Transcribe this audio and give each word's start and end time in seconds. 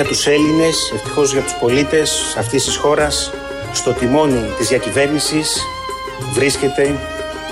για 0.00 0.06
τους 0.06 0.26
Έλληνες, 0.26 0.90
ευτυχώς 0.94 1.32
για 1.32 1.42
τους 1.42 1.52
πολίτες 1.60 2.34
αυτής 2.38 2.64
της 2.64 2.76
χώρας, 2.76 3.32
στο 3.72 3.92
τιμόνι 3.92 4.50
της 4.58 4.68
διακυβέρνησης 4.68 5.60
βρίσκεται 6.32 6.98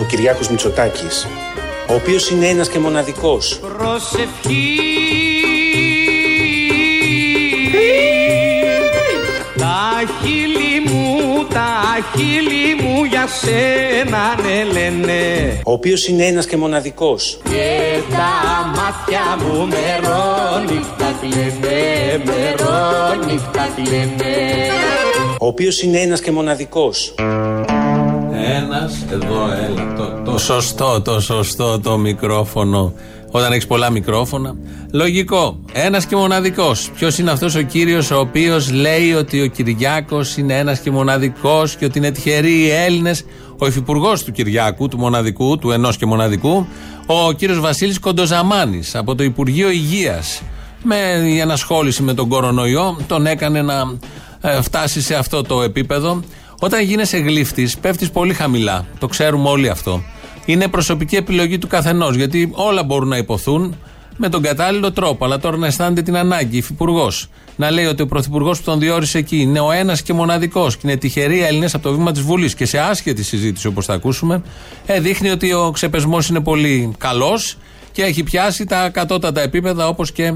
ο 0.01 0.05
Κυριάκος 0.05 0.49
Μητσοτάκης, 0.49 1.27
ο 1.89 1.95
οποίος 1.95 2.31
είναι 2.31 2.47
ένας 2.47 2.69
και 2.69 2.79
μοναδικός. 2.79 3.59
Προσευχή 3.59 5.06
χείλη 12.15 12.83
μου 12.83 13.05
για 13.05 13.27
σένα 13.27 14.43
ναι 14.43 14.65
λένε. 14.73 15.61
Ο 15.65 15.73
οποίος 15.73 16.07
είναι 16.09 16.25
ένας 16.25 16.47
και 16.47 16.57
μοναδικός. 16.57 17.39
Και 17.43 17.99
τα 18.11 18.67
μάτια 18.67 19.37
μου 19.39 19.67
μερόνυχτα 19.67 21.15
κλαίνε, 21.21 22.23
μερόνυχτα 22.25 23.69
κλαίνε. 23.77 24.35
Ο 25.39 25.47
οποίος 25.47 25.83
είναι 25.83 25.99
ένας 25.99 26.21
και 26.21 26.31
μοναδικός. 26.31 27.15
Ένας, 28.57 29.05
εδώ 29.13 29.51
έλα 29.67 29.95
το, 29.97 30.31
το 30.31 30.39
σωστό, 30.39 31.01
το 31.01 31.21
σωστό 31.21 31.81
το 31.81 31.97
μικρόφωνο 31.97 32.93
όταν 33.31 33.53
έχεις 33.53 33.67
πολλά 33.67 33.91
μικρόφωνα. 33.91 34.57
Λογικό. 34.93 35.61
Ένας 35.73 36.07
και 36.07 36.17
μοναδικός. 36.17 36.91
Ποιος 36.95 37.19
είναι 37.19 37.31
αυτός 37.31 37.55
ο 37.55 37.63
κύριος 37.63 38.11
ο 38.11 38.19
οποίος 38.19 38.73
λέει 38.73 39.13
ότι 39.13 39.43
ο 39.43 39.47
Κυριάκος 39.47 40.37
είναι 40.37 40.59
ένας 40.59 40.79
και 40.79 40.91
μοναδικός 40.91 41.77
και 41.77 41.85
ότι 41.85 41.99
είναι 41.99 42.11
τυχεροί 42.11 42.61
οι 42.61 42.71
Έλληνες; 42.71 43.25
Ο 43.59 43.67
υφυπουργός 43.67 44.25
του 44.25 44.33
Κυριάκου, 44.33 44.89
του 44.89 44.99
μοναδικού, 44.99 45.59
του 45.59 45.71
ενός 45.71 45.97
και 45.97 46.07
μοναδικού, 46.07 46.67
ο 47.07 47.33
κύριος 47.33 47.61
Βασίλης 47.61 47.99
Κοντοζαμάνης 47.99 48.95
από 48.95 49.15
το 49.15 49.23
Υπουργείο 49.23 49.71
Υγείας. 49.71 50.43
Με 50.83 50.97
η 51.27 51.39
ενασχόληση 51.39 52.03
με 52.03 52.15
τον 52.15 52.29
κορονοϊό 52.29 52.97
τον 53.07 53.27
έκανε 53.27 53.63
να 53.63 53.83
ε, 54.41 54.63
φτάσει 54.63 55.03
σε 55.03 55.15
αυτό 55.15 55.43
το 55.43 55.63
επίπεδο. 55.63 56.23
Όταν 56.61 56.83
γίνεσαι 56.83 57.17
γλύφτης, 57.17 57.79
πέφτεις 57.79 58.11
πολύ 58.11 58.35
χαμηλά. 58.35 58.87
Το 58.99 59.07
ξέρουμε 59.07 59.49
όλοι 59.49 59.69
αυτό. 59.69 60.03
Είναι 60.47 60.69
προσωπική 60.69 61.17
επιλογή 61.17 61.59
του 61.59 61.67
καθενός. 61.67 62.17
Γιατί 62.17 62.51
όλα 62.53 62.85
μπορούν 62.85 63.09
να 63.09 63.17
υποθούν 63.17 63.77
με 64.17 64.29
τον 64.29 64.43
κατάλληλο 64.43 64.93
τρόπο. 64.93 65.25
Αλλά 65.25 65.39
τώρα 65.39 65.57
να 65.57 65.67
αισθάνεται 65.67 66.03
την 66.03 66.17
ανάγκη, 66.17 66.57
υφυπουργός, 66.57 67.29
να 67.57 67.71
λέει 67.71 67.85
ότι 67.85 68.03
ο 68.03 68.07
πρωθυπουργός 68.07 68.59
που 68.59 68.65
τον 68.65 68.79
διόρισε 68.79 69.19
εκεί 69.19 69.37
είναι 69.37 69.61
ο 69.61 69.71
ένας 69.71 70.03
και 70.03 70.13
μοναδικός 70.13 70.77
και 70.77 70.81
είναι 70.85 70.97
τυχεροί 70.97 71.43
Έλληνες 71.43 71.75
από 71.75 71.83
το 71.83 71.95
βήμα 71.95 72.13
της 72.13 72.23
Βουλής 72.23 72.55
και 72.55 72.67
σε 72.67 72.79
άσχετη 72.79 73.25
συζήτηση 73.25 73.67
όπως 73.67 73.85
θα 73.85 73.95
ακούσουμε, 73.95 74.43
ε, 74.87 75.01
δείχνει 75.01 75.31
ότι 75.31 75.53
ο 75.53 75.71
ξεπεσμός 75.71 76.29
είναι 76.29 76.41
πολύ 76.41 76.93
καλός 76.99 77.59
και 77.93 78.03
έχει 78.03 78.23
πιάσει 78.23 78.65
τα 78.65 78.89
κατώτατα 78.89 79.41
επίπεδα 79.41 79.89
όπως 79.89 80.13
και 80.13 80.35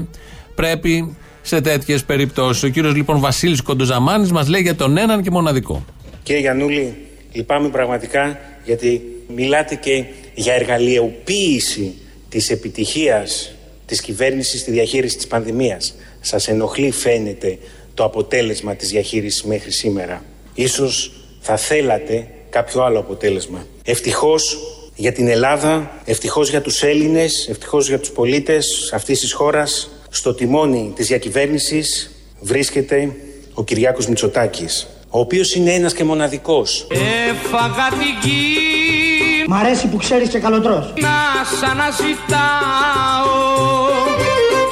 πρέπει 0.55 1.15
σε 1.41 1.61
τέτοιες 1.61 2.03
περιπτώσεις. 2.03 2.63
Ο 2.63 2.67
κύριος 2.67 2.95
λοιπόν 2.95 3.19
Βασίλης 3.19 3.61
Κοντοζαμάνης 3.61 4.31
μας 4.31 4.47
λέει 4.47 4.61
για 4.61 4.75
τον 4.75 4.97
έναν 4.97 5.21
και 5.21 5.31
μοναδικό. 5.31 5.85
Κύριε 6.23 6.41
Γιανούλη, 6.41 6.95
λυπάμαι 7.31 7.69
πραγματικά 7.69 8.37
γιατί 8.65 9.01
μιλάτε 9.35 9.75
και 9.75 10.03
για 10.35 10.53
εργαλειοποίηση 10.53 11.93
της 12.29 12.49
επιτυχίας 12.49 13.55
της 13.85 14.01
κυβέρνησης 14.01 14.59
στη 14.59 14.71
διαχείριση 14.71 15.15
της 15.15 15.27
πανδημίας. 15.27 15.95
Σας 16.21 16.47
ενοχλεί 16.47 16.91
φαίνεται 16.91 17.57
το 17.93 18.03
αποτέλεσμα 18.03 18.75
της 18.75 18.89
διαχείρισης 18.89 19.43
μέχρι 19.43 19.71
σήμερα. 19.71 20.23
Ίσως 20.53 21.11
θα 21.39 21.57
θέλατε 21.57 22.27
κάποιο 22.49 22.81
άλλο 22.81 22.99
αποτέλεσμα. 22.99 23.65
Ευτυχώς 23.83 24.57
για 24.95 25.11
την 25.11 25.27
Ελλάδα, 25.27 26.01
ευτυχώς 26.05 26.49
για 26.49 26.61
τους 26.61 26.83
Έλληνες, 26.83 27.47
ευτυχώς 27.49 27.87
για 27.87 27.99
τους 27.99 28.09
πολίτες 28.09 28.91
αυτής 28.93 29.19
της 29.19 29.33
χώρας, 29.33 29.89
στο 30.09 30.33
τιμόνι 30.33 30.91
της 30.95 31.07
διακυβέρνησης 31.07 32.11
βρίσκεται 32.39 33.15
ο 33.53 33.63
Κυριάκος 33.63 34.07
Μητσοτάκης 34.07 34.87
ο 35.13 35.19
οποίος 35.19 35.55
είναι 35.55 35.73
ένας 35.73 35.93
και 35.93 36.03
μοναδικός. 36.03 36.87
Έφαγα 37.29 37.89
την 37.89 38.29
γη 38.31 39.20
Μ' 39.51 39.53
αρέσει 39.53 39.87
που 39.87 39.97
ξέρεις 39.97 40.29
και 40.29 40.39
καλοτρός. 40.39 40.93
Να 40.99 41.09
σ' 41.57 41.63
αναζητάω 41.71 43.31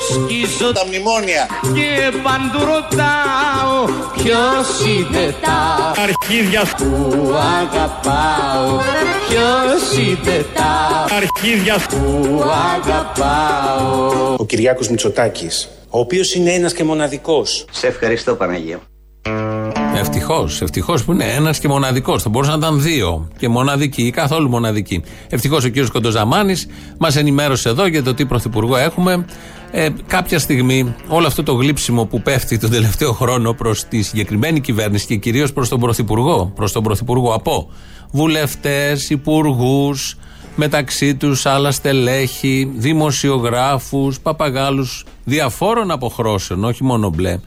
Σκίζω 0.10 0.72
τα 0.72 0.86
μνημόνια 0.88 1.48
Και 1.74 2.18
παντού 2.24 2.66
ρωτάω 2.66 3.86
Ποιος 4.14 4.68
είναι 4.88 5.36
τα 5.42 5.92
αρχίδια 6.04 6.62
που 6.78 6.86
αγαπάω 7.62 8.78
Ποιος 9.30 10.06
είναι 10.06 10.46
τα 10.54 11.06
αρχίδια 11.16 11.82
που 11.90 12.44
αγαπάω 12.76 14.36
Ο 14.38 14.46
Κυριάκος 14.46 14.90
Μητσοτάκης 14.90 15.70
ο 15.90 16.00
οποίος 16.00 16.34
είναι 16.36 16.52
ένας 16.52 16.74
και 16.74 16.84
μοναδικός. 16.84 17.66
Σε 17.72 17.88
ευχαριστώ 17.88 18.36
Παναγία. 18.36 18.80
Ευτυχώς, 20.00 20.62
ευτυχώς 20.62 21.04
που 21.04 21.12
είναι 21.12 21.24
ένας 21.24 21.60
και 21.60 21.68
μοναδικός. 21.68 22.24
Θα 22.24 22.30
μπορούσαν 22.30 22.60
να 22.60 22.68
ήταν 22.68 22.82
δύο 22.82 23.28
και 23.38 23.50
μοναδικοί 23.50 24.02
ή 24.02 24.12
καθόλου 24.12 24.50
μοναδικοί. 24.50 25.04
Ευτυχώς 25.30 25.64
ο 25.64 25.68
κύριος 25.68 25.92
Κοντοζαμάνης 25.92 26.68
μας 26.98 27.16
ενημέρωσε 27.16 27.70
εδώ 27.70 27.88
για 27.88 28.04
το 28.04 28.14
τι 28.14 28.26
πρωθυπουργό 28.26 28.78
έχουμε. 28.78 29.26
Ε, 29.72 29.90
κάποια 30.08 30.40
στιγμή 30.40 30.96
όλο 31.08 31.28
αυτό 31.28 31.44
το 31.44 31.54
γλύψιμο 31.54 32.06
που 32.06 32.22
πέφτει 32.22 32.58
τον 32.58 32.70
τελευταίο 32.70 33.12
χρόνο 33.12 33.54
προς 33.54 33.84
τη 33.84 34.02
συγκεκριμένη 34.02 34.60
κυβέρνηση 34.60 35.06
και 35.06 35.16
κυρίως 35.16 35.54
προς 35.54 35.70
τον 35.70 35.80
πρωθυπουργό, 35.80 36.52
προς 36.56 36.72
τον 36.72 36.84
πρωθυπουργό 36.84 37.34
από 37.34 37.70
βουλευτές, 38.12 39.10
υπουργούς, 39.10 40.18
μεταξύ 40.56 41.16
τους 41.16 41.46
άλλα 41.46 41.72
στελέχη, 41.72 42.72
δημοσιογράφους, 42.76 44.20
παπαγάλους 44.20 45.06
διαφόρων 45.24 45.92
αποχρώσεων, 45.92 46.64
όχι 46.64 46.84
μόνο 46.84 47.10
μπλε, 47.10 47.40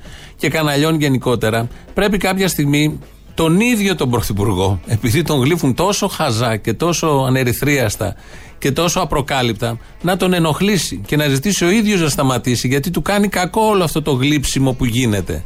και 0.42 0.48
καναλιών 0.48 1.00
γενικότερα, 1.00 1.68
πρέπει 1.94 2.18
κάποια 2.18 2.48
στιγμή 2.48 2.98
τον 3.34 3.60
ίδιο 3.60 3.94
τον 3.96 4.10
Πρωθυπουργό, 4.10 4.80
επειδή 4.86 5.22
τον 5.22 5.40
γλύφουν 5.40 5.74
τόσο 5.74 6.08
χαζά 6.08 6.56
και 6.56 6.72
τόσο 6.72 7.06
ανερυθρίαστα 7.26 8.14
και 8.58 8.72
τόσο 8.72 9.00
απροκάλυπτα, 9.00 9.78
να 10.02 10.16
τον 10.16 10.32
ενοχλήσει 10.32 11.02
και 11.06 11.16
να 11.16 11.28
ζητήσει 11.28 11.64
ο 11.64 11.70
ίδιος 11.70 12.00
να 12.00 12.08
σταματήσει, 12.08 12.68
γιατί 12.68 12.90
του 12.90 13.02
κάνει 13.02 13.28
κακό 13.28 13.62
όλο 13.62 13.84
αυτό 13.84 14.02
το 14.02 14.12
γλύψιμο 14.12 14.72
που 14.72 14.84
γίνεται. 14.84 15.44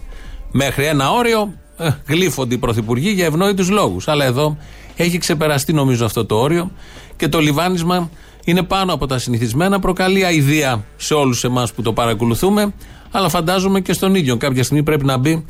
Μέχρι 0.53 0.85
ένα 0.85 1.11
όριο 1.11 1.55
ε, 1.79 1.89
γλύφονται 2.07 2.55
οι 2.55 2.59
πρωθυπουργοί 2.59 3.11
για 3.11 3.25
ευνόητους 3.25 3.71
λόγους. 3.71 4.09
Αλλά 4.09 4.25
εδώ 4.25 4.57
έχει 4.97 5.19
ξεπεραστεί 5.19 5.73
νομίζω 5.73 6.05
αυτό 6.05 6.25
το 6.25 6.37
όριο 6.37 6.71
και 7.17 7.29
το 7.29 7.41
λιβάνισμα 7.41 8.11
είναι 8.45 8.63
πάνω 8.63 8.93
από 8.93 9.07
τα 9.07 9.19
συνηθισμένα, 9.19 9.79
προκαλεί 9.79 10.25
αηδία 10.25 10.85
σε 10.97 11.15
όλους 11.15 11.45
εμάς 11.45 11.73
που 11.73 11.83
το 11.83 11.93
παρακολουθούμε, 11.93 12.73
αλλά 13.17 13.29
φαντάζομαι 13.29 13.81
και 13.81 13.93
στον 13.93 14.15
ίδιο. 14.15 14.37
Κάποια 14.37 14.63
στιγμή 14.63 14.83
πρέπει 14.83 15.05
να 15.05 15.17
μπει 15.17 15.45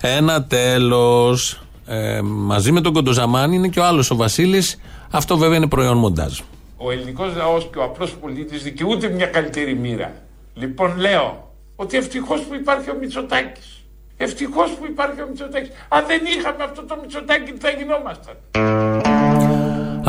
ένα 0.00 0.44
τέλος. 0.44 1.60
Ε, 1.86 2.20
μαζί 2.22 2.72
με 2.72 2.80
τον 2.80 2.92
Κοντοζαμάνι 2.92 3.56
είναι 3.56 3.68
και 3.68 3.80
ο 3.80 3.84
άλλος 3.84 4.10
ο 4.10 4.16
Βασίλης. 4.16 4.80
Αυτό 5.10 5.36
βέβαια 5.36 5.56
είναι 5.56 5.66
προϊόν 5.66 5.96
μοντάζ. 5.96 6.38
Ο 6.76 6.90
ελληνικός 6.90 7.36
λαός 7.36 7.68
και 7.72 7.78
ο 7.78 7.82
απλός 7.82 8.10
πολίτης 8.10 8.62
δικαιούται 8.62 9.08
μια 9.08 9.26
καλύτερη 9.26 9.74
μοίρα. 9.74 10.12
Λοιπόν, 10.54 10.98
λέω 10.98 11.52
ότι 11.76 11.96
ευτυχώς 11.96 12.40
που 12.40 12.54
υπάρχει 12.54 12.90
ο 12.90 12.96
Μητσοτάκης. 13.00 13.84
Ευτυχώς 14.16 14.70
που 14.70 14.86
υπάρχει 14.86 15.20
ο 15.20 15.26
Μητσοτάκης. 15.28 15.70
Αν 15.88 16.04
δεν 16.06 16.20
είχαμε 16.38 16.64
αυτό 16.64 16.82
το 16.84 16.98
Μητσοτάκη, 17.02 17.52
τι 17.52 17.58
θα 17.58 17.70
γινόμασταν; 17.70 18.34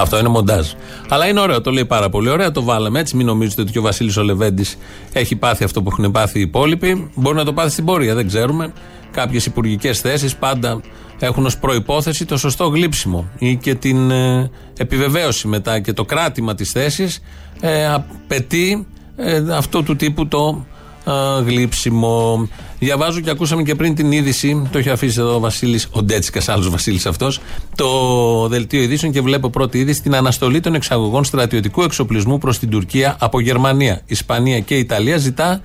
Αυτό 0.02 0.20
είναι 0.20 0.28
μοντάζ. 0.28 0.68
Αλλά 1.10 1.28
είναι 1.28 1.40
ωραίο, 1.40 1.62
το 1.62 1.72
λέει 1.72 1.86
πάρα 1.86 2.10
πολύ 2.10 2.30
ωραία. 2.30 2.52
Το 2.52 2.64
βάλαμε 2.64 3.00
έτσι. 3.00 3.16
Μην 3.16 3.26
νομίζετε 3.26 3.62
ότι 3.62 3.72
και 3.72 3.80
ο 3.80 3.82
Βασίλης 3.82 4.18
Ολεβέντη 4.18 4.66
έχει 5.14 5.36
πάθει 5.36 5.64
αυτό 5.64 5.82
που 5.82 5.90
έχουν 5.92 6.12
πάθει 6.12 6.40
οι 6.40 6.42
υπόλοιποι. 6.42 7.12
Μπορεί 7.16 7.36
να 7.36 7.46
το 7.46 7.54
πάθει 7.54 7.70
στην 7.70 7.86
πορεία, 7.86 8.16
δεν 8.16 8.28
ξέρουμε. 8.28 8.74
Κάποιες 9.12 9.46
υπουργικές 9.46 10.00
θέσεις 10.00 10.36
πάντα 10.36 10.82
έχουν 11.20 11.46
ως 11.46 11.58
προπόθεση 11.58 12.26
το 12.26 12.38
σωστό 12.38 12.68
γλύψιμο 12.68 13.30
ή 13.38 13.56
και 13.56 13.76
την 13.76 14.12
ε, 14.12 14.50
επιβεβαίωση 14.78 15.48
μετά 15.48 15.80
και 15.80 15.94
το 15.94 16.06
κράτημα 16.06 16.56
της 16.56 16.72
θέσης 16.72 17.22
ε, 17.60 17.88
απαιτεί 17.88 18.88
ε, 19.16 19.44
αυτό 19.52 19.84
του 19.84 19.96
τύπου 19.96 20.28
το 20.28 20.66
α, 21.04 21.14
γλύψιμο. 21.46 22.48
Διαβάζω 22.80 23.20
και 23.20 23.30
ακούσαμε 23.30 23.64
και 23.64 23.76
πριν 23.76 23.96
την 23.96 24.12
είδηση, 24.12 24.68
το 24.72 24.78
έχει 24.78 24.90
αφήσει 24.90 25.20
εδώ 25.20 25.36
ο 25.36 25.40
Βασίλης, 25.40 25.88
ο 25.92 26.04
Ντέτσικα, 26.04 26.42
άλλος 26.48 26.70
Βασίλης 26.70 27.06
αυτός, 27.06 27.40
το 27.76 28.48
δελτίο 28.48 28.82
ειδήσεων 28.82 29.12
και 29.12 29.22
βλέπω 29.22 29.50
πρώτη 29.50 29.78
είδηση 29.80 30.02
την 30.02 30.16
αναστολή 30.16 30.60
των 30.60 30.76
εξαγωγών 30.76 31.24
στρατιωτικού 31.24 31.82
εξοπλισμού 31.82 32.38
προς 32.38 32.60
την 32.60 32.70
Τουρκία 32.70 33.16
από 33.20 33.40
Γερμανία, 33.40 34.02
Ισπανία 34.06 34.60
και 34.60 34.76
Ιταλία. 34.76 35.18
Ζητά 35.18 35.62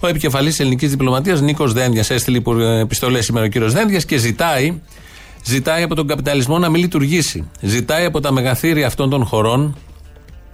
ο 0.00 0.06
επικεφαλής 0.06 0.60
ελληνικής 0.60 0.90
διπλωματίας 0.90 1.40
Νίκος 1.40 1.72
Δένδιας. 1.72 2.10
Έστειλε 2.10 2.40
επιστολές 2.80 3.24
σήμερα 3.24 3.44
ο 3.44 3.48
κύριος 3.48 3.72
Δένδιας 3.72 4.04
και 4.04 4.16
ζητάει, 4.16 4.80
ζητάει 5.44 5.82
από 5.82 5.94
τον 5.94 6.06
καπιταλισμό 6.06 6.58
να 6.58 6.68
μην 6.68 6.80
λειτουργήσει. 6.80 7.48
Ζητάει 7.60 8.04
από 8.04 8.20
τα 8.20 8.32
μεγαθύρια 8.32 8.86
αυτών 8.86 9.10
των 9.10 9.24
χωρών 9.24 9.76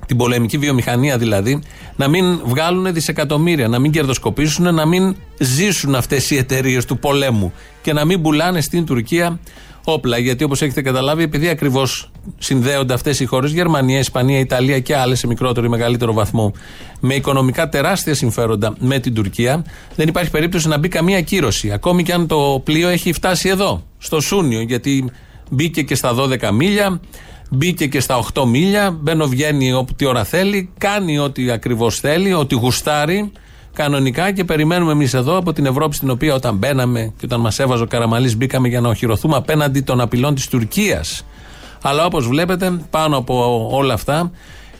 την 0.07 0.17
πολεμική 0.17 0.59
βιομηχανία 0.59 1.19
δηλαδή, 1.19 1.63
να 1.97 2.09
μην 2.09 2.41
βγάλουν 2.45 2.93
δισεκατομμύρια, 2.93 3.69
να 3.69 3.79
μην 3.79 3.91
κερδοσκοπήσουν, 3.91 4.75
να 4.75 4.87
μην 4.87 5.17
ζήσουν 5.39 5.95
αυτές 5.95 6.31
οι 6.31 6.37
εταιρείες 6.37 6.85
του 6.85 6.99
πολέμου 6.99 7.53
και 7.83 7.93
να 7.93 8.05
μην 8.05 8.23
πουλάνε 8.23 8.61
στην 8.61 8.85
Τουρκία 8.85 9.39
όπλα. 9.85 10.19
Γιατί 10.19 10.45
όπως 10.45 10.63
έχετε 10.63 10.83
καταλάβει, 10.83 11.23
επειδή 11.23 11.49
ακριβώς 11.49 12.11
συνδέονται 12.39 12.95
αυτές 12.95 13.21
οι 13.21 13.25
χώρες, 13.25 13.53
Γερμανία, 13.53 13.99
Ισπανία, 13.99 14.39
Ιταλία 14.39 14.81
και 14.81 14.97
άλλες 14.97 15.19
σε 15.19 15.27
μικρότερο 15.27 15.67
ή 15.67 15.69
μεγαλύτερο 15.69 16.13
βαθμό, 16.13 16.53
με 17.01 17.15
οικονομικά 17.15 17.69
τεράστια 17.69 18.15
συμφέροντα 18.15 18.75
με 18.79 18.99
την 18.99 19.15
Τουρκία, 19.15 19.65
δεν 19.97 20.09
υπάρχει 20.09 20.31
περίπτωση 20.31 20.69
να 20.69 20.79
μπει 20.79 20.89
καμία 20.89 21.21
κύρωση. 21.21 21.73
Ακόμη 21.73 22.03
και 22.03 22.13
αν 22.13 22.27
το 22.27 22.61
πλοίο 22.65 22.89
έχει 22.89 23.13
φτάσει 23.13 23.49
εδώ, 23.49 23.83
στο 23.99 24.21
Σούνιο, 24.21 24.61
γιατί 24.61 25.11
μπήκε 25.51 25.83
και 25.83 25.95
στα 25.95 26.15
12 26.15 26.51
μίλια, 26.53 27.01
μπήκε 27.55 27.87
και 27.87 28.01
στα 28.01 28.25
8 28.35 28.45
μίλια, 28.47 28.91
μπαίνω 28.91 29.27
βγαίνει 29.27 29.73
ό,τι 29.73 30.07
ώρα 30.07 30.25
θέλει, 30.25 30.71
κάνει 30.79 31.19
ό,τι 31.19 31.51
ακριβώς 31.51 32.01
θέλει, 32.01 32.33
ό,τι 32.33 32.55
γουστάρει 32.55 33.33
κανονικά 33.73 34.33
και 34.33 34.45
περιμένουμε 34.45 34.93
εμείς 34.93 35.15
εδώ 35.15 35.37
από 35.37 35.53
την 35.53 35.67
Ευρώπη 35.67 35.95
στην 35.95 36.11
οποία 36.11 36.35
όταν 36.35 36.57
μπαίναμε 36.57 37.13
και 37.19 37.25
όταν 37.25 37.41
μας 37.41 37.59
έβαζε 37.59 37.83
ο 37.83 37.87
Καραμαλής 37.87 38.37
μπήκαμε 38.37 38.69
για 38.69 38.81
να 38.81 38.89
οχυρωθούμε 38.89 39.37
απέναντι 39.37 39.81
των 39.81 40.01
απειλών 40.01 40.35
της 40.35 40.49
Τουρκίας. 40.49 41.25
Αλλά 41.83 42.05
όπως 42.05 42.27
βλέπετε, 42.27 42.81
πάνω 42.91 43.17
από 43.17 43.69
όλα 43.73 43.95
αυτά 43.95 44.31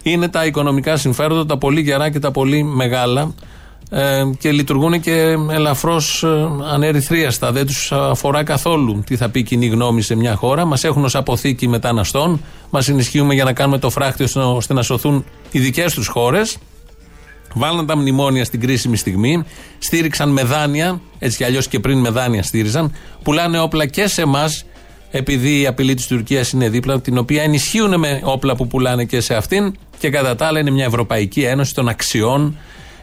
είναι 0.03 0.29
τα 0.29 0.47
οικονομικά 0.47 0.97
συμφέροντα, 0.97 1.47
τα 1.47 1.59
πολύ 1.59 1.81
γερά 1.81 2.11
και 2.11 2.19
τα 2.19 2.31
πολύ 2.31 2.63
μεγάλα 2.63 3.35
ε, 3.95 4.23
και 4.39 4.51
λειτουργούν 4.53 5.01
και 5.01 5.37
ελαφρώς 5.51 6.23
ε, 6.23 6.49
ανερυθρίαστα. 6.73 7.53
Δεν 7.53 7.67
τους 7.67 7.93
αφορά 7.93 8.43
καθόλου 8.43 9.03
τι 9.07 9.17
θα 9.17 9.29
πει 9.29 9.39
η 9.39 9.43
κοινή 9.43 9.67
γνώμη 9.67 10.03
σε 10.03 10.15
μια 10.15 10.35
χώρα. 10.35 10.65
Μας 10.65 10.85
έχουν 10.85 11.05
ως 11.05 11.15
αποθήκη 11.15 11.69
μεταναστών, 11.69 12.41
μας 12.71 12.89
ενισχύουμε 12.89 13.35
για 13.35 13.45
να 13.45 13.53
κάνουμε 13.53 13.79
το 13.79 13.91
φράχτη 13.91 14.39
ώστε 14.39 14.75
να 14.75 14.83
σωθούν 14.83 15.25
οι 15.51 15.59
δικές 15.59 15.95
τους 15.95 16.07
χώρες. 16.07 16.59
Βάλαν 17.55 17.87
τα 17.87 17.97
μνημόνια 17.97 18.45
στην 18.45 18.61
κρίσιμη 18.61 18.97
στιγμή, 18.97 19.45
στήριξαν 19.79 20.31
με 20.31 20.43
δάνεια, 20.43 21.01
έτσι 21.19 21.37
κι 21.37 21.45
αλλιώς 21.45 21.69
και 21.69 21.81
πριν 21.81 21.99
με 21.99 22.11
δάνεια 22.11 22.43
στήριζαν, 22.43 22.93
πουλάνε 23.23 23.61
όπλα 23.61 23.87
και 23.87 24.07
σε 24.07 24.23
εμάς, 24.23 24.65
επειδή 25.11 25.61
η 25.61 25.67
απειλή 25.67 25.95
της 25.95 26.07
Τουρκίας 26.07 26.53
είναι 26.53 26.69
δίπλα, 26.69 27.01
την 27.01 27.19
οποία 27.19 27.43
ενισχύουν 27.43 27.99
με 27.99 28.21
όπλα 28.25 28.57
που 28.57 28.67
πουλάνε 28.67 29.05
και 29.05 29.21
σε 29.21 29.35
αυτήν, 29.35 29.75
και 29.99 30.11
κατά 30.11 30.37
τα 30.37 30.47
άλλα 30.47 30.59
είναι 30.59 30.71
μια 30.71 30.85
Ευρωπαϊκή 30.85 31.43
Ένωση 31.43 31.75
των 31.75 31.89
αξιών 31.89 32.57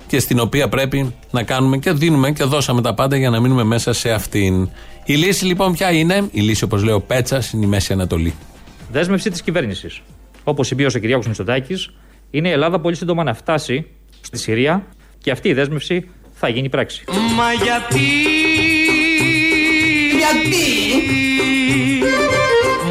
και 0.09 0.19
στην 0.19 0.39
οποία 0.39 0.69
πρέπει 0.69 1.13
να 1.31 1.43
κάνουμε 1.43 1.77
και 1.77 1.91
δίνουμε 1.91 2.31
και 2.31 2.43
δώσαμε 2.43 2.81
τα 2.81 2.93
πάντα 2.93 3.17
για 3.17 3.29
να 3.29 3.39
μείνουμε 3.39 3.63
μέσα 3.63 3.93
σε 3.93 4.11
αυτήν. 4.11 4.69
Η 5.05 5.13
λύση 5.15 5.45
λοιπόν 5.45 5.73
ποια 5.73 5.91
είναι, 5.91 6.27
η 6.31 6.41
λύση 6.41 6.63
όπως 6.63 6.83
λέει 6.83 6.93
ο 6.93 7.01
Πέτσας, 7.01 7.51
είναι 7.51 7.65
η 7.65 7.67
Μέση 7.67 7.93
Ανατολή. 7.93 8.33
Δέσμευση 8.91 9.29
της 9.29 9.41
κυβέρνησης. 9.41 10.01
Όπως 10.43 10.67
συμπίωσε 10.67 10.97
ο 10.97 10.99
Κυριάκος 10.99 11.27
Μητσοτάκης, 11.27 11.89
είναι 12.31 12.49
η 12.49 12.51
Ελλάδα 12.51 12.79
πολύ 12.79 12.95
σύντομα 12.95 13.23
να 13.23 13.33
φτάσει 13.33 13.85
στη 14.21 14.37
Συρία 14.37 14.85
και 15.17 15.31
αυτή 15.31 15.49
η 15.49 15.53
δέσμευση 15.53 16.09
θα 16.33 16.49
γίνει 16.49 16.69
πράξη. 16.69 17.03
Μα 17.35 17.53
γιατί 17.53 17.99
Γιατί; 20.17 20.57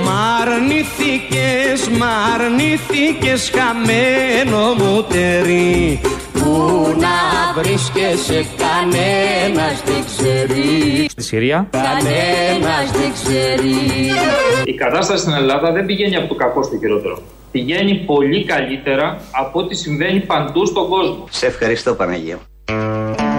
Μ' 0.04 0.08
αρνηθήκες, 0.42 1.88
μ' 1.88 2.02
αρνηθήκες 2.34 3.52
χαμένο 3.54 4.74
μου 4.74 5.02
τερί 5.02 6.00
Πού 6.38 6.86
να 6.98 7.16
βρίσκεσαι 7.62 8.44
κανένας 8.64 9.82
δεν 9.84 10.04
ξέρει. 10.06 11.06
Στη 11.08 11.22
Συρία. 11.22 11.68
Κανένας 11.70 12.90
δεν 12.90 13.12
ξέρει. 13.12 13.74
Η 14.64 14.74
κατάσταση 14.74 15.20
στην 15.20 15.32
Ελλάδα 15.32 15.72
δεν 15.72 15.86
πηγαίνει 15.86 16.16
από 16.16 16.28
το 16.28 16.34
κακό 16.34 16.62
στο 16.62 16.78
χειρότερο. 16.78 17.22
Πηγαίνει 17.50 17.94
πολύ 17.94 18.44
καλύτερα 18.44 19.20
από 19.30 19.60
ό,τι 19.60 19.74
συμβαίνει 19.74 20.20
παντού 20.20 20.66
στον 20.66 20.88
κόσμο. 20.88 21.24
Σε 21.30 21.46
ευχαριστώ 21.46 21.94
Παναγία. 21.94 22.38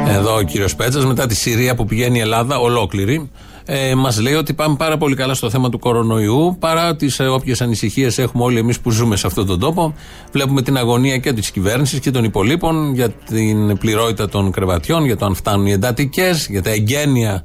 Εδώ 0.07 0.36
ο 0.36 0.42
κύριος 0.42 0.75
Πέτσας, 0.75 1.06
μετά 1.06 1.25
τη 1.25 1.36
Συρία 1.36 1.75
που 1.75 1.86
πηγαίνει 1.86 2.18
η 2.18 2.22
Ελλάδα 2.22 2.57
ολόκληρη, 2.57 3.30
ε, 3.71 3.95
μας 3.95 4.19
λέει 4.19 4.33
ότι 4.33 4.54
πάμε 4.54 4.75
πάρα 4.75 4.98
πολύ 4.98 5.16
καλά 5.16 5.33
στο 5.33 5.50
θέμα 5.50 5.69
του 5.69 5.80
κορονοϊού. 5.80 6.56
Παρά 6.60 6.95
τις 6.95 7.19
ε, 7.19 7.24
όποιες 7.24 7.62
ανησυχίες 7.62 8.18
έχουμε 8.18 8.44
όλοι 8.44 8.57
εμείς 8.57 8.80
που 8.80 8.92
ζούμε 8.92 9.16
σε 9.16 9.27
αυτόν 9.27 9.45
τον 9.45 9.60
τόπο, 9.60 9.94
βλέπουμε 10.31 10.62
την 10.62 10.77
αγωνία 10.77 11.18
και 11.18 11.33
της 11.33 11.51
κυβέρνησης 11.51 12.00
και 12.00 12.12
των 12.12 12.24
υπολείπων 12.24 12.94
για 12.94 13.10
την 13.10 13.77
πληρότητα 13.77 14.30
των 14.30 14.51
κρεβατιών, 14.51 15.06
για 15.06 15.18
το 15.18 15.25
αν 15.25 15.36
φτάνουν 15.36 15.66
οι 15.66 15.71
εντατικές, 15.71 16.48
για 16.50 16.62
τα 16.62 16.69
εγγένεια 16.69 17.44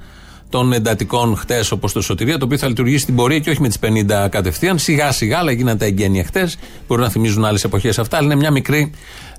των 0.48 0.72
εντατικών 0.72 1.36
χτες 1.36 1.70
όπως 1.70 1.92
το 1.92 2.00
Σωτηρία, 2.00 2.38
το 2.38 2.44
οποίο 2.44 2.58
θα 2.58 2.68
λειτουργήσει 2.68 3.02
στην 3.02 3.14
πορεία 3.14 3.38
και 3.38 3.50
όχι 3.50 3.60
με 3.60 3.68
τις 3.68 3.78
50 3.78 4.28
κατευθείαν. 4.28 4.78
Σιγά 4.78 5.12
σιγά, 5.12 5.38
αλλά 5.38 5.52
γίνανε 5.52 5.78
τα 5.78 5.84
εγγένεια 5.84 6.24
χτες. 6.24 6.58
Μπορεί 6.86 7.00
να 7.00 7.08
θυμίζουν 7.08 7.44
άλλες 7.44 7.64
εποχές 7.64 7.98
αυτά, 7.98 8.16
αλλά 8.16 8.26
είναι 8.26 8.36
μια 8.36 8.50
μικρή 8.50 8.90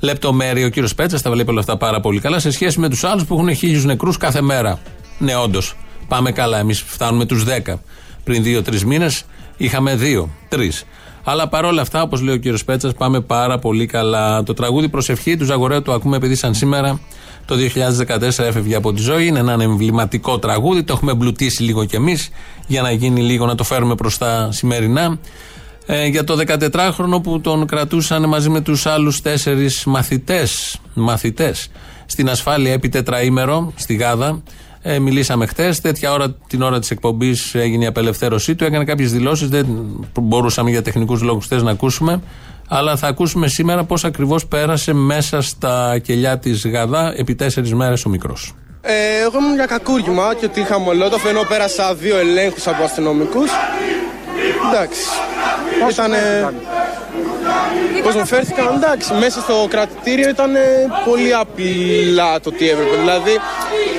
λεπτομέρεια. 0.02 0.66
Ο 0.66 0.70
κύριος 0.70 0.96
Πέτσας 0.96 1.22
τα 1.22 1.31
βλέπει 1.31 1.50
όλα 1.50 1.60
αυτά 1.60 1.78
πάρα 1.78 2.00
πολύ 2.00 2.20
καλά 2.20 2.40
σε 2.40 2.52
σχέση 2.52 2.80
με 2.80 2.90
τους 2.90 3.04
άλλους 3.04 3.26
που 3.26 3.34
έχουν 3.34 3.56
χίλιους 3.56 3.86
νεκρούς 3.86 4.18
κάθε 4.18 4.42
μέρα. 4.42 4.80
Ναι, 5.18 5.36
όντως. 5.36 5.76
Πάμε 6.07 6.31
καλά. 6.31 6.60
Εμείς 6.60 6.81
φτάνουμε 6.81 7.25
τους 7.25 7.44
10. 7.44 7.80
Πριν 8.24 8.44
2-3 8.44 8.81
μήνες 8.81 9.25
είχαμε 9.57 10.00
2-3. 10.50 10.86
Αλλά 11.24 11.48
παρόλα 11.48 11.81
αυτά, 11.81 12.02
όπως 12.02 12.22
λέει 12.22 12.36
ο 12.36 12.38
κύριος 12.38 12.63
Πέτσας, 12.63 12.94
πάμε 12.94 13.22
πάρα 13.22 13.60
πολύ 13.60 13.86
καλά. 13.86 14.44
Το 14.44 14.54
τραγούδι 14.54 14.90
Προσευχή 14.90 15.38
τους 15.38 15.48
Ζαγορέου 15.48 15.81
το 15.81 15.94
ακούμε 15.94 16.16
επειδή 16.16 16.36
σαν 16.36 16.54
σήμερα 16.54 17.00
το 17.46 17.56
2014 17.56 18.44
έφευγε 18.44 18.75
από 18.75 18.94
τη 18.94 19.02
ζωή. 19.02 19.28
Είναι 19.28 19.40
ένα 19.40 19.63
εμβληματικό 19.63 20.40
τραγούδι. 20.40 20.84
Το 20.84 20.94
έχουμε 20.94 21.12
εμπλουτίσει 21.12 21.63
λίγο 21.63 21.86
κι 21.86 21.96
εμείς 21.96 22.30
για 22.68 22.81
να 22.81 22.92
γίνει 22.92 23.22
λίγο 23.22 23.46
να 23.46 23.56
το 23.56 23.63
φέρουμε 23.63 23.96
προς 23.96 24.18
τα 24.18 24.50
σημερινά. 24.52 25.19
Ε, 25.86 26.06
για 26.06 26.24
το 26.24 26.38
14χρονο 26.48 27.22
που 27.24 27.42
τον 27.42 27.68
κρατούσαν 27.68 28.30
μαζί 28.30 28.50
με 28.50 28.62
τους 28.62 28.86
άλλους 28.86 29.22
τέσσερις 29.22 29.86
μαθητές, 29.86 30.80
μαθητές 30.94 31.69
στην 32.06 32.30
ασφάλεια 32.30 32.74
επί 32.74 32.90
τετραήμερο 32.90 33.74
στη 33.75 33.94
Γάδα. 33.96 34.44
Ε, 34.88 35.00
μιλήσαμε 35.00 35.46
χθες. 35.46 35.82
Τέτοια 35.82 36.12
ώρα, 36.12 36.36
την 36.48 36.62
ώρα 36.62 36.80
της 36.80 36.92
εκπομπής, 36.92 37.56
έγινε 37.56 37.84
η 37.84 37.88
απελευθέρωσή 37.88 38.56
του. 38.56 38.64
Έκανε 38.64 38.84
κάποιες 38.84 39.12
δηλώσεις. 39.12 39.50
Δεν 39.50 39.66
μπορούσαμε 40.22 40.70
για 40.70 40.82
τεχνικούς 40.82 41.22
λόγους 41.22 41.46
χθες 41.46 41.64
να 41.64 41.72
ακούσουμε 41.72 42.22
αλλά 42.68 42.96
θα 42.96 43.08
ακούσουμε 43.08 43.48
σήμερα 43.48 43.84
πώς 43.84 44.04
ακριβώς 44.04 44.46
πέρασε 44.46 44.94
μέσα 44.94 45.42
στα 45.42 46.00
κελιά 46.04 46.38
της 46.38 46.68
Γαδά 46.68 47.14
επί 47.18 47.36
τέσσερις 47.36 47.74
μέρες 47.74 48.06
ο 48.06 48.10
μικρός. 48.10 48.54
Ε, 48.82 48.94
εγώ 49.22 49.38
ήμουν 49.40 49.54
για 49.56 49.66
κακούργημα 49.66 50.36
και 50.40 50.46
ότι 50.46 50.60
είχα 50.60 50.80
μολότοφ 50.80 51.26
ενώ 51.26 51.42
πέρασα 51.48 51.96
δύο 51.96 52.18
ελέγχους 52.18 52.68
από 52.68 52.84
αστυνομικούς. 52.84 53.50
Εντάξει. 54.71 55.02
Ήταν. 55.92 56.12
Πώς 58.04 58.16
μου 58.16 58.26
φέρθηκαν, 58.26 58.74
εντάξει, 58.76 59.14
μέσα 59.14 59.42
στο 59.42 59.68
κρατητήριο 59.69 60.30
ήταν 60.30 60.52
πολύ 61.06 61.33
απλά 61.33 62.40
το 62.40 62.52
τι 62.52 62.69
έπρεπε. 62.69 62.95
Δηλαδή, 63.00 63.31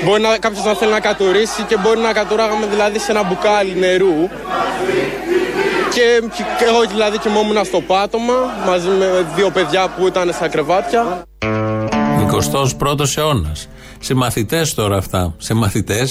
μπορεί 0.06 0.22
να, 0.22 0.38
κάποιος 0.38 0.64
να 0.64 0.74
θέλει 0.74 0.92
να 0.92 1.00
κατουρίσει 1.00 1.62
και 1.62 1.76
μπορεί 1.82 2.00
να 2.00 2.12
κατουράγαμε 2.12 2.66
δηλαδή 2.66 2.98
σε 2.98 3.10
ένα 3.10 3.22
μπουκάλι 3.24 3.74
νερού. 3.74 4.28
Και, 5.94 6.22
και 6.58 6.64
εγώ 6.64 6.80
δηλαδή 6.90 7.18
κοιμόμουν 7.18 7.64
στο 7.64 7.80
πάτωμα 7.80 8.34
μαζί 8.66 8.88
με 8.88 9.26
δύο 9.34 9.50
παιδιά 9.50 9.88
που 9.88 10.06
ήταν 10.06 10.32
στα 10.32 10.48
κρεβάτια. 10.48 11.22
21ο 12.78 13.16
αιώνας. 13.16 13.68
Σε 14.00 14.14
μαθητέ 14.14 14.66
τώρα 14.74 14.96
αυτά. 14.96 15.34
Σε 15.38 15.54
μαθητέ 15.54 16.08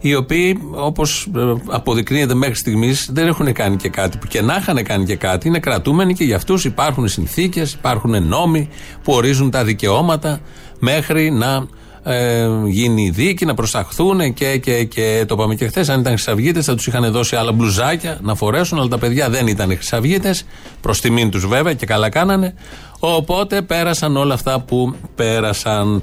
οι 0.00 0.14
οποίοι, 0.14 0.60
όπως 0.74 1.28
ε, 1.36 1.40
αποδεικνύεται 1.66 2.34
μέχρι 2.34 2.54
στιγμής, 2.54 3.08
δεν 3.12 3.26
έχουν 3.26 3.52
κάνει 3.52 3.76
και 3.76 3.88
κάτι. 3.88 4.18
Που 4.18 4.26
και 4.26 4.42
να 4.42 4.56
είχαν 4.56 4.84
κάνει 4.84 5.04
και 5.04 5.16
κάτι, 5.16 5.48
είναι 5.48 5.58
κρατούμενοι 5.58 6.14
και 6.14 6.24
για 6.24 6.36
αυτούς 6.36 6.64
υπάρχουν 6.64 7.08
συνθήκες, 7.08 7.72
υπάρχουν 7.72 8.26
νόμοι 8.26 8.68
που 9.02 9.12
ορίζουν 9.12 9.50
τα 9.50 9.64
δικαιώματα 9.64 10.40
μέχρι 10.78 11.30
να 11.30 11.66
ε, 12.08 12.48
γίνει 12.66 13.02
η 13.02 13.10
δίκη, 13.10 13.44
να 13.44 13.54
προσταχθούν 13.54 14.34
και, 14.34 14.58
και, 14.58 14.84
και 14.84 15.24
το 15.28 15.34
είπαμε 15.34 15.54
και 15.54 15.66
χθες. 15.66 15.88
Αν 15.88 16.00
ήταν 16.00 16.12
χρυσαυγίτες, 16.12 16.64
θα 16.64 16.74
τους 16.74 16.86
είχαν 16.86 17.12
δώσει 17.12 17.36
άλλα 17.36 17.52
μπλουζάκια 17.52 18.18
να 18.22 18.34
φορέσουν, 18.34 18.78
αλλά 18.78 18.88
τα 18.88 18.98
παιδιά 18.98 19.30
δεν 19.30 19.46
ήταν 19.46 19.68
χρυσαυγίτες. 19.68 20.44
Προς 20.80 21.00
τιμήν 21.00 21.30
τους 21.30 21.46
βέβαια 21.46 21.74
και 21.74 21.86
καλά 21.86 22.08
κάνανε. 22.08 22.54
Οπότε 22.98 23.62
πέρασαν 23.62 24.16
όλα 24.16 24.34
αυτά 24.34 24.60
που 24.60 24.94
πέρασαν. 25.14 26.02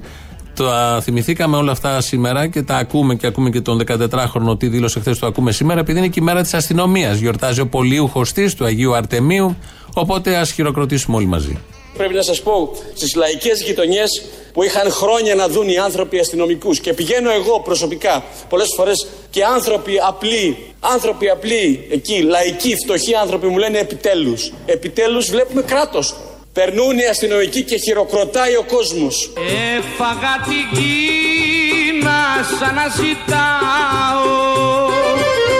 Το 0.55 0.65
θυμηθήκαμε 1.01 1.57
όλα 1.57 1.71
αυτά 1.71 2.01
σήμερα 2.01 2.47
και 2.47 2.61
τα 2.61 2.75
ακούμε 2.75 3.15
και 3.15 3.27
ακούμε 3.27 3.49
και 3.49 3.61
τον 3.61 3.81
14χρονο 3.87 4.59
τι 4.59 4.67
δήλωσε 4.67 4.99
χθες, 4.99 5.19
το 5.19 5.25
ακούμε 5.25 5.51
σήμερα, 5.51 5.79
επειδή 5.79 5.97
είναι 5.97 6.07
και 6.07 6.19
η 6.19 6.23
μέρα 6.23 6.41
της 6.41 6.53
αστυνομίας. 6.53 7.17
Γιορτάζει 7.17 7.61
ο 7.61 7.67
Πολίου 7.67 8.11
της 8.33 8.55
του 8.55 8.65
Αγίου 8.65 8.95
Αρτεμίου. 8.95 9.55
Οπότε 9.93 10.35
ας 10.35 10.51
χειροκροτήσουμε 10.51 11.17
όλοι 11.17 11.25
μαζί. 11.25 11.57
Πρέπει 11.97 12.13
να 12.13 12.21
σας 12.21 12.41
πω, 12.41 12.75
στις 12.93 13.15
λαϊκές 13.15 13.61
γειτονιές 13.61 14.25
που 14.53 14.63
είχαν 14.63 14.91
χρόνια 14.91 15.35
να 15.35 15.47
δουν 15.47 15.69
οι 15.69 15.77
άνθρωποι 15.77 16.19
αστυνομικούς 16.19 16.79
και 16.79 16.93
πηγαίνω 16.93 17.31
εγώ 17.31 17.59
προσωπικά 17.59 18.23
πολλές 18.49 18.73
φορές 18.75 19.07
και 19.29 19.43
άνθρωποι 19.43 19.99
απλοί, 20.07 20.57
άνθρωποι 20.79 21.29
απλοί 21.29 21.87
εκεί, 21.91 22.21
λαϊκοί, 22.21 22.75
φτωχοί 22.75 23.15
άνθρωποι 23.15 23.47
μου 23.47 23.57
λένε 23.57 23.77
επιτέλους. 23.77 24.51
Επιτέλους 24.65 25.29
βλέπουμε 25.29 25.61
κράτος. 25.61 26.15
Περνούν 26.53 26.97
οι 26.97 27.05
αστυνομικοί 27.05 27.63
και 27.63 27.77
χειροκροτάει 27.77 28.55
ο 28.55 28.63
κόσμος. 28.63 29.33
Έφαγα 29.77 30.45
την 30.45 30.79
Κίνα 30.79 32.19
σαν 32.59 32.75
να 32.75 32.87
ζητάω 32.87 34.35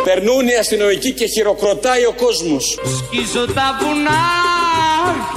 Περνούν 0.05 0.47
οι 0.47 0.55
αστυνομικοί 0.55 1.11
και 1.11 1.25
χειροκροτάει 1.25 2.05
ο 2.05 2.13
κόσμος. 2.13 2.79
Σκίζω 2.97 3.45
τα 3.45 3.77
βουνά 3.81 4.54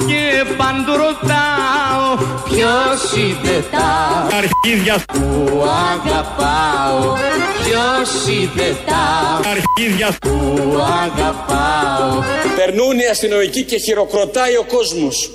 και 0.07 0.45
παντού 0.57 0.93
ρωτάω 0.97 2.09
ποιος 2.45 3.01
είναι 3.17 3.65
τα 3.71 3.89
Αρχίδια 4.37 5.03
που 5.13 5.65
αγαπάω 5.93 7.17
ποιος 7.65 8.37
είναι 8.37 8.77
τα 8.87 9.05
Αρχίδια 9.51 10.17
που 10.21 10.77
αγαπάω 11.03 12.23
Περνούν 12.57 12.99
οι 12.99 13.07
αστυνομικοί 13.11 13.63
και 13.65 13.79
χειροκροτάει 13.79 14.57
ο 14.57 14.65
κόσμος. 14.65 15.33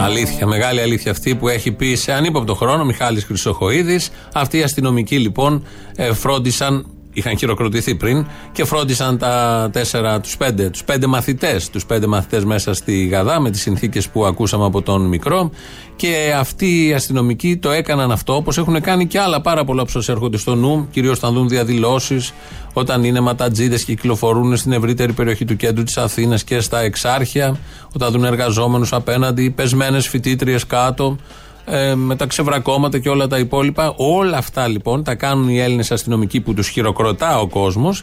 Αλήθεια, 0.00 0.46
μεγάλη 0.46 0.80
αλήθεια 0.80 1.10
αυτή 1.10 1.34
που 1.34 1.48
έχει 1.48 1.72
πει 1.72 1.94
σε 1.94 2.12
ανύποπτο 2.12 2.54
χρόνο 2.54 2.84
Μιχάλης 2.84 3.24
Χρυσοχοίδης. 3.24 4.10
Αυτοί 4.34 4.58
οι 4.58 4.62
αστυνομικοί 4.62 5.18
λοιπόν 5.18 5.66
ε, 5.96 6.12
φρόντισαν, 6.12 6.86
είχαν 7.14 7.38
χειροκροτηθεί 7.38 7.94
πριν 7.94 8.26
και 8.52 8.64
φρόντισαν 8.64 9.18
τα 9.18 9.68
τέσσερα, 9.72 10.20
τους 10.20 10.36
πέντε, 10.36 10.70
τους 10.70 10.84
πέντε 10.84 11.06
μαθητές, 11.06 11.70
τους 11.70 11.86
πέντε 11.86 12.06
μαθητές 12.06 12.44
μέσα 12.44 12.74
στη 12.74 13.06
Γαδά 13.06 13.40
με 13.40 13.50
τις 13.50 13.60
συνθήκες 13.60 14.08
που 14.08 14.26
ακούσαμε 14.26 14.64
από 14.64 14.82
τον 14.82 15.06
μικρό. 15.06 15.50
Και 15.96 16.34
αυτοί 16.38 16.86
οι 16.86 16.94
αστυνομικοί 16.94 17.56
το 17.56 17.70
έκαναν 17.70 18.10
αυτό 18.10 18.36
όπως 18.36 18.58
έχουν 18.58 18.80
κάνει 18.80 19.06
και 19.06 19.18
άλλα 19.18 19.40
πάρα 19.40 19.64
πολλά 19.64 19.84
που 19.84 19.90
σας 19.90 20.08
έρχονται 20.08 20.36
στο 20.36 20.54
νου, 20.54 20.88
κυρίως 20.90 21.16
όταν 21.16 21.34
δουν 21.34 21.48
διαδηλώσεις, 21.48 22.32
όταν 22.72 23.04
είναι 23.04 23.20
ματατζίδες 23.20 23.84
και 23.84 23.94
κυκλοφορούν 23.94 24.56
στην 24.56 24.72
ευρύτερη 24.72 25.12
περιοχή 25.12 25.44
του 25.44 25.56
κέντρου 25.56 25.82
της 25.84 25.96
Αθήνας 25.96 26.44
και 26.44 26.60
στα 26.60 26.80
εξάρχεια, 26.80 27.58
όταν 27.94 28.12
δουν 28.12 28.24
εργαζόμενους 28.24 28.92
απέναντι, 28.92 29.50
πεσμένες 29.50 30.08
φοιτήτριες 30.08 30.66
κάτω, 30.66 31.16
ε, 31.64 31.94
με 31.94 32.16
τα 32.16 32.26
ξεβρακώματα 32.26 32.98
και 32.98 33.08
όλα 33.08 33.26
τα 33.26 33.38
υπόλοιπα. 33.38 33.94
Όλα 33.96 34.36
αυτά 34.36 34.68
λοιπόν 34.68 35.04
τα 35.04 35.14
κάνουν 35.14 35.48
οι 35.48 35.60
Έλληνες 35.60 35.90
αστυνομικοί 35.90 36.40
που 36.40 36.54
τους 36.54 36.68
χειροκροτά 36.68 37.40
ο 37.40 37.46
κόσμος, 37.46 38.02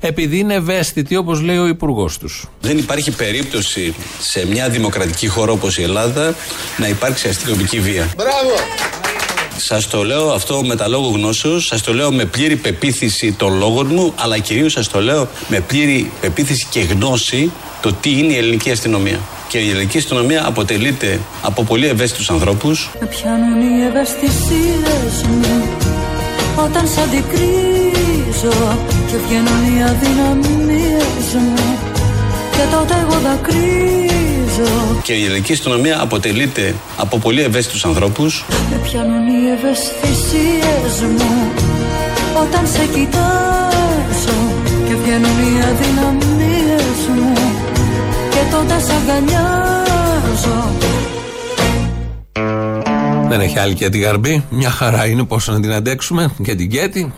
επειδή 0.00 0.38
είναι 0.38 0.54
ευαίσθητοι, 0.54 1.16
όπως 1.16 1.40
λέει 1.40 1.58
ο 1.58 1.66
υπουργός 1.66 2.18
τους. 2.18 2.48
Δεν 2.60 2.78
υπάρχει 2.78 3.10
περίπτωση 3.10 3.94
σε 4.20 4.46
μια 4.46 4.68
δημοκρατική 4.68 5.28
χώρα 5.28 5.52
όπως 5.52 5.78
η 5.78 5.82
Ελλάδα 5.82 6.34
να 6.76 6.88
υπάρξει 6.88 7.28
αστυνομική 7.28 7.80
βία. 7.80 8.12
Μπράβο! 8.16 9.11
Σας 9.64 9.88
το 9.88 10.04
λέω 10.04 10.32
αυτό 10.32 10.62
με 10.64 10.76
τα 10.76 10.88
λόγω 10.88 11.08
γνώσεως, 11.08 11.66
σας 11.66 11.82
το 11.82 11.94
λέω 11.94 12.12
με 12.12 12.24
πλήρη 12.24 12.56
πεποίθηση 12.56 13.32
των 13.32 13.58
λόγων 13.58 13.86
μου, 13.86 14.12
αλλά 14.16 14.38
κυρίως 14.38 14.72
σας 14.72 14.88
το 14.88 15.00
λέω 15.00 15.28
με 15.48 15.60
πλήρη 15.60 16.10
πεποίθηση 16.20 16.66
και 16.70 16.80
γνώση 16.80 17.52
το 17.82 17.92
τι 17.92 18.10
είναι 18.18 18.32
η 18.32 18.36
ελληνική 18.36 18.70
αστυνομία. 18.70 19.20
Και 19.48 19.58
η 19.58 19.70
ελληνική 19.70 19.98
αστυνομία 19.98 20.46
αποτελείται 20.46 21.20
από 21.42 21.64
πολύ 21.64 21.86
ευαίσθητους 21.86 22.30
ανθρώπους, 22.30 22.90
Με 23.00 23.06
πιάνουν 23.06 23.60
οι 23.60 23.84
ευαισθησίες 23.84 25.22
μου 25.28 25.62
Όταν 26.64 26.86
σ' 26.88 26.98
αντικρίζω 26.98 28.78
Και 29.06 29.16
βγαίνουν 29.26 29.78
οι 29.78 29.82
αδυναμίες 29.82 31.34
μου 31.34 31.78
Και 32.52 32.76
τότε 32.76 32.94
εγώ 33.00 33.20
δακρύζω 33.20 34.21
και 35.02 35.12
η 35.12 35.24
ελληνική 35.24 35.52
αστυνομία 35.52 36.00
αποτελείται 36.00 36.74
από 36.96 37.18
πολύ 37.18 37.42
ευαίσθητους 37.42 37.84
ανθρώπους, 37.84 38.44
Με 38.70 38.76
πιάνουν 38.76 39.26
οι 39.26 39.50
ευαισθησίες 39.50 41.00
μου. 41.00 41.50
Όταν 42.42 42.66
σε 42.66 42.86
κοιτάζω 42.86 44.38
Και 44.88 44.94
βγαίνουν 45.02 45.38
οι 45.38 45.62
αδυναμίες 45.70 47.08
μου. 47.16 47.32
Και 48.30 48.38
τότε 48.50 48.80
σ' 48.80 48.90
αγκαλιάζω. 48.90 50.70
Δεν 53.28 53.40
έχει 53.40 53.58
άλλη 53.58 53.74
και 53.74 53.88
την 53.88 54.00
γαρμπή. 54.02 54.44
Μια 54.50 54.70
χαρά 54.70 55.06
είναι 55.06 55.24
πόσο 55.24 55.52
να 55.52 55.60
την 55.60 55.72
αντέξουμε. 55.72 56.34
Και 56.42 56.54
την 56.54 56.70
Κέτη. 56.70 57.12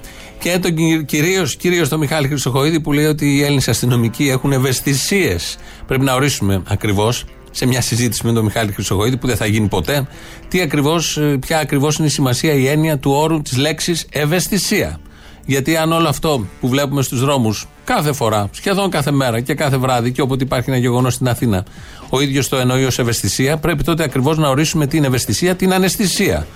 Και 0.45 0.59
τον 0.59 1.05
κυρίως 1.05 1.57
κυρίως 1.57 1.89
τον 1.89 1.99
Μιχάλη 1.99 2.29
Χρυσοχοίδη 2.29 2.81
που 2.81 2.93
λέει 2.93 3.05
ότι 3.05 3.37
οι 3.37 3.43
Έλληνες 3.43 3.69
αστυνομικοί 3.69 4.29
έχουν 4.29 4.53
ευαισθησίες. 4.53 5.57
Πρέπει 5.87 6.05
να 6.05 6.15
ορίσουμε 6.15 6.63
ακριβώς 6.69 7.25
σε 7.51 7.67
μια 7.67 7.81
συζήτηση 7.81 8.27
με 8.27 8.33
τον 8.33 8.45
Μιχάλη 8.45 8.73
Χρυσοχοίδη 8.73 9.17
που 9.17 9.27
δεν 9.27 9.37
θα 9.37 9.47
γίνει 9.47 9.69
ποτέ, 9.69 10.07
τι 10.49 10.61
ακριβώς, 10.61 11.17
ε, 11.17 11.39
ποια 11.41 11.59
ακριβώς 11.59 11.97
είναι 11.97 12.07
η 12.07 12.11
σημασία, 12.11 12.53
η 12.53 12.67
έννοια 12.67 12.99
του 12.99 13.11
όρου 13.11 13.43
της 13.43 13.57
λέξης 13.57 14.07
ευαισθησία. 14.11 15.01
Γιατί 15.47 15.77
αν 15.77 15.93
όλο 15.93 16.09
αυτό 16.09 16.47
που 16.61 16.69
βλέπουμε 16.69 17.03
στους 17.03 17.21
δρόμους 17.21 17.67
κάθε 17.85 18.13
φορά, 18.13 18.49
σχεδόν 18.51 18.91
κάθε 18.91 19.11
μέρα 19.11 19.41
και 19.41 19.55
κάθε 19.55 19.77
βράδυ 19.77 20.13
και 20.13 20.21
όποτε 20.21 20.45
υπάρχει 20.45 20.71
ένα 20.71 20.79
γεγονός 20.79 21.15
στην 21.15 21.29
Αθήνα, 21.29 21.65
ο 22.09 22.21
ίδιος 22.21 22.49
το 22.49 22.57
εννοεί 22.57 22.85
ως 22.85 22.99
ευαισθησία, 22.99 23.57
πρέπει 23.57 23.85
τότε 23.85 24.03
ακριβώς 24.03 24.39
να 24.39 24.49
ορίσουμε 24.49 24.87
την 24.87 25.05
ευαισθησία, 25.05 25.55
την 25.55 25.73
αναισθησία. 25.73 26.47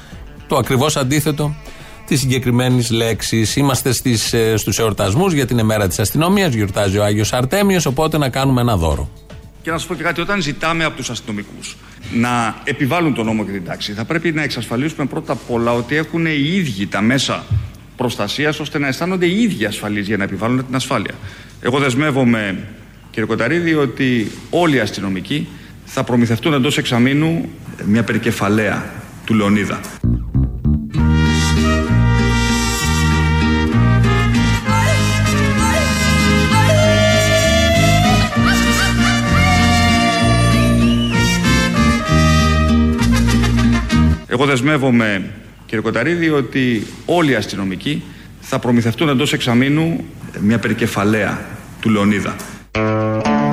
Το 0.48 0.56
ακριβώς 0.56 0.96
αντίθετο 0.96 1.54
τη 2.08 2.16
συγκεκριμένη 2.16 2.86
λέξη. 2.90 3.46
Είμαστε 3.56 3.92
στις, 3.92 4.32
ε, 4.32 4.56
στους 4.56 4.78
εορτασμούς 4.78 5.32
γιατί 5.32 5.52
είναι 5.52 5.62
μέρα 5.62 5.88
της 5.88 5.98
αστυνομίας, 5.98 6.54
γιορτάζει 6.54 6.98
ο 6.98 7.04
Άγιος 7.04 7.32
Αρτέμιος, 7.32 7.86
οπότε 7.86 8.18
να 8.18 8.28
κάνουμε 8.28 8.60
ένα 8.60 8.76
δώρο. 8.76 9.10
Και 9.62 9.70
να 9.70 9.78
σας 9.78 9.86
πω 9.86 9.94
και 9.94 10.02
κάτι, 10.02 10.20
όταν 10.20 10.42
ζητάμε 10.42 10.84
από 10.84 10.96
τους 10.96 11.10
αστυνομικούς 11.10 11.76
να 12.12 12.56
επιβάλλουν 12.64 13.14
τον 13.14 13.24
νόμο 13.24 13.44
και 13.44 13.50
την 13.50 13.64
τάξη, 13.64 13.92
θα 13.92 14.04
πρέπει 14.04 14.32
να 14.32 14.42
εξασφαλίσουμε 14.42 15.06
πρώτα 15.06 15.32
απ' 15.32 15.50
όλα 15.50 15.72
ότι 15.72 15.96
έχουν 15.96 16.26
οι 16.26 16.54
ίδιοι 16.54 16.86
τα 16.86 17.00
μέσα 17.00 17.44
προστασίας 17.96 18.60
ώστε 18.60 18.78
να 18.78 18.86
αισθάνονται 18.86 19.26
οι 19.26 19.42
ίδιοι 19.42 19.64
ασφαλείς 19.64 20.06
για 20.06 20.16
να 20.16 20.24
επιβάλλουν 20.24 20.66
την 20.66 20.74
ασφάλεια. 20.74 21.14
Εγώ 21.60 21.78
δεσμεύομαι, 21.78 22.58
κύριε 23.10 23.28
Κοταρίδη, 23.28 23.74
ότι 23.74 24.30
όλοι 24.50 24.76
οι 24.76 24.80
αστυνομικοί 24.80 25.48
θα 25.84 26.04
προμηθευτούν 26.04 26.52
εντός 26.52 26.78
εξαμήνου 26.78 27.48
μια 27.84 28.02
περικεφαλαία 28.02 28.90
του 29.24 29.34
Λεωνίδα. 29.34 29.80
Εγώ 44.40 44.46
δεσμεύομαι, 44.46 45.30
κύριε 45.66 45.80
Κοταρίδη, 45.80 46.30
ότι 46.30 46.86
όλοι 47.06 47.30
οι 47.30 47.34
αστυνομικοί 47.34 48.02
θα 48.40 48.58
προμηθευτούν 48.58 49.08
εντός 49.08 49.32
εξαμήνου 49.32 50.04
μια 50.40 50.58
περικεφαλαία 50.58 51.40
του 51.80 51.90
Λεωνίδα. 51.90 52.36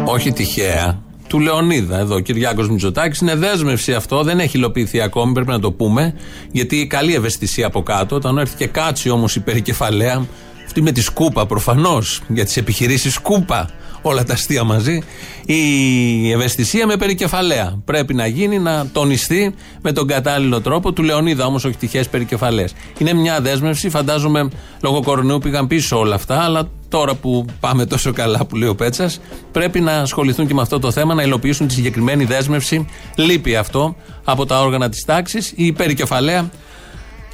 Όχι 0.05 0.31
τυχαία. 0.31 1.01
Του 1.27 1.39
Λεωνίδα 1.39 1.99
εδώ, 1.99 2.15
ο 2.15 2.19
Κυριάκος 2.19 2.69
Μητσοτάκης. 2.69 3.19
Είναι 3.19 3.35
δέσμευση 3.35 3.93
αυτό, 3.93 4.23
δεν 4.23 4.39
έχει 4.39 4.57
υλοποιηθεί 4.57 5.01
ακόμη, 5.01 5.33
πρέπει 5.33 5.49
να 5.49 5.59
το 5.59 5.71
πούμε. 5.71 6.13
Γιατί 6.51 6.87
καλή 6.87 7.13
ευαισθησία 7.13 7.67
από 7.67 7.83
κάτω. 7.83 8.15
Όταν 8.15 8.37
έρθει 8.37 8.55
και 8.55 8.67
κάτσει 8.67 9.09
όμως 9.09 9.35
η 9.35 9.39
περικεφαλαία, 9.39 10.27
αυτή 10.65 10.81
με 10.81 10.91
τη 10.91 11.01
σκούπα 11.01 11.45
προφανώς, 11.45 12.21
για 12.27 12.45
τις 12.45 12.57
επιχειρήσεις 12.57 13.13
σκούπα, 13.13 13.69
όλα 14.09 14.23
τα 14.23 14.33
αστεία 14.33 14.63
μαζί. 14.63 15.01
Η 15.45 16.31
ευαισθησία 16.31 16.87
με 16.87 16.97
περικεφαλαία. 16.97 17.81
Πρέπει 17.85 18.13
να 18.13 18.27
γίνει, 18.27 18.59
να 18.59 18.87
τονιστεί 18.91 19.55
με 19.81 19.91
τον 19.91 20.07
κατάλληλο 20.07 20.61
τρόπο. 20.61 20.91
Του 20.91 21.03
Λεωνίδα 21.03 21.45
όμως, 21.45 21.65
όχι 21.65 21.77
τυχαίε 21.77 22.03
περικεφαλαίες. 22.03 22.73
Είναι 22.97 23.13
μια 23.13 23.41
δέσμευση, 23.41 23.89
φαντάζομαι 23.89 24.49
λόγω 24.81 25.01
κορονοϊού 25.01 25.39
πήγαν 25.39 25.67
πίσω 25.67 25.99
όλα 25.99 26.15
αυτά, 26.15 26.43
αλλά 26.43 26.69
τώρα 26.89 27.15
που 27.15 27.45
πάμε 27.59 27.85
τόσο 27.85 28.13
καλά 28.13 28.45
που 28.45 28.55
λέει 28.55 28.69
ο 28.69 28.75
Πέτσας, 28.75 29.19
πρέπει 29.51 29.79
να 29.79 29.91
ασχοληθούν 29.91 30.47
και 30.47 30.53
με 30.53 30.61
αυτό 30.61 30.79
το 30.79 30.91
θέμα, 30.91 31.13
να 31.13 31.23
υλοποιήσουν 31.23 31.67
τη 31.67 31.73
συγκεκριμένη 31.73 32.25
δέσμευση. 32.25 32.87
Λείπει 33.15 33.55
αυτό 33.55 33.95
από 34.23 34.45
τα 34.45 34.61
όργανα 34.61 34.89
της 34.89 35.05
τάξης. 35.05 35.53
Η 35.55 35.71
περικεφαλαία 35.71 36.49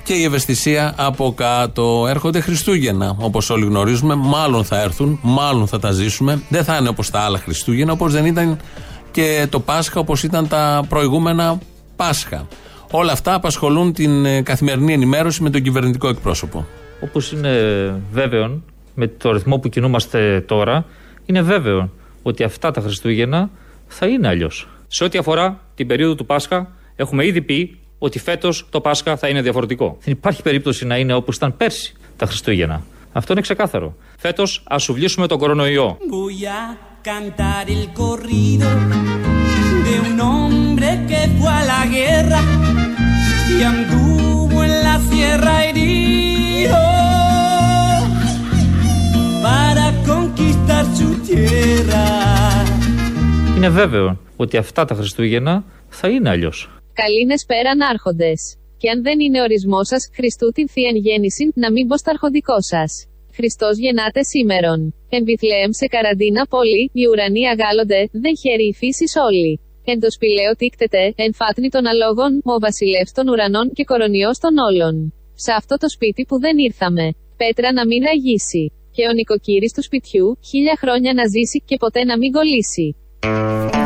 και 0.03 0.13
η 0.13 0.24
ευαισθησία 0.24 0.93
από 0.98 1.34
κάτω. 1.38 2.05
Έρχονται 2.10 2.39
Χριστούγεννα, 2.39 3.15
όπως 3.20 3.50
όλοι 3.50 3.65
γνωρίζουμε. 3.65 4.15
Μάλλον 4.15 4.63
θα 4.63 4.81
έρθουν, 4.81 5.20
μάλλον 5.22 5.67
θα 5.67 5.79
τα 5.79 5.91
ζήσουμε. 5.91 6.41
Δεν 6.50 6.63
θα 6.63 6.77
είναι 6.77 6.89
όπως 6.89 7.10
τα 7.10 7.20
άλλα 7.20 7.38
Χριστούγεννα, 7.38 7.91
όπως 7.91 8.12
δεν 8.13 8.25
ήταν 8.25 8.60
και 9.12 9.48
το 9.50 9.60
Πάσχα, 9.60 10.00
όπως 10.00 10.24
ήταν 10.24 10.48
τα 10.48 10.86
προηγούμενα 10.89 11.60
Πάσχα. 11.96 12.48
Όλα 12.91 13.12
αυτά 13.12 13.34
απασχολούν 13.34 13.93
την 13.93 14.25
ε, 14.25 14.41
καθημερινή 14.41 14.93
ενημέρωση 14.93 15.43
με 15.43 15.50
τον 15.50 15.62
κυβερνητικό 15.62 16.08
εκπρόσωπο. 16.08 16.65
Όπως 17.01 17.31
είναι 17.31 17.51
βέβαιο, 18.12 18.62
με 18.96 19.08
το 19.08 19.31
ρυθμό 19.31 19.58
που 19.58 19.70
κινούμαστε 19.70 20.43
τώρα, 20.48 20.86
είναι 21.25 21.41
βέβαιο 21.41 21.89
ότι 22.22 22.43
αυτά 22.43 22.72
τα 22.72 22.81
Χριστούγεννα 22.81 23.50
θα 23.88 24.08
είναι 24.08 24.27
αλλιώς. 24.27 24.67
Σε 24.88 25.03
ό,τι 25.03 25.17
αφορά 25.17 25.60
την 25.75 25.88
περίοδο 25.88 26.15
του 26.15 26.25
Πάσχα, 26.25 26.72
έχουμε 26.96 27.25
ήδη 27.25 27.41
πει 27.41 27.79
ότι 28.03 28.20
φέτος 28.20 28.65
το 28.70 28.81
Πάσχα 28.81 29.17
θα 29.17 29.27
είναι 29.27 29.41
διαφορετικό. 29.41 29.98
Δεν 30.03 30.13
υπάρχει 30.13 30.41
περίπτωση 30.41 30.86
να 30.86 30.98
είναι 30.98 31.13
όπως 31.13 31.36
ήταν 31.36 31.58
πέρσι 31.58 31.93
τα 32.17 32.25
Χριστούγεννα. 32.25 32.81
Αυτό 33.12 33.31
είναι 33.31 33.41
ξεκάθαρο. 33.41 33.96
Φέτος 34.17 34.63
ας 34.67 34.84
σουβλήσουμε 34.84 35.27
τον 35.27 35.38
κορονοϊό. 35.38 35.98
Voy 36.00 36.39
a 36.60 36.63
cantar 37.10 37.63
el 37.75 37.84
corrido 38.01 38.67
de 39.86 39.93
un 40.08 40.15
hombre 40.29 40.89
que 41.10 41.22
fue 41.38 41.51
a 41.62 41.63
la 41.74 41.84
guerra 41.98 42.41
y 43.53 43.58
anduvo 43.74 44.58
en 44.67 44.74
la 44.88 44.96
sierra 45.10 45.53
herido 45.65 46.81
para 49.46 49.86
conquistar 50.12 50.84
su 50.98 51.10
tierra. 51.27 52.05
Είναι 53.58 53.70
βέβαιο 53.70 54.17
ότι 54.36 54.58
αυτά 54.58 54.86
τα 54.86 54.96
Χριστούγεννα 54.96 55.63
θα 55.89 56.08
είναι 56.08 56.29
αλλιώς. 56.29 56.70
Καλήνες 57.00 57.41
πέραν 57.50 57.81
άρχοντες. 57.81 58.39
Και 58.81 58.89
αν 58.89 59.00
δεν 59.07 59.19
είναι 59.19 59.41
ορισμός 59.41 59.88
σας, 59.88 60.03
Χριστού 60.17 60.48
την 60.55 60.67
θείαν 60.74 60.95
γέννηση, 61.05 61.43
να 61.62 61.71
μην 61.71 61.88
πω 61.88 61.98
στα 61.98 62.12
αρχοντικό 62.12 62.57
σας. 62.71 62.91
Χριστός 63.38 63.75
γεννάται 63.83 64.21
σήμερον. 64.24 64.79
Εν 65.15 65.24
Βιθλεέμ 65.27 65.71
σε 65.81 65.88
καραντίνα 65.93 66.43
πόλη, 66.53 66.83
οι 66.93 67.03
ουρανοί 67.10 67.43
αγάλλονται, 67.53 68.00
δεν 68.24 68.33
χαίρει 68.41 68.67
η 68.71 68.74
φύση 68.81 69.05
όλη. 69.27 69.53
Εν 69.91 70.00
το 70.03 70.10
σπηλαίο 70.12 70.51
τίκτεται, 70.60 71.13
εν 71.24 71.31
φάτνη 71.39 71.69
των 71.69 71.83
αλόγων, 71.91 72.31
ο 72.53 72.53
βασιλεύς 72.65 73.12
των 73.17 73.25
ουρανών 73.27 73.67
και 73.75 73.83
κορονιός 73.83 74.38
των 74.43 74.53
όλων. 74.67 74.95
Σε 75.45 75.51
αυτό 75.60 75.75
το 75.81 75.89
σπίτι 75.89 76.21
που 76.27 76.39
δεν 76.39 76.55
ήρθαμε. 76.67 77.05
Πέτρα 77.41 77.69
να 77.77 77.83
μην 77.89 78.00
ραγίσει. 78.07 78.63
Και 78.95 79.03
ο 79.10 79.13
νοικοκύρης 79.13 79.74
του 79.74 79.83
σπιτιού, 79.83 80.27
χίλια 80.50 80.75
χρόνια 80.81 81.12
να 81.13 81.24
ζήσει 81.33 81.63
και 81.67 81.75
ποτέ 81.83 82.03
να 82.03 82.17
μην 82.17 82.31
κολλήσει. 82.31 82.88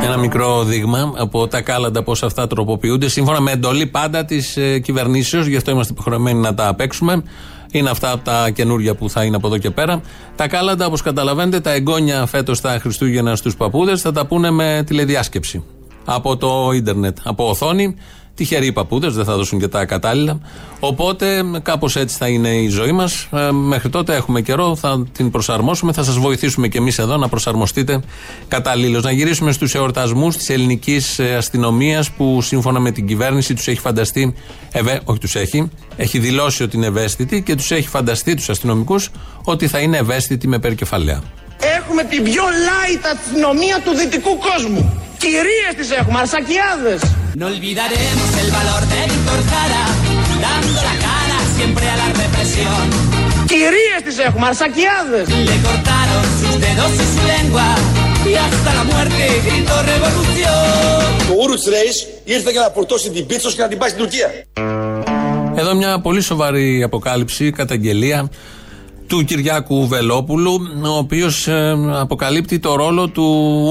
Ένα 0.05 0.17
μικρό 0.17 0.63
δείγμα 0.63 1.13
από 1.17 1.47
τα 1.47 1.61
κάλαντα 1.61 2.03
πώς 2.03 2.23
αυτά 2.23 2.47
τροποποιούνται 2.47 3.09
σύμφωνα 3.09 3.39
με 3.39 3.51
εντολή 3.51 3.85
πάντα 3.85 4.25
της 4.25 4.57
ε, 4.57 4.79
κυβερνήσεως. 4.79 5.45
Γι' 5.45 5.55
αυτό 5.55 5.71
είμαστε 5.71 5.93
υποχρεωμένοι 5.93 6.39
να 6.39 6.53
τα 6.53 6.73
παίξουμε. 6.75 7.23
Είναι 7.71 7.89
αυτά 7.89 8.11
από 8.11 8.23
τα 8.23 8.49
καινούργια 8.49 8.95
που 8.95 9.09
θα 9.09 9.23
είναι 9.23 9.35
από 9.35 9.47
εδώ 9.47 9.57
και 9.57 9.69
πέρα. 9.69 10.01
Τα 10.35 10.47
κάλαντα, 10.47 10.85
όπως 10.85 11.01
καταλαβαίνετε, 11.01 11.59
τα 11.59 11.71
εγγόνια 11.71 12.25
φέτος 12.25 12.61
τα 12.61 12.77
Χριστούγεννα 12.79 13.35
στους 13.35 13.55
παππούδες 13.55 14.01
θα 14.01 14.11
τα 14.11 14.25
πούνε 14.25 14.51
με 14.51 14.83
τηλεδιάσκεψη. 14.85 15.63
Από 16.05 16.37
το 16.37 16.71
ίντερνετ, 16.75 17.17
από 17.23 17.49
οθόνη. 17.49 17.95
Τυχεροί 18.35 18.65
οι 18.65 18.71
παππούδες, 18.71 19.13
δεν 19.13 19.25
θα 19.25 19.35
δώσουν 19.35 19.59
και 19.59 19.67
τα 19.67 19.85
κατάλληλα. 19.85 20.39
Οπότε 20.79 21.43
κάπως 21.61 21.95
έτσι 21.95 22.17
θα 22.17 22.27
είναι 22.27 22.49
η 22.49 22.67
ζωή 22.67 22.91
μας. 22.91 23.29
μέχρι 23.51 23.89
τότε 23.89 24.15
έχουμε 24.15 24.41
καιρό, 24.41 24.75
θα 24.75 25.05
την 25.11 25.31
προσαρμόσουμε. 25.31 25.93
Θα 25.93 26.03
σας 26.03 26.17
βοηθήσουμε 26.17 26.67
κι 26.67 26.77
εμείς 26.77 26.99
εδώ 26.99 27.17
να 27.17 27.27
προσαρμοστείτε 27.27 28.01
καταλήλω. 28.47 28.99
Να 28.99 29.11
γυρίσουμε 29.11 29.51
στους 29.51 29.75
εορτασμούς 29.75 30.37
της 30.37 30.49
ελληνικής 30.49 31.19
αστυνομίας 31.19 32.11
που 32.11 32.41
σύμφωνα 32.41 32.79
με 32.79 32.91
την 32.91 33.07
κυβέρνηση 33.07 33.53
τους 33.53 33.67
έχει 33.67 33.79
φανταστεί. 33.79 34.33
Ευε, 34.71 35.01
όχι 35.03 35.19
τους 35.19 35.35
έχει, 35.35 35.69
έχει 35.95 36.19
δηλώσει 36.19 36.63
ότι 36.63 36.77
είναι 36.77 36.85
ευαίσθητη 36.85 37.41
και 37.41 37.55
τους 37.55 37.71
έχει 37.71 37.87
φανταστεί 37.87 38.35
τους 38.35 38.49
αστυνομικούς 38.49 39.09
ότι 39.43 39.67
θα 39.67 39.79
είναι 39.79 39.97
ευαίσθητοι 39.97 40.47
με 40.47 40.59
περκεφαλαία. 40.59 41.21
Έχουμε 41.77 42.03
την 42.03 42.23
πιο 42.23 42.43
light 42.69 43.03
αστυνομία 43.13 43.77
του 43.83 43.93
δυτικού 43.99 44.33
κόσμου. 44.47 44.81
Κυρίες 45.23 45.71
τις 45.77 45.89
έχουμε, 45.99 46.19
αρσακιάδες. 46.19 47.01
No 47.41 47.45
olvidaremos 47.53 48.29
el 48.41 48.49
valor 48.57 48.81
de 48.91 48.99
Víctor 49.11 49.41
Jara, 49.51 49.83
dando 50.45 50.79
la 50.89 50.95
cara 51.07 51.37
siempre 51.55 51.85
a 51.93 51.95
la 52.01 52.09
represión. 52.21 52.83
Κυρίες 53.51 53.99
τις 54.05 54.17
έχουμε, 54.27 54.45
αρσακιάδες. 54.51 55.27
Le 55.49 55.55
cortaron 55.67 56.23
sus 56.39 56.55
dedos 56.65 56.91
y 57.03 57.05
su 57.13 57.21
lengua 57.33 57.67
y 58.31 58.33
hasta 58.43 58.69
la 58.79 58.83
muerte 58.91 59.23
gritó 59.47 59.75
revolución. 59.93 61.05
Το 61.27 61.33
Ούρουts 61.41 61.67
Reis 61.73 61.97
ήρθε 62.23 62.51
για 62.51 62.61
να 62.61 62.69
φορτώσει 62.69 63.09
την 63.09 63.25
πίτσος 63.25 63.55
και 63.55 63.61
να 63.61 63.67
την 63.67 63.77
πάει 63.77 63.89
στην 63.89 64.01
Τουρκία. 64.01 64.29
Εδώ 65.55 65.75
μια 65.75 65.99
πολύ 65.99 66.21
σοβαρή 66.21 66.83
αποκάλυψη, 66.83 67.51
καταγγελία 67.51 68.29
του 69.07 69.23
Κυριάκου 69.23 69.87
Βελόπουλου, 69.87 70.59
ο 70.83 70.97
οποίος 70.97 71.47
αποκαλύπτει 71.93 72.59
το 72.59 72.75
ρόλο 72.75 73.07
του 73.07 73.23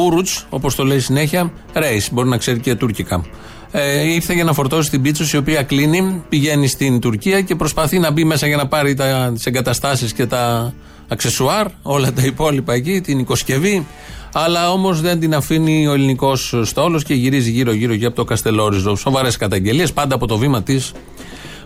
Ούρουτς, 0.04 0.46
όπως 0.50 0.74
το 0.74 0.84
λέει 0.84 0.98
συνέχεια, 0.98 1.52
Ρέις. 1.72 2.08
Μπορεί 2.12 2.28
να 2.28 2.36
ξέρει 2.36 2.60
και 2.60 2.74
τουρκικά. 2.74 3.24
Ε, 3.70 4.12
ήρθε 4.12 4.34
για 4.34 4.44
να 4.44 4.52
φορτώσει 4.52 4.90
την 4.90 5.02
πίτσο 5.02 5.24
η 5.32 5.36
οποία 5.36 5.62
κλείνει, 5.62 6.22
πηγαίνει 6.28 6.66
στην 6.66 7.00
Τουρκία 7.00 7.40
και 7.40 7.54
προσπαθεί 7.54 7.98
να 7.98 8.10
μπει 8.10 8.24
μέσα 8.24 8.46
για 8.46 8.56
να 8.56 8.66
πάρει 8.66 8.94
τις 9.34 9.46
εγκαταστάσεις 9.46 10.12
και 10.12 10.26
τα 10.26 10.74
αξεσουάρ, 11.08 11.66
όλα 11.82 12.12
τα 12.12 12.22
υπόλοιπα 12.22 12.74
εκεί, 12.74 13.00
την 13.00 13.18
οικοσκευή. 13.18 13.86
Αλλά 14.32 14.72
όμως 14.72 15.00
δεν 15.00 15.20
την 15.20 15.34
αφήνει 15.34 15.86
ο 15.86 15.92
ελληνικός 15.92 16.54
στόλος 16.62 17.04
και 17.04 17.14
γυρίζει 17.14 17.50
γύρω-γύρω 17.50 17.92
για 17.92 18.06
από 18.06 18.16
το 18.16 18.24
Καστελόριζο. 18.24 18.96
Σοβαρές 18.96 19.36
καταγγελίες, 19.36 19.92
πάντα 19.92 20.14
από 20.14 20.26
το 20.26 20.38
βήμα 20.38 20.62
της 20.62 20.92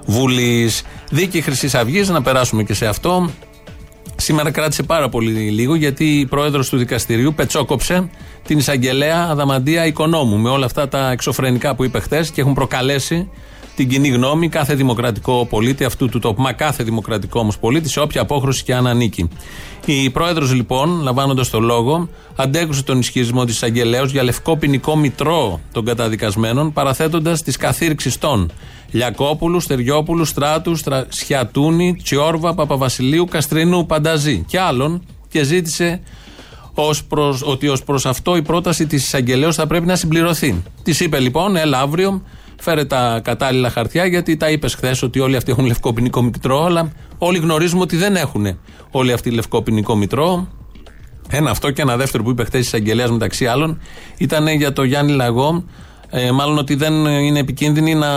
Βουλής. 0.06 0.82
Δίκη 1.10 1.40
Χρυσής 1.40 1.74
Αυγής, 1.74 2.08
να 2.08 2.22
περάσουμε 2.22 2.62
και 2.62 2.74
σε 2.74 2.86
αυτό. 2.86 3.30
Σήμερα 4.20 4.50
κράτησε 4.50 4.82
πάρα 4.82 5.08
πολύ 5.08 5.30
λίγο 5.30 5.74
γιατί 5.74 6.04
η 6.18 6.26
πρόεδρος 6.26 6.68
του 6.68 6.76
δικαστηρίου 6.76 7.34
πετσόκοψε 7.34 8.10
την 8.46 8.58
εισαγγελέα 8.58 9.26
Αδαμαντία 9.30 9.86
Οικονόμου 9.86 10.36
με 10.36 10.48
όλα 10.48 10.64
αυτά 10.64 10.88
τα 10.88 11.10
εξωφρενικά 11.10 11.74
που 11.74 11.84
είπε 11.84 12.00
χθες 12.00 12.30
και 12.30 12.40
έχουν 12.40 12.54
προκαλέσει 12.54 13.30
την 13.78 13.88
κοινή 13.88 14.08
γνώμη 14.08 14.48
κάθε 14.48 14.74
δημοκρατικό 14.74 15.46
πολίτη 15.46 15.84
αυτού 15.84 16.08
του 16.08 16.18
τόπου. 16.18 16.42
Μα 16.42 16.52
κάθε 16.52 16.82
δημοκρατικό 16.82 17.40
όμως 17.40 17.58
πολίτη 17.58 17.88
σε 17.88 18.00
όποια 18.00 18.20
απόχρωση 18.20 18.64
και 18.64 18.74
αν 18.74 18.86
ανήκει. 18.86 19.28
Η 19.84 20.10
πρόεδρος 20.10 20.52
λοιπόν, 20.52 21.00
λαμβάνοντας 21.02 21.50
το 21.50 21.60
λόγο, 21.60 22.08
αντέκρουσε 22.36 22.82
τον 22.82 22.98
ισχυρισμό 22.98 23.44
της 23.44 23.54
εισαγγελέα 23.54 24.04
για 24.04 24.22
λευκό 24.22 24.56
ποινικό 24.56 24.96
μητρό 24.96 25.60
των 25.72 25.84
καταδικασμένων, 25.84 26.72
παραθέτοντας 26.72 27.42
τις 27.42 27.56
καθήρξεις 27.56 28.18
των 28.18 28.50
Λιακόπουλου, 28.90 29.60
Στεριόπουλου, 29.60 30.24
Στράτου, 30.24 30.76
Στρα... 30.76 31.06
Σιατούνη, 31.08 31.96
Τσιόρβα, 32.02 32.54
Παπαβασιλείου, 32.54 33.24
Καστρίνου, 33.24 33.86
Πανταζή 33.86 34.44
και 34.46 34.60
άλλων 34.60 35.02
και 35.28 35.42
ζήτησε 35.42 36.00
ως 36.74 37.04
προς, 37.04 37.42
ότι 37.44 37.68
ως 37.68 37.82
προς 37.84 38.06
αυτό 38.06 38.36
η 38.36 38.42
πρόταση 38.42 38.86
της 38.86 39.04
εισαγγελέα 39.04 39.52
θα 39.52 39.66
πρέπει 39.66 39.86
να 39.86 39.96
συμπληρωθεί. 39.96 40.62
Της 40.82 41.00
είπε 41.00 41.18
λοιπόν, 41.18 41.56
έλα 41.56 41.80
αύριο, 41.80 42.22
φέρε 42.60 42.84
τα 42.84 43.20
κατάλληλα 43.24 43.70
χαρτιά, 43.70 44.06
γιατί 44.06 44.36
τα 44.36 44.50
είπες 44.50 44.74
χθες 44.74 45.02
ότι 45.02 45.20
όλοι 45.20 45.36
αυτοί 45.36 45.50
έχουν 45.50 45.66
λευκό 45.66 45.92
ποινικό 45.92 46.22
μητρό, 46.22 46.64
αλλά 46.64 46.92
όλοι 47.18 47.38
γνωρίζουμε 47.38 47.82
ότι 47.82 47.96
δεν 47.96 48.16
έχουν 48.16 48.58
όλοι 48.90 49.12
αυτοί 49.12 49.30
λευκό 49.30 49.62
ποινικό 49.62 49.96
μητρό. 49.96 50.48
Ένα 51.30 51.50
αυτό 51.50 51.70
και 51.70 51.82
ένα 51.82 51.96
δεύτερο 51.96 52.22
που 52.22 52.30
είπε 52.30 52.44
χθες 52.44 52.60
η 52.60 52.62
εισαγγελέας 52.64 53.10
μεταξύ 53.10 53.46
άλλων 53.46 53.80
ήταν 54.16 54.48
για 54.48 54.72
το 54.72 54.82
Γιάννη 54.82 55.12
Λαγό, 55.12 55.64
ε, 56.10 56.30
μάλλον 56.30 56.58
ότι 56.58 56.74
δεν 56.74 56.92
είναι 57.04 57.38
επικίνδυνοι 57.38 57.94
να 57.94 58.08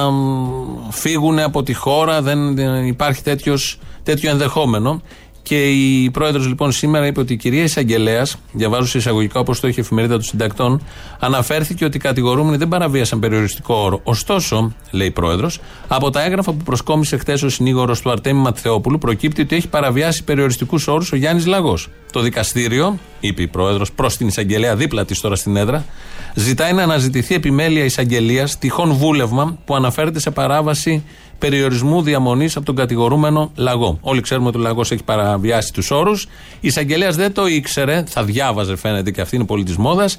φύγουν 0.89 1.39
από 1.39 1.63
τη 1.63 1.73
χώρα, 1.73 2.21
δεν 2.21 2.57
υπάρχει 2.87 3.23
τέτοιος, 3.23 3.79
τέτοιο 4.03 4.29
ενδεχόμενο. 4.29 5.01
Και 5.43 5.69
η 5.69 6.09
πρόεδρος 6.11 6.47
λοιπόν 6.47 6.71
σήμερα 6.71 7.05
είπε 7.05 7.19
ότι 7.19 7.33
η 7.33 7.37
κυρία 7.37 7.63
Εισαγγελέας, 7.63 8.37
διαβάζω 8.51 8.87
σε 8.87 8.97
εισαγωγικά 8.97 9.39
όπως 9.39 9.59
το 9.59 9.67
έχει 9.67 9.79
η 9.79 9.81
εφημερίδα 9.81 10.13
των 10.13 10.23
συντακτών, 10.23 10.81
αναφέρθηκε 11.19 11.85
ότι 11.85 11.97
οι 11.97 11.99
κατηγορούμενοι 11.99 12.57
δεν 12.57 12.67
παραβίασαν 12.67 13.19
περιοριστικό 13.19 13.75
όρο. 13.75 13.99
Ωστόσο, 14.03 14.73
λέει 14.91 15.07
η 15.07 15.11
πρόεδρος, 15.11 15.59
από 15.87 16.09
τα 16.09 16.23
έγγραφα 16.23 16.51
που 16.51 16.63
προσκόμισε 16.63 17.17
χθες 17.17 17.43
ο 17.43 17.49
συνήγορος 17.49 18.01
του 18.01 18.11
Αρτέμι 18.11 18.39
Ματθεόπουλου, 18.39 18.97
προκύπτει 18.97 19.41
ότι 19.41 19.55
έχει 19.55 19.67
παραβιάσει 19.67 20.23
περιοριστικούς 20.23 20.87
όρους 20.87 21.11
ο 21.11 21.15
Γιάννης 21.15 21.45
Λαγός. 21.45 21.87
Το 22.11 22.19
δικαστήριο, 22.19 22.99
είπε 23.19 23.41
η 23.41 23.47
πρόεδρος 23.47 23.91
προς 23.91 24.17
την 24.17 24.27
εισαγγελέα 24.27 24.75
δίπλα 24.75 25.05
της 25.05 25.19
τώρα 25.19 25.35
στην 25.35 25.55
έδρα, 25.55 25.85
ζητάει 26.33 26.73
να 26.73 26.83
αναζητηθεί 26.83 27.35
επιμέλεια 27.35 27.83
εισαγγελίας 27.83 28.57
τυχόν 28.57 28.93
βούλευμα 28.93 29.57
που 29.65 29.75
αναφέρεται 29.75 30.19
σε 30.19 30.31
παράβαση 30.31 31.03
περιορισμού 31.41 32.01
διαμονής 32.01 32.55
από 32.55 32.65
τον 32.65 32.75
κατηγορούμενο 32.75 33.51
λαγό. 33.55 33.97
Όλοι 34.01 34.21
ξέρουμε 34.21 34.47
ότι 34.47 34.57
ο 34.57 34.61
λαγός 34.61 34.91
έχει 34.91 35.03
παραβιάσει 35.03 35.73
τους 35.73 35.91
όρους. 35.91 36.23
Η 36.23 36.67
εισαγγελέας 36.67 37.15
δεν 37.15 37.33
το 37.33 37.47
ήξερε, 37.47 38.03
θα 38.07 38.23
διάβαζε 38.23 38.75
φαίνεται 38.75 39.11
και 39.11 39.21
αυτή 39.21 39.35
είναι 39.35 39.45
πολιτή 39.45 39.79
μόδας. 39.79 40.17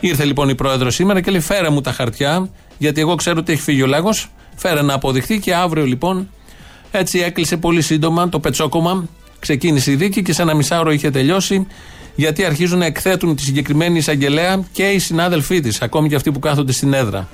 Ήρθε 0.00 0.24
λοιπόν 0.24 0.48
η 0.48 0.54
πρόεδρος 0.54 0.94
σήμερα 0.94 1.20
και 1.20 1.30
λέει: 1.30 1.40
Φέρε 1.40 1.70
μου 1.70 1.80
τα 1.80 1.92
χαρτιά, 1.92 2.48
γιατί 2.78 3.00
εγώ 3.00 3.14
ξέρω 3.14 3.36
ότι 3.38 3.52
έχει 3.52 3.62
φύγει 3.62 3.82
ο 3.82 3.86
λαγός. 3.86 4.30
Φέρε 4.56 4.82
να 4.82 4.94
αποδειχθεί 4.94 5.38
και 5.38 5.54
αύριο 5.54 5.84
λοιπόν 5.84 6.28
έτσι 6.90 7.18
έκλεισε 7.18 7.56
πολύ 7.56 7.82
σύντομα 7.82 8.28
το 8.28 8.40
πετσόκομα. 8.40 9.08
Ξεκίνησε 9.38 9.90
η 9.90 9.94
δίκη 9.94 10.22
και 10.22 10.32
σε 10.32 10.42
ένα 10.42 10.54
μισάωρο 10.54 10.92
είχε 10.92 11.10
τελειώσει. 11.10 11.66
Γιατί 12.14 12.44
αρχίζουν 12.44 12.78
να 12.78 12.84
εκθέτουν 12.84 13.36
τη 13.36 13.42
συγκεκριμένη 13.42 13.98
εισαγγελέα 13.98 14.64
και 14.72 14.82
οι 14.82 14.98
συνάδελφοί 14.98 15.60
της, 15.60 15.82
ακόμη 15.82 16.08
και 16.08 16.14
αυτοί 16.14 16.32
που 16.32 16.38
κάθονται 16.38 16.72
στην 16.72 16.92
έδρα. 16.92 17.28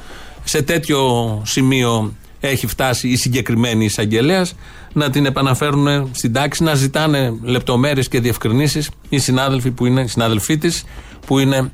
Σε 0.44 0.62
τέτοιο 0.62 0.98
σημείο 1.44 2.14
έχει 2.40 2.66
φτάσει 2.66 3.08
η 3.08 3.16
συγκεκριμένη 3.16 3.84
εισαγγελέα 3.84 4.46
να 4.92 5.10
την 5.10 5.26
επαναφέρουν 5.26 6.10
στην 6.12 6.32
τάξη, 6.32 6.62
να 6.62 6.74
ζητάνε 6.74 7.34
λεπτομέρειες 7.42 8.08
και 8.08 8.20
διευκρινήσεις 8.20 8.90
οι 9.08 9.18
συνάδελφοι 9.18 9.70
που 9.70 9.86
είναι, 9.86 10.00
οι 10.00 10.06
συνάδελφοί 10.06 10.58
της 10.58 10.84
που 11.26 11.38
είναι 11.38 11.70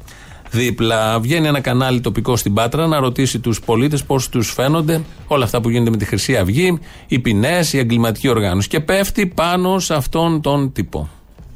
δίπλα. 0.51 1.21
Βγαίνει 1.21 1.47
ένα 1.47 1.61
κανάλι 1.61 2.01
τοπικό 2.01 2.37
στην 2.37 2.55
Πάτρα 2.55 2.87
να 2.87 2.99
ρωτήσει 2.99 3.39
τους 3.39 3.61
πολίτες 3.61 4.05
πώς 4.05 4.29
τους 4.29 4.53
φαίνονται 4.53 5.01
όλα 5.27 5.45
αυτά 5.45 5.61
που 5.61 5.69
γίνεται 5.69 5.91
με 5.91 5.97
τη 5.97 6.05
Χρυσή 6.05 6.37
Αυγή, 6.37 6.79
οι 7.07 7.19
ποινές, 7.19 7.73
η 7.73 7.79
εγκληματική 7.79 8.29
οργάνωση. 8.29 8.69
Και 8.69 8.81
πέφτει 8.81 9.27
πάνω 9.27 9.79
σε 9.79 9.95
αυτόν 9.95 10.41
τον 10.41 10.73
τύπο. 10.73 11.09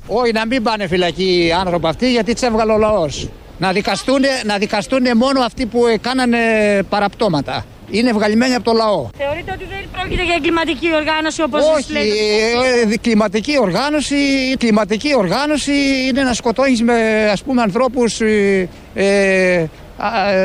Όχι, 0.06 0.32
να 0.32 0.46
μην 0.46 0.62
πάνε 0.62 0.86
φυλακοί 0.86 1.46
οι 1.46 1.52
άνθρωποι 1.52 1.86
αυτοί 1.86 2.10
γιατί 2.10 2.34
τι 2.34 2.46
έβγαλε 2.46 2.72
ο 2.72 2.78
λαός. 2.78 3.28
Να 3.58 3.72
δικαστούν, 3.72 4.20
να 4.46 4.58
δικαστούν 4.58 5.16
μόνο 5.16 5.40
αυτοί 5.40 5.66
που 5.66 5.80
κάνανε 6.00 6.38
παραπτώματα 6.88 7.64
είναι 7.90 8.12
βγαλμένοι 8.12 8.54
από 8.54 8.64
το 8.64 8.72
λαό. 8.72 9.08
Θεωρείτε 9.16 9.52
ότι 9.54 9.64
δεν 9.64 9.78
πρόκειται 9.92 10.24
για 10.24 10.34
εγκληματική 10.34 10.88
οργάνωση 10.94 11.42
όπως 11.42 11.62
Όχι, 11.76 11.92
λέτε; 11.92 12.06
Ε, 12.92 12.96
κλιματική 12.96 13.58
οργάνωση, 13.60 14.14
κλιματική 14.58 15.16
οργάνωση 15.16 15.72
είναι 16.08 16.22
να 16.22 16.32
σκοτώνεις 16.34 16.82
με 16.82 17.28
ας 17.32 17.42
πούμε 17.42 17.62
ανθρώπους 17.62 18.20
ε, 18.20 18.68
ε, 18.94 19.66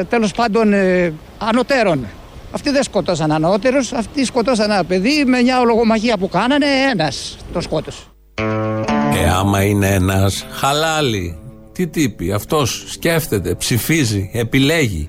τέλος 0.09 0.31
πάντων 0.31 0.73
ε, 0.73 1.13
ανωτέρων. 1.37 2.07
Αυτοί 2.51 2.69
δεν 2.69 2.83
σκοτώσαν 2.83 3.31
ανώτερους, 3.31 3.93
αυτοί 3.93 4.25
σκοτώσαν 4.25 4.71
ένα 4.71 4.83
παιδί 4.83 5.23
με 5.25 5.41
μια 5.41 5.59
ολογομαχία 5.59 6.17
που 6.17 6.29
κάνανε, 6.29 6.65
ένας 6.91 7.37
το 7.53 7.61
σκότωσε. 7.61 8.03
Ε, 9.13 9.29
άμα 9.29 9.63
είναι 9.63 9.87
ένας 9.87 10.45
χαλάλι, 10.51 11.37
τι 11.71 11.87
τύπη, 11.87 12.31
αυτός 12.31 12.83
σκέφτεται, 12.87 13.55
ψηφίζει, 13.55 14.29
επιλέγει. 14.33 15.07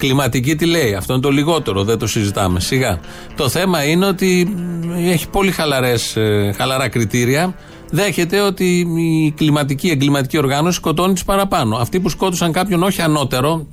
Κλιματική 0.00 0.56
τι 0.56 0.66
λέει, 0.66 0.94
αυτό 0.94 1.12
είναι 1.12 1.22
το 1.22 1.30
λιγότερο, 1.30 1.84
δεν 1.84 1.98
το 1.98 2.06
συζητάμε. 2.06 2.60
Σιγά. 2.60 3.00
Το 3.36 3.48
θέμα 3.48 3.84
είναι 3.84 4.06
ότι 4.06 4.56
έχει 4.96 5.28
πολύ 5.28 5.50
χαλαρές, 5.50 6.16
ε, 6.16 6.54
χαλαρά 6.56 6.88
κριτήρια. 6.88 7.54
Δέχεται 7.90 8.40
ότι 8.40 8.78
η 8.96 9.30
κλιματική 9.36 9.88
εγκληματική 9.88 10.38
οργάνωση 10.38 10.76
σκοτώνει 10.76 11.14
του 11.14 11.24
παραπάνω. 11.24 11.76
Αυτοί 11.76 12.00
που 12.00 12.08
σκότωσαν 12.08 12.52
κάποιον 12.52 12.82
όχι 12.82 13.02
ανώτερο, 13.02 13.66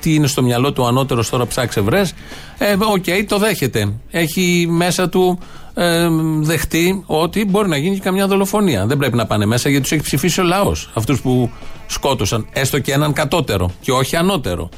τι 0.00 0.14
είναι 0.14 0.26
στο 0.26 0.42
μυαλό 0.42 0.72
του 0.72 0.86
ανώτερος 0.86 1.30
τώρα 1.30 1.46
ψάξε 1.46 1.80
βρες. 1.80 2.14
Ε, 2.58 2.76
οκ, 2.78 3.28
το 3.28 3.38
δέχεται. 3.38 3.92
Έχει 4.10 4.66
μέσα 4.70 5.08
του 5.08 5.38
ε, 5.74 6.08
δεχτεί 6.40 7.02
ότι 7.06 7.44
μπορεί 7.44 7.68
να 7.68 7.76
γίνει 7.76 7.94
και 7.94 8.00
καμιά 8.00 8.26
δολοφονία. 8.26 8.86
Δεν 8.86 8.96
πρέπει 8.96 9.16
να 9.16 9.26
πάνε 9.26 9.46
μέσα 9.46 9.68
γιατί 9.68 9.82
τους 9.82 9.92
έχει 9.92 10.02
ψηφίσει 10.02 10.40
ο 10.40 10.44
λαός. 10.44 10.90
Αυτούς 10.94 11.20
που 11.20 11.50
σκότωσαν, 11.86 12.46
έστω 12.52 12.78
και 12.78 12.92
έναν 12.92 13.12
κατώτερο 13.12 13.70
και 13.80 13.92
όχι 13.92 14.16
ανώτερο. 14.16 14.68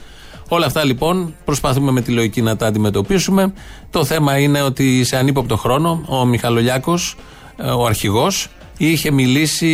Όλα 0.48 0.66
αυτά 0.66 0.84
λοιπόν 0.84 1.34
προσπαθούμε 1.44 1.90
με 1.92 2.00
τη 2.00 2.12
λογική 2.12 2.42
να 2.42 2.56
τα 2.56 2.66
αντιμετωπίσουμε. 2.66 3.52
Το 3.90 4.04
θέμα 4.04 4.38
είναι 4.38 4.62
ότι 4.62 5.04
σε 5.04 5.16
ανύποπτο 5.16 5.56
χρόνο 5.56 6.04
ο 6.08 6.24
Μιχαλολιάκος, 6.24 7.16
ε, 7.56 7.68
ο 7.68 7.86
αρχηγός, 7.86 8.48
είχε 8.76 9.10
μιλήσει 9.10 9.66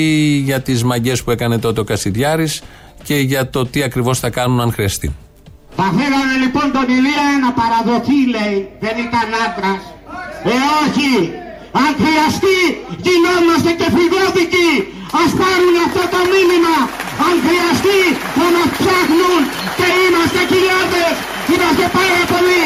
για 0.44 0.60
τις 0.60 0.84
μαγκές 0.84 1.22
που 1.22 1.30
έκανε 1.30 1.58
τότε 1.58 1.80
ο 1.80 1.84
Κασιδιάρης 1.84 2.62
και 3.02 3.14
για 3.14 3.50
το 3.50 3.66
τι 3.66 3.82
ακριβώς 3.82 4.18
θα 4.18 4.30
κάνουν 4.30 4.60
αν 4.60 4.72
χρειαστεί. 4.72 5.14
Θα 5.76 5.82
φέρανε 5.82 6.36
λοιπόν 6.44 6.72
τον 6.72 6.86
Ηλία 6.96 7.26
να 7.44 7.50
παραδοθεί 7.60 8.18
λέει, 8.34 8.68
δεν 8.80 8.96
ήταν 9.06 9.28
άντρας. 9.44 9.82
Ε 10.44 10.56
όχι, 10.82 11.12
αν 11.82 11.90
χρειαστεί 12.02 12.58
γινόμαστε 13.04 13.70
και 13.78 13.88
φυγόδικοι. 13.96 14.70
Ας 15.20 15.30
πάρουν 15.40 15.76
αυτό 15.86 16.02
το 16.14 16.20
μήνυμα. 16.32 16.76
Αν 17.26 17.34
χρειαστεί 17.46 18.00
θα 18.36 18.46
μας 18.54 18.68
ψάχνουν 18.78 19.40
και 19.78 19.88
είμαστε 20.04 20.40
χιλιάδες. 20.50 21.14
Είμαστε 21.52 21.84
πάρα 21.98 22.22
πολλοί. 22.32 22.64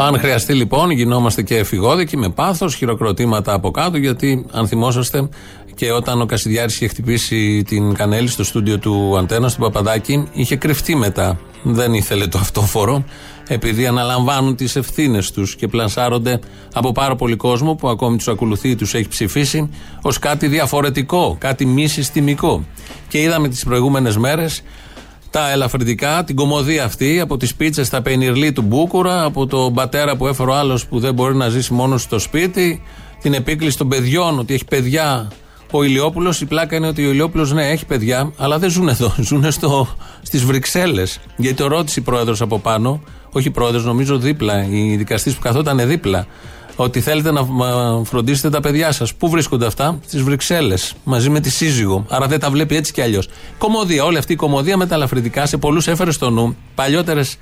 Αν 0.00 0.18
χρειαστεί 0.18 0.54
λοιπόν, 0.54 0.90
γινόμαστε 0.90 1.42
και 1.42 1.56
εφηγόδικοι 1.56 2.16
με 2.16 2.28
πάθος, 2.28 2.74
χειροκροτήματα 2.74 3.52
από 3.52 3.70
κάτω, 3.70 3.96
γιατί 3.96 4.46
αν 4.52 4.68
θυμόσαστε 4.68 5.28
και 5.74 5.92
όταν 5.92 6.20
ο 6.20 6.26
Κασιδιάρης 6.26 6.74
είχε 6.74 6.88
χτυπήσει 6.88 7.62
την 7.66 7.94
κανέλη 7.94 8.28
στο 8.28 8.44
στούντιο 8.44 8.78
του 8.78 9.18
Αντένας, 9.18 9.54
του 9.54 9.60
Παπαδάκη, 9.60 10.28
είχε 10.32 10.56
κρυφτεί 10.56 10.96
μετά. 10.96 11.38
Δεν 11.62 11.94
ήθελε 11.94 12.26
το 12.26 12.38
αυτόφορο, 12.38 13.04
επειδή 13.48 13.86
αναλαμβάνουν 13.86 14.56
τις 14.56 14.76
ευθύνες 14.76 15.30
τους 15.30 15.56
και 15.56 15.68
πλανσάρονται 15.68 16.40
από 16.74 16.92
πάρα 16.92 17.16
πολύ 17.16 17.36
κόσμο 17.36 17.74
που 17.74 17.88
ακόμη 17.88 18.16
τους 18.16 18.28
ακολουθεί, 18.28 18.74
τους 18.74 18.94
έχει 18.94 19.08
ψηφίσει, 19.08 19.70
ως 20.02 20.18
κάτι 20.18 20.46
διαφορετικό, 20.46 21.36
κάτι 21.40 21.66
μη 21.66 21.86
συστημικό. 21.86 22.64
Και 23.08 23.20
είδαμε 23.20 23.48
τις 23.48 23.64
προηγούμενες 23.64 24.16
μέρες 24.16 24.62
τα 25.30 25.50
ελαφρυντικά, 25.50 26.24
την 26.24 26.36
κομμωδία 26.36 26.84
αυτή, 26.84 27.20
από 27.20 27.36
τις 27.36 27.54
πίτσες 27.54 27.86
στα 27.86 28.02
πενιρλί 28.02 28.52
του 28.52 28.62
Μπούκουρα, 28.62 29.24
από 29.24 29.46
τον 29.46 29.74
πατέρα 29.74 30.16
που 30.16 30.26
έφερε 30.26 30.50
ο 30.50 30.54
άλλος 30.54 30.86
που 30.86 30.98
δεν 30.98 31.14
μπορεί 31.14 31.36
να 31.36 31.48
ζήσει 31.48 31.72
μόνος 31.72 32.02
στο 32.02 32.18
σπίτι, 32.18 32.82
την 33.20 33.34
επίκληση 33.34 33.78
των 33.78 33.88
παιδιών 33.88 34.38
ότι 34.38 34.54
έχει 34.54 34.64
παιδιά 34.64 35.28
ο 35.70 35.82
Ηλιόπουλος. 35.82 36.40
Η 36.40 36.46
πλάκα 36.46 36.76
είναι 36.76 36.86
ότι 36.86 37.06
ο 37.06 37.10
Ηλιόπουλος, 37.10 37.52
ναι, 37.52 37.68
έχει 37.68 37.86
παιδιά, 37.86 38.32
αλλά 38.36 38.58
δεν 38.58 38.70
ζουν 38.70 38.88
εδώ. 38.88 39.14
Ζουν 39.20 39.44
στις 40.22 40.44
Βρυξέλλες. 40.44 41.20
Γιατί 41.36 41.56
το 41.56 41.66
ρώτησε 41.66 42.00
η 42.00 42.02
πρόεδρος 42.02 42.40
από 42.40 42.58
πάνω, 42.58 43.02
όχι 43.32 43.50
πρόεδρος, 43.50 43.84
νομίζω 43.84 44.18
δίπλα, 44.18 44.66
η 44.70 44.96
δικαστή 44.96 45.30
που 45.30 45.40
καθόταν 45.40 45.88
δίπλα 45.88 46.26
ότι 46.76 47.00
θέλετε 47.00 47.32
να 47.32 47.46
φροντίσετε 48.04 48.50
τα 48.50 48.60
παιδιά 48.60 48.92
σας. 48.92 49.14
Πού 49.14 49.28
βρίσκονται 49.28 49.66
αυτά, 49.66 49.98
στις 50.06 50.22
Βρυξέλλες, 50.22 50.94
μαζί 51.04 51.30
με 51.30 51.40
τη 51.40 51.50
σύζυγο. 51.50 52.04
Άρα 52.08 52.26
δεν 52.26 52.40
τα 52.40 52.50
βλέπει 52.50 52.76
έτσι 52.76 52.92
κι 52.92 53.00
αλλιώς. 53.00 53.28
Κομμωδία, 53.58 54.04
όλη 54.04 54.18
αυτή 54.18 54.32
η 54.32 54.36
κομμωδία 54.36 54.76
με 54.76 54.86
τα 54.86 54.94
ελαφρυντικά 54.94 55.46
σε 55.46 55.56
πολλούς 55.56 55.88
έφερε 55.88 56.10
στο 56.10 56.30
νου 56.30 56.56
παλιότερες 56.74 57.38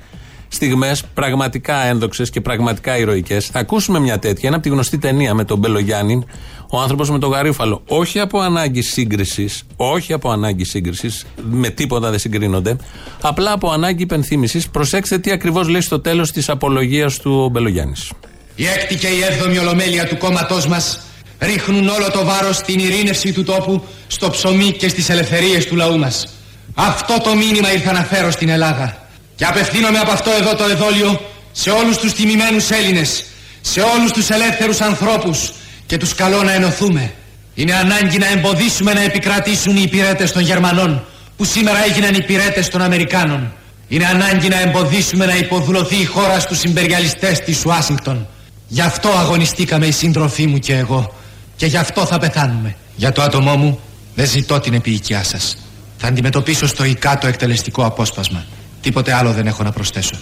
στιγμές 0.48 1.04
πραγματικά 1.14 1.76
ένδοξες 1.76 2.30
και 2.30 2.40
πραγματικά 2.40 2.98
ηρωικές. 2.98 3.46
Θα 3.46 3.58
ακούσουμε 3.58 3.98
μια 3.98 4.18
τέτοια. 4.18 4.42
Είναι 4.46 4.54
από 4.54 4.64
τη 4.64 4.70
γνωστή 4.70 4.98
ταινία 4.98 5.34
με 5.34 5.44
τον 5.44 5.58
Μπελογιάννη, 5.58 6.24
ο 6.70 6.80
άνθρωπος 6.80 7.10
με 7.10 7.18
τον 7.18 7.30
γαρίφαλο. 7.30 7.82
Όχι 7.86 8.20
από 8.20 8.40
ανάγκη 8.40 8.82
σύγκρισης, 8.82 9.62
όχι 9.76 10.12
από 10.12 10.30
ανάγκη 10.30 10.64
σύγκρισης, 10.64 11.24
με 11.50 11.68
τίποτα 11.68 12.10
δεν 12.10 12.18
συγκρίνονται. 12.18 12.76
Απλά 13.20 13.52
από 13.52 13.70
ανάγκη 13.70 14.02
υπενθύμησης. 14.02 14.68
Προσέξτε 14.68 15.18
τι 15.18 15.30
ακριβώς 15.30 15.68
λέει 15.68 15.80
στο 15.80 16.00
τέλος 16.00 16.32
της 16.32 16.48
απολογίας 16.48 17.18
του 17.18 17.42
ο 17.44 17.48
Μπελογιάννης. 17.48 18.12
Η 18.54 18.66
έκτη 18.66 18.94
και 18.96 19.06
η 19.06 19.22
έβδομη 19.30 19.58
ολομέλεια 19.58 20.06
του 20.06 20.16
κόμματός 20.16 20.66
μας 20.66 21.00
ρίχνουν 21.38 21.88
όλο 21.88 22.10
το 22.12 22.24
βάρος 22.24 22.56
στην 22.56 22.78
ειρήνευση 22.78 23.32
του 23.32 23.42
τόπου, 23.42 23.82
στο 24.06 24.30
ψωμί 24.30 24.72
και 24.72 24.88
στις 24.88 25.08
ελευθερίες 25.08 25.66
του 25.66 25.76
λαού 25.76 25.98
μας. 25.98 26.28
Αυτό 26.74 27.20
το 27.24 27.34
μήνυμα 27.34 27.72
ήρθα 27.72 27.92
να 27.92 28.02
φέρω 28.02 28.30
στην 28.30 28.48
Ελλάδα. 28.48 29.05
Και 29.36 29.44
απευθύνομαι 29.44 29.98
από 29.98 30.10
αυτό 30.10 30.30
εδώ 30.30 30.54
το 30.54 30.64
εδόλιο 30.64 31.20
σε 31.52 31.70
όλους 31.70 31.96
τους 31.96 32.12
τιμημένους 32.12 32.70
Έλληνες, 32.70 33.24
σε 33.60 33.80
όλους 33.80 34.12
τους 34.12 34.28
ελεύθερους 34.28 34.80
ανθρώπους 34.80 35.52
και 35.86 35.96
τους 35.96 36.14
καλώ 36.14 36.42
να 36.42 36.52
ενωθούμε. 36.52 37.12
Είναι 37.54 37.74
ανάγκη 37.74 38.18
να 38.18 38.30
εμποδίσουμε 38.30 38.92
να 38.92 39.00
επικρατήσουν 39.00 39.76
οι 39.76 39.82
υπηρέτες 39.82 40.32
των 40.32 40.42
Γερμανών 40.42 41.04
που 41.36 41.44
σήμερα 41.44 41.84
έγιναν 41.84 42.14
υπηρέτες 42.14 42.68
των 42.68 42.82
Αμερικάνων. 42.82 43.52
Είναι 43.88 44.06
ανάγκη 44.06 44.48
να 44.48 44.60
εμποδίσουμε 44.60 45.26
να 45.26 45.36
υποδουλωθεί 45.36 45.96
η 45.96 46.04
χώρα 46.04 46.40
στους 46.40 46.58
συμπεριαλιστές 46.58 47.40
της 47.40 47.64
Ουάσιγκτον. 47.64 48.26
Γι' 48.68 48.80
αυτό 48.80 49.08
αγωνιστήκαμε 49.08 49.86
οι 49.86 49.92
σύντροφοί 49.92 50.46
μου 50.46 50.58
και 50.58 50.76
εγώ. 50.76 51.14
Και 51.56 51.66
γι' 51.66 51.76
αυτό 51.76 52.06
θα 52.06 52.18
πεθάνουμε. 52.18 52.76
Για 52.96 53.12
το 53.12 53.22
άτομό 53.22 53.56
μου 53.56 53.80
δεν 54.14 54.26
ζητώ 54.26 54.60
την 54.60 54.74
επίοικιά 54.74 55.24
σας. 55.24 55.56
Θα 55.96 56.06
αντιμετωπίσω 56.06 56.66
στο 56.66 56.84
το 57.20 57.26
εκτελεστικό 57.26 57.84
απόσπασμα. 57.84 58.44
Τίποτε 58.86 59.12
άλλο 59.12 59.32
δεν 59.32 59.46
έχω 59.46 59.62
να 59.62 59.72
προσθέσω. 59.72 60.16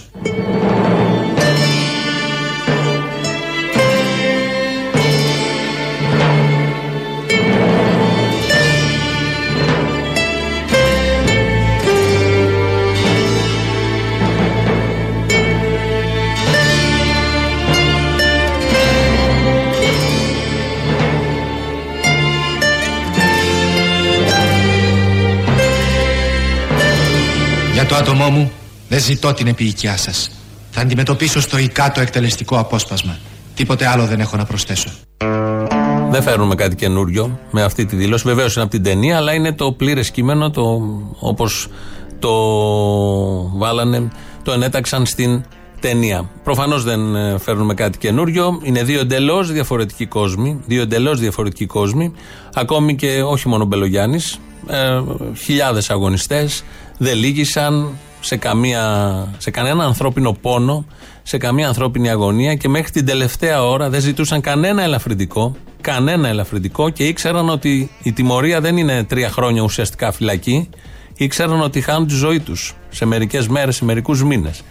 Για 27.85 27.93
το 27.93 27.99
άτομό 28.01 28.29
μου 28.29 28.51
δεν 28.89 28.99
ζητώ 28.99 29.33
την 29.33 29.47
επίοικιά 29.47 29.97
σας. 29.97 30.31
Θα 30.71 30.81
αντιμετωπίσω 30.81 31.41
στο 31.41 31.57
το 31.93 32.01
εκτελεστικό 32.01 32.59
απόσπασμα. 32.59 33.17
Τίποτε 33.55 33.87
άλλο 33.87 34.05
δεν 34.05 34.19
έχω 34.19 34.37
να 34.37 34.45
προσθέσω. 34.45 34.89
Δεν 36.09 36.23
φέρνουμε 36.23 36.55
κάτι 36.55 36.75
καινούριο 36.75 37.39
με 37.51 37.63
αυτή 37.63 37.85
τη 37.85 37.95
δήλωση. 37.95 38.23
Βεβαίως 38.27 38.53
είναι 38.53 38.63
από 38.63 38.71
την 38.71 38.83
ταινία, 38.83 39.17
αλλά 39.17 39.33
είναι 39.33 39.53
το 39.53 39.71
πλήρες 39.71 40.11
κείμενο, 40.11 40.49
το, 40.49 40.81
όπως 41.19 41.67
το 42.19 42.31
βάλανε, 43.57 44.11
το 44.43 44.51
ενέταξαν 44.51 45.05
στην 45.05 45.43
ταινία. 45.79 46.29
Προφανώς 46.43 46.83
δεν 46.83 47.15
ε, 47.15 47.37
φέρνουμε 47.37 47.73
κάτι 47.73 47.97
καινούριο. 47.97 48.59
Είναι 48.63 48.83
δύο 48.83 48.99
εντελώς 48.99 49.51
διαφορετικοί 49.51 50.05
κόσμοι. 50.05 50.61
Δύο 50.65 50.81
εντελώς 50.81 51.19
διαφορετικοί 51.19 51.65
κόσμοι. 51.65 52.13
Ακόμη 52.53 52.95
και 52.95 53.23
όχι 53.23 53.47
μόνο 53.47 53.65
Μπελογιάννης. 53.65 54.39
Ε, 54.67 55.01
Χιλιάδες 55.35 55.89
αγωνιστές 55.89 56.63
δεν 56.97 57.17
λύγησαν 57.17 57.97
σε, 58.19 58.35
καμία, 58.35 59.27
σε 59.37 59.51
κανένα 59.51 59.83
ανθρώπινο 59.83 60.31
πόνο, 60.41 60.85
σε 61.23 61.37
καμία 61.37 61.67
ανθρώπινη 61.67 62.09
αγωνία 62.09 62.55
και 62.55 62.69
μέχρι 62.69 62.91
την 62.91 63.05
τελευταία 63.05 63.63
ώρα 63.63 63.89
δεν 63.89 64.01
ζητούσαν 64.01 64.41
κανένα 64.41 64.83
ελαφρυντικό, 64.83 65.55
κανένα 65.81 66.27
ελαφρυντικό 66.27 66.89
και 66.89 67.03
ήξεραν 67.03 67.49
ότι 67.49 67.91
η 68.03 68.11
τιμωρία 68.11 68.61
δεν 68.61 68.77
είναι 68.77 69.03
τρία 69.03 69.29
χρόνια 69.29 69.61
ουσιαστικά 69.61 70.11
φυλακή, 70.11 70.69
ήξεραν 71.15 71.61
ότι 71.61 71.81
χάνουν 71.81 72.07
τη 72.07 72.15
ζωή 72.15 72.39
τους 72.39 72.75
σε 72.89 73.05
μερικές 73.05 73.47
μέρες, 73.47 73.75
σε 73.75 73.85
μερικούς 73.85 74.23
μήνες. 74.23 74.63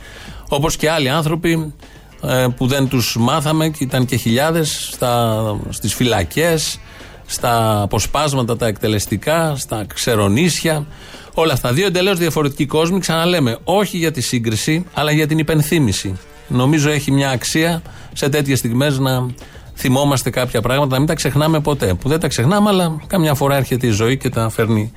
Όπως 0.49 0.77
και 0.77 0.91
άλλοι 0.91 1.09
άνθρωποι 1.09 1.75
ε, 2.23 2.47
που 2.57 2.67
δεν 2.67 2.89
τους 2.89 3.17
μάθαμε 3.19 3.69
και 3.69 3.85
ήταν 3.85 4.05
και 4.05 4.17
χιλιάδες 4.17 4.89
στα, 4.93 5.43
στις 5.69 5.95
φυλακές, 5.95 6.79
στα 7.27 7.83
αποσπάσματα 7.83 8.57
τα 8.57 8.67
εκτελεστικά, 8.67 9.57
στα 9.57 9.85
ξερονίσια. 9.95 10.87
Όλα 11.35 11.53
αυτά. 11.53 11.73
Δύο 11.73 11.87
εντελώς 11.87 12.19
διαφορετικοί 12.19 12.67
κόσμοι, 12.67 12.99
ξαναλέμε, 12.99 13.59
όχι 13.65 13.97
για 13.97 14.11
τη 14.11 14.21
σύγκριση, 14.21 14.85
αλλά 14.95 15.13
για 15.13 15.27
την 15.27 15.39
υπενθύμηση. 15.39 16.19
Νομίζω 16.49 16.91
έχει 16.91 17.11
μια 17.11 17.31
αξία 17.31 17.83
σε 18.13 18.29
τέτοιες 18.29 18.59
στιγμές 18.59 18.99
να 18.99 19.27
θυμόμαστε 19.75 20.31
κάποια 20.31 20.61
πράγματα, 20.61 20.93
να 20.93 20.99
μην 20.99 21.07
τα 21.07 21.15
ξεχνάμε 21.15 21.61
ποτέ. 21.61 21.95
Που 21.95 22.09
δεν 22.09 22.21
τα 22.21 22.29
ξεχνάμε, 22.29 22.69
αλλά 22.69 22.97
καμιά 23.07 23.35
φορά 23.35 23.57
έρχεται 23.57 23.87
η 23.87 23.91
ζωή 23.91 24.17
και 24.17 24.29
τα 24.29 24.49
φέρνει 24.49 24.93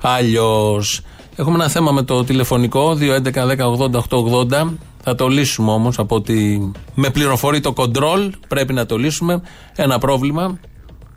αλλιώς. 0.00 1.00
Έχουμε 1.36 1.54
ένα 1.54 1.68
θέμα 1.68 1.92
με 1.92 2.02
το 2.02 2.24
τηλεφωνικό 2.24 2.98
2.11.10.80.880. 3.00 4.72
Θα 5.02 5.14
το 5.14 5.28
λύσουμε 5.28 5.70
όμως 5.70 5.98
από 5.98 6.14
ότι 6.16 6.70
με 6.94 7.10
πληροφορεί 7.10 7.60
το 7.60 7.72
κοντρόλ. 7.72 8.30
Πρέπει 8.48 8.72
να 8.72 8.86
το 8.86 8.96
λύσουμε. 8.96 9.42
Ένα 9.76 9.98
πρόβλημα 9.98 10.58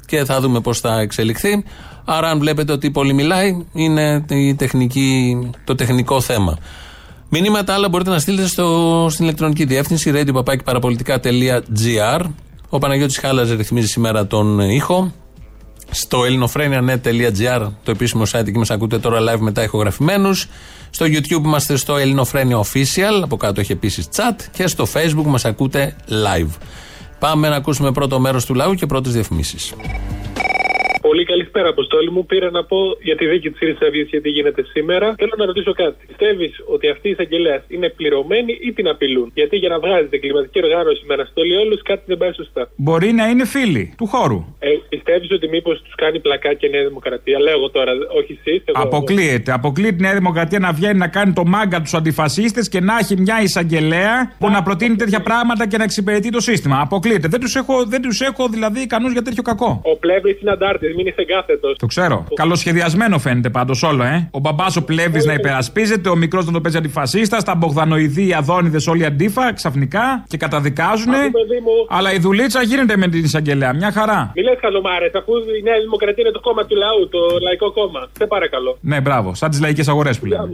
και 0.05 0.25
θα 0.25 0.39
δούμε 0.39 0.59
πώς 0.59 0.79
θα 0.79 0.99
εξελιχθεί. 0.99 1.63
Άρα, 2.05 2.29
αν 2.29 2.39
βλέπετε 2.39 2.71
ότι 2.71 2.91
πολύ 2.91 3.13
μιλάει, 3.13 3.65
είναι 3.73 4.25
η 4.29 4.55
τεχνική, 4.55 5.37
το 5.63 5.75
τεχνικό 5.75 6.21
θέμα. 6.21 6.57
Μηνύματα 7.29 7.73
άλλα 7.73 7.89
μπορείτε 7.89 8.09
να 8.09 8.19
στείλετε 8.19 8.47
στο, 8.47 9.07
στην 9.09 9.25
ηλεκτρονική 9.25 9.65
διεύθυνση 9.65 10.11
radio.parapolitica.gr. 10.15 12.21
Ο 12.69 12.77
Παναγιώτης 12.77 13.17
Χάλας 13.17 13.49
ρυθμίζει 13.49 13.87
σήμερα 13.87 14.27
τον 14.27 14.59
ήχο. 14.59 15.11
στο 15.91 16.25
ελληνοφρένια.net.gr, 16.25 17.67
το 17.83 17.91
επίσημο 17.91 18.23
site 18.31 18.51
και 18.51 18.57
μας 18.57 18.69
ακούτε 18.69 18.99
τώρα 18.99 19.19
live 19.19 19.39
μετά 19.39 19.63
ηχογραφημένους. 19.63 20.47
Στο 20.89 21.05
YouTube 21.05 21.43
είμαστε 21.43 21.75
στο 21.75 21.97
Ελληνοφρένια 21.97 22.57
Official, 22.57 23.21
από 23.23 23.37
κάτω 23.37 23.59
έχει 23.59 23.71
επίσης 23.71 24.07
chat 24.15 24.35
και 24.51 24.67
στο 24.67 24.87
Facebook 24.93 25.25
μας 25.25 25.45
ακούτε 25.45 25.95
live. 26.09 26.49
Πάμε 27.19 27.49
να 27.49 27.55
ακούσουμε 27.55 27.91
πρώτο 27.91 28.19
μέρος 28.19 28.45
του 28.45 28.53
λαού 28.53 28.73
και 28.73 28.85
πρώτες 28.85 29.13
διαφημίσεις. 29.13 29.73
Πολύ 31.11 31.25
καλησπέρα, 31.25 31.67
Αποστόλη 31.69 32.09
μου. 32.11 32.25
Πήρα 32.25 32.49
να 32.51 32.63
πω 32.63 32.77
για 33.07 33.15
τη 33.15 33.25
δίκη 33.31 33.49
της 33.49 33.59
Χρυσή 33.59 33.85
Αυγής 33.87 34.07
γιατί 34.09 34.29
γίνεται 34.29 34.63
σήμερα. 34.73 35.07
Θέλω 35.17 35.35
να 35.37 35.45
ρωτήσω 35.45 35.73
κάτι. 35.73 35.95
Πιστεύεις 36.07 36.51
ότι 36.73 36.89
αυτή 36.89 37.07
η 37.07 37.11
εισαγγελέας 37.11 37.63
είναι 37.67 37.89
πληρωμένη 37.89 38.53
ή 38.67 38.73
την 38.73 38.87
απειλούν; 38.87 39.31
Γιατί 39.33 39.55
για 39.57 39.69
να 39.69 39.79
βγάζετε 39.79 40.17
κλιματική 40.17 40.59
οργάνωση 40.63 41.01
με 41.07 41.13
αναστολή 41.13 41.55
όλους 41.55 41.81
κάτι 41.81 42.03
δεν 42.05 42.17
πάει 42.17 42.33
σωστά. 42.33 42.69
Μπορεί 42.75 43.11
να 43.11 43.25
είναι 43.29 43.45
φίλοι 43.45 43.93
του 43.97 44.05
χώρου. 44.05 44.39
Ε, 44.59 44.69
Πιστεύεις 44.89 45.31
ότι 45.31 45.47
μήπως 45.47 45.81
τους 45.81 45.95
κάνει 45.95 46.19
πλακάκια 46.19 46.67
η 46.69 46.71
Νέα 46.71 46.83
Δημοκρατία; 46.87 47.39
Λέω 47.39 47.55
εγώ 47.57 47.69
τώρα, 47.69 47.91
όχι 48.19 48.39
εσείς. 48.43 48.63
Αποκλείεται. 48.73 49.51
Αποκλείεται 49.51 49.95
η 49.99 50.01
Νέα 50.01 50.13
Δημοκρατία 50.13 50.59
να 50.59 50.71
βγαίνει 50.71 50.97
να 50.97 51.07
κάνει 51.07 51.33
το 51.33 51.43
μάγκα 51.45 51.81
τους 51.81 51.93
αντιφασίστες 51.93 52.69
και 52.69 52.79
να 52.79 52.97
έχει 53.01 53.15
μια 53.21 53.41
εισαγγελέα 53.41 54.35
που 54.39 54.49
να 54.49 54.63
προτείνει 54.63 54.95
τέτοια 54.95 55.21
πράγματα 55.21 55.67
και 55.67 55.77
να 55.77 55.83
εξυπηρετεί 55.83 56.29
το 56.29 56.39
σύστημα. 56.39 56.79
Αποκλείεται. 56.81 57.27
Δεν 57.27 57.39
τους 57.39 57.55
έχω, 57.55 57.85
δεν 57.85 58.01
τους 58.01 58.21
έχω 58.21 58.47
δηλαδή 58.47 58.79
ικανούς 58.81 59.11
για 59.11 59.21
τέτοιο 59.21 59.43
κακό. 59.43 59.81
Ο 59.83 59.97
Πλεύρης 59.97 60.41
είναι 60.41 60.51
αντάρτης, 60.51 60.93
μην 61.01 61.13
είσαι 61.13 61.25
κάθετο. 61.33 61.73
Το 61.75 61.85
ξέρω. 61.85 62.25
Καλοσχεδιασμένο 62.33 63.19
φαίνεται 63.19 63.49
πάντως 63.49 63.83
όλο, 63.83 64.03
ε. 64.03 64.29
Ο 64.31 64.39
μπαμπάς 64.39 64.75
ο 64.75 64.83
Πλεύρη 64.83 65.25
να 65.25 65.33
υπερασπίζεται, 65.33 66.09
ο 66.09 66.15
μικρός 66.15 66.45
να 66.45 66.51
το 66.51 66.61
παίζει 66.61 66.77
αντιφασίστα, 66.77 67.37
τα 67.37 67.55
μπογδανοειδή, 67.55 68.27
οι 68.27 68.33
αδόνιδες 68.33 68.87
όλοι 68.87 69.05
αντίφα 69.05 69.53
ξαφνικά 69.53 70.23
και 70.27 70.37
καταδικάζουν. 70.37 71.13
Αλλά 71.89 72.13
η 72.13 72.19
δουλίτσα 72.19 72.61
γίνεται 72.61 72.97
με 72.97 73.07
την 73.07 73.23
εισαγγελέα. 73.23 73.73
Μια 73.73 73.91
χαρά. 73.91 74.31
Μη 74.35 74.43
λες 74.43 74.57
καλομάρε, 74.61 75.09
αφού 75.15 75.31
η 75.59 75.61
Νέα 75.63 75.79
Δημοκρατία 75.79 76.23
είναι 76.23 76.31
το 76.31 76.39
κόμμα 76.39 76.65
του 76.65 76.75
λαού, 76.75 77.09
το 77.09 77.19
λαϊκό 77.41 77.71
κόμμα. 77.71 78.09
Σε 78.17 78.25
παρακαλώ. 78.25 78.77
Ναι, 78.81 79.01
μπράβο. 79.01 79.33
Σαν 79.33 79.49
τις 79.49 79.61
λαϊκές 79.61 79.87
αγορές 79.87 80.19
που 80.19 80.25
λέμε. 80.25 80.49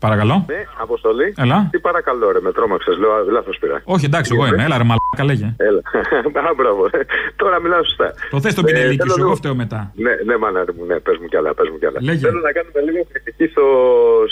Παρακαλώ. 0.00 0.44
Ναι, 0.48 0.60
αποστολή. 0.80 1.34
Έλα. 1.38 1.68
Τι 1.72 1.78
παρακαλώ, 1.78 2.30
ρε, 2.32 2.40
με 2.40 2.52
τρόμαξες. 2.52 2.96
Λέω, 2.98 3.10
λάθος 3.32 3.58
πήρα. 3.60 3.80
Όχι, 3.84 4.04
εντάξει, 4.04 4.30
εγώ 4.34 4.46
είμαι. 4.46 4.62
Έλα, 4.64 4.76
ρε, 4.80 4.84
μαλάκα, 4.90 5.24
λέγε. 5.24 5.54
Έλα. 5.56 5.80
Α, 6.50 6.54
μπράβο. 6.56 6.82
Τώρα 7.36 7.60
μιλάω 7.60 7.84
σωστά. 7.84 8.14
Το 8.30 8.40
θες 8.40 8.54
τον 8.54 8.64
Ε, 8.64 8.66
πινελίκι 8.72 8.96
θέλω 8.96 9.10
σου, 9.10 9.16
λίγο- 9.16 9.28
εγώ 9.28 9.36
φταίω 9.36 9.54
μετά. 9.54 9.92
Ναι, 9.94 10.10
ναι, 10.24 10.36
μάνα 10.36 10.64
μου, 10.76 10.84
ναι, 10.86 10.96
πες 11.06 11.16
μου 11.20 11.26
κι 11.30 11.36
άλλα, 11.36 11.54
πες 11.54 11.68
μου 11.72 11.78
κι 11.78 11.86
άλλα. 11.86 11.98
Λέγε. 12.02 12.18
Θέλω 12.26 12.40
να 12.48 12.52
κάνουμε 12.52 12.80
λίγο 12.90 13.00
κριτική 13.12 13.46
στο, 13.52 13.64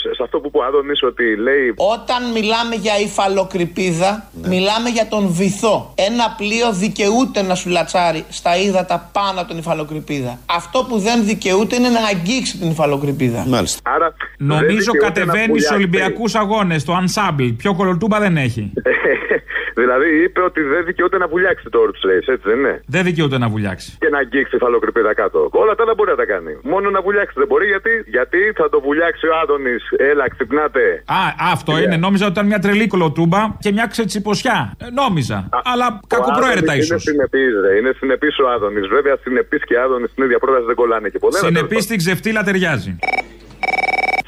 σε, 0.01 0.09
σε 0.15 0.23
αυτό 0.23 0.39
που 0.39 0.47
είπε 0.47 0.57
ο 0.57 0.63
Άδωνης 0.63 1.03
ότι 1.03 1.25
λέει 1.47 1.65
Όταν 1.95 2.31
μιλάμε 2.37 2.75
για 2.75 2.95
υφαλοκρηπίδα, 3.07 4.29
μιλάμε 4.53 4.89
για 4.89 5.07
τον 5.09 5.27
βυθό. 5.27 5.93
Ένα 5.95 6.25
πλοίο 6.37 6.73
δικαιούται 6.73 7.41
να 7.41 7.55
σου 7.55 7.69
λατσάρει 7.69 8.25
στα 8.29 8.57
ύδατα 8.57 9.09
πάνω 9.13 9.39
από 9.39 9.49
την 9.49 9.57
υφαλοκρηπίδα. 9.57 10.39
Αυτό 10.45 10.85
που 10.89 10.97
δεν 10.99 11.25
δικαιούται 11.25 11.75
είναι 11.75 11.89
να 11.89 12.01
αγγίξει 12.13 12.57
την 12.57 12.69
υφαλοκρηπίδα. 12.69 13.45
Μάλιστα. 13.47 13.79
Άρα, 13.95 14.13
Νομίζω 14.37 14.65
δεν 14.65 14.75
δικαιούται 14.77 14.97
να 15.05 15.07
κατεβαίνει 15.07 15.41
στου 15.43 15.51
πουλιάξει. 15.51 15.56
Ολυμπιακούς 15.73 16.35
αγώνες, 16.35 16.83
το 16.83 16.93
ensemble. 17.01 17.53
Πιο 17.57 17.73
κολοτούμπα 17.73 18.19
δεν 18.19 18.37
έχει. 18.37 18.73
δηλαδή 19.81 20.23
είπε 20.23 20.41
ότι 20.41 20.61
δεν 20.61 20.85
δικαιούται 20.85 21.17
να 21.17 21.27
βουλιάξει 21.27 21.65
το 21.69 21.77
όρο 21.79 21.91
του 21.91 22.07
Race, 22.09 22.27
έτσι 22.33 22.45
δεν 22.49 22.57
είναι; 22.57 22.81
Δεν 22.85 23.03
δικαιούται 23.03 23.37
να 23.37 23.47
βουλιάξει. 23.47 23.97
Και 23.99 24.09
να 24.09 24.17
αγγίξει 24.17 24.55
η 24.55 24.59
φαλοκρηπίδα 24.59 25.13
κάτω. 25.13 25.49
Όλα 25.51 25.75
τα 25.75 25.85
δεν 25.85 25.95
μπορεί 25.95 26.09
να 26.09 26.15
τα 26.15 26.25
κάνει. 26.25 26.51
Μόνο 26.63 26.89
να 26.89 27.01
βουλιάξει 27.01 27.33
δεν 27.37 27.47
μπορεί 27.47 27.65
γιατί, 27.67 28.03
γιατί 28.05 28.37
θα 28.55 28.69
το 28.69 28.81
βουλιάξει 28.81 29.27
ο 29.27 29.33
Άδωνης. 29.41 29.83
Έλα, 29.97 30.29
ξυπνάτε. 30.29 31.03
Α, 31.05 31.21
αυτό 31.51 31.79
είναι. 31.81 31.97
Νόμιζα 31.97 32.23
ότι 32.23 32.33
ήταν 32.33 32.45
μια 32.45 32.59
τρελή 32.59 32.87
κολοτούμπα 32.87 33.41
και 33.59 33.71
μια 33.71 33.87
ξετσιποσιά. 33.87 34.73
Ε, 34.77 34.85
νόμιζα. 35.01 35.49
Αλλά 35.63 35.99
κακοπροαίρετα 36.07 36.75
ίσω. 36.75 36.95
ίσως. 36.95 37.05
Είναι 37.05 37.27
συνεπής, 37.27 37.53
ρε. 37.61 37.77
Είναι 37.77 37.91
συνεπής 37.97 38.37
ο 38.39 38.49
Άδωνης. 38.49 38.87
Βέβαια, 38.87 39.15
συνεπής 39.23 39.63
και 39.63 39.79
Άδωνης 39.79 40.09
στην 40.11 40.23
ίδια 40.23 40.39
πρόταση 40.39 40.65
δεν 40.65 40.75
κολλάνε 40.75 41.09
και 41.09 41.19
πολλά. 41.19 41.37
Συνεπής 41.37 41.83
στην 41.83 41.97
ξεφτύλα 41.97 42.43
ταιριάζει. 42.43 42.99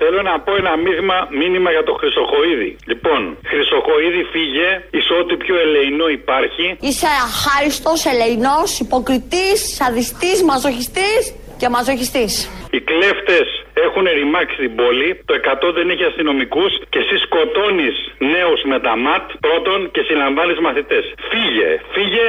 Θέλω 0.01 0.21
να 0.21 0.35
πω 0.45 0.51
ένα 0.61 0.73
μείγμα, 0.85 1.17
μήνυμα 1.41 1.69
για 1.75 1.83
το 1.83 1.93
Χρυσοχοίδη. 1.99 2.71
Λοιπόν, 2.91 3.21
Χρυσοχοίδη 3.49 4.23
φύγε, 4.33 4.69
εις 4.95 5.07
ό,τι 5.19 5.33
πιο 5.43 5.55
ελεηνό 5.65 6.07
υπάρχει. 6.19 6.65
Είσαι 6.87 7.09
αχάριστος, 7.27 7.99
ελεηνός, 8.11 8.69
υποκριτής, 8.85 9.59
σαδιστής, 9.77 10.37
μαζοχιστής 10.49 11.21
και 11.59 11.67
μαζοχιστής. 11.75 12.33
Οι 12.75 12.79
κλέφτες 12.89 13.47
έχουν 13.87 14.03
ρημάξει 14.19 14.57
την 14.65 14.73
πόλη, 14.79 15.09
το 15.29 15.33
100 15.33 15.67
δεν 15.77 15.89
έχει 15.93 16.03
αστυνομικούς 16.11 16.71
και 16.91 16.99
εσύ 17.03 17.15
σκοτώνεις 17.25 17.95
νέους 18.33 18.59
με 18.71 18.77
τα 18.85 18.93
ματ 19.05 19.25
πρώτον 19.45 19.79
και 19.93 20.01
συλλαμβάνεις 20.07 20.59
μαθητές. 20.65 21.05
Φύγε, 21.31 21.69
φύγε 21.95 22.25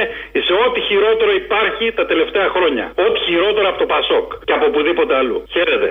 σε 0.47 0.53
ό,τι 0.65 0.79
χειρότερο 0.87 1.31
υπάρχει 1.43 1.85
τα 1.99 2.05
τελευταία 2.11 2.47
χρόνια. 2.55 2.85
Ό,τι 3.05 3.19
χειρότερο 3.27 3.67
από 3.71 3.79
το 3.83 3.87
Πασόκ 3.93 4.27
και 4.47 4.53
από 4.57 4.65
οπουδήποτε 4.71 5.13
αλλού. 5.19 5.37
Χαίρετε. 5.53 5.89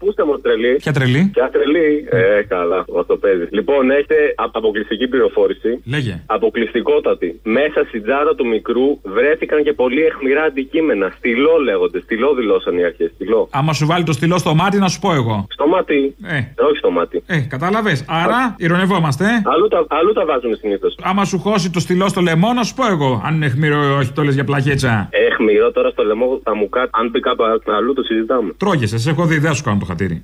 Πού 0.00 0.06
είστε 0.08 0.22
όμω 0.22 0.38
τρελή. 0.38 0.74
Ποια 0.76 0.92
τρελή; 0.92 1.30
Ποια 1.32 1.50
τρελή. 1.54 2.08
Ε, 2.10 2.42
καλά, 2.54 2.84
μα 2.94 3.04
το 3.04 3.16
παίζεις. 3.16 3.48
Λοιπόν, 3.50 3.90
έχετε 3.90 4.14
α- 4.36 4.50
αποκλειστική 4.52 5.06
πληροφόρηση. 5.08 5.70
Λέγε. 5.84 6.22
Αποκλειστικότατη. 6.26 7.40
Μέσα 7.42 7.84
στην 7.88 8.02
τσάντα 8.02 8.34
του 8.34 8.46
μικρού 8.46 8.86
βρέθηκαν 9.02 9.62
και 9.62 9.72
πολύ 9.72 10.02
εχμηρά 10.04 10.42
αντικείμενα. 10.42 11.12
Στυλό 11.16 11.56
λέγονται. 11.64 12.00
Στυλό 12.00 12.34
δηλώσαν 12.34 12.78
οι 12.78 12.84
αρχές. 12.84 13.10
Στυλό. 13.14 13.48
Άμα 13.52 13.72
σου 13.72 13.86
βάλει 13.86 14.04
το 14.04 14.12
στυλό 14.12 14.38
στο 14.38 14.54
μάτι, 14.54 14.78
να 14.78 14.88
σου 14.88 14.98
πω 15.00 15.12
εγώ. 15.14 15.46
Στο 15.50 15.66
μάτι. 15.66 16.14
Ε. 16.24 16.38
Όχι 16.68 16.76
στο 16.78 16.90
μάτι. 16.90 17.22
Ε, 17.26 17.38
κατάλαβες. 17.40 18.04
Άρα, 18.08 18.54
ηρωνευόμαστε. 18.58 19.24
ε. 19.24 19.42
Αλλού 19.44 19.68
τα, 19.68 19.86
αλλού 19.88 20.12
τα 20.12 20.24
βάζουν 20.24 20.56
συνήθως. 20.56 20.98
Άμα 21.02 21.24
σου 21.24 21.38
χώσει 21.38 21.70
το 21.70 21.80
στυλό 21.80 22.08
στο 22.08 22.20
λαιμό, 22.20 22.52
να 22.52 22.62
σου 22.62 22.74
πω 22.74 22.86
εγώ. 22.86 23.22
Αν 23.24 23.34
είναι 23.34 23.46
αιχμηρό 23.46 23.82
ή 23.84 23.92
όχι, 24.00 24.12
το 24.12 24.22
λες 24.22 24.34
για 24.34 24.44
πλακέτσα. 24.44 25.08
Εχμηρό 25.30 25.70
τώρα 25.72 25.90
στο 25.90 26.02
λαιμό 26.04 26.40
θα 26.44 26.54
μου 26.56 26.68
κάτσει. 26.68 26.90
Αν 26.92 27.10
πει 27.10 27.20
κάπου 27.20 27.42
αλλού 27.76 27.92
το 27.92 28.02
συζητάμε. 28.02 28.52
Τρώγεσαι, 28.56 28.98
σε 28.98 29.10
έχω 29.10 29.24
δει, 29.24 29.38
δεν 29.38 29.54
σου 29.54 29.62
κάνω 29.62 29.78
το 29.78 29.84
χατήρι. 29.88 30.20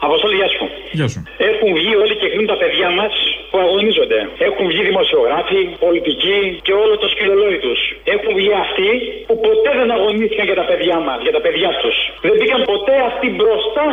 Αποστολή, 0.00 0.34
γεια 0.36 0.48
σου. 0.48 0.64
Γεια 0.98 1.08
σου. 1.12 1.20
Έχουν 1.50 1.68
βγει 1.78 1.92
όλοι 2.02 2.14
και 2.20 2.28
κλείνουν 2.32 2.50
τα 2.54 2.58
παιδιά 2.62 2.88
μας 2.98 3.12
που 3.50 3.58
αγωνίζονται. 3.64 4.18
Έχουν 4.48 4.64
βγει 4.72 4.82
δημοσιογράφοι, 4.90 5.60
πολιτικοί 5.84 6.38
και 6.66 6.72
όλο 6.82 6.94
το 7.02 7.06
σκυλολόι 7.12 7.58
τους. 7.64 7.80
Έχουν 8.14 8.32
βγει 8.38 8.52
αυτοί 8.64 8.90
που 9.26 9.34
ποτέ 9.46 9.70
δεν 9.80 9.88
αγωνίστηκαν 9.96 10.44
για 10.50 10.58
τα 10.60 10.66
παιδιά 10.70 10.98
μας, 11.06 11.18
για 11.26 11.34
τα 11.36 11.40
παιδιά 11.44 11.70
τους. 11.82 11.96
Δεν 12.26 12.34
μπήκαν 12.38 12.60
ποτέ 12.72 12.96
αυτοί 13.10 13.26
μπροστά 13.38 13.86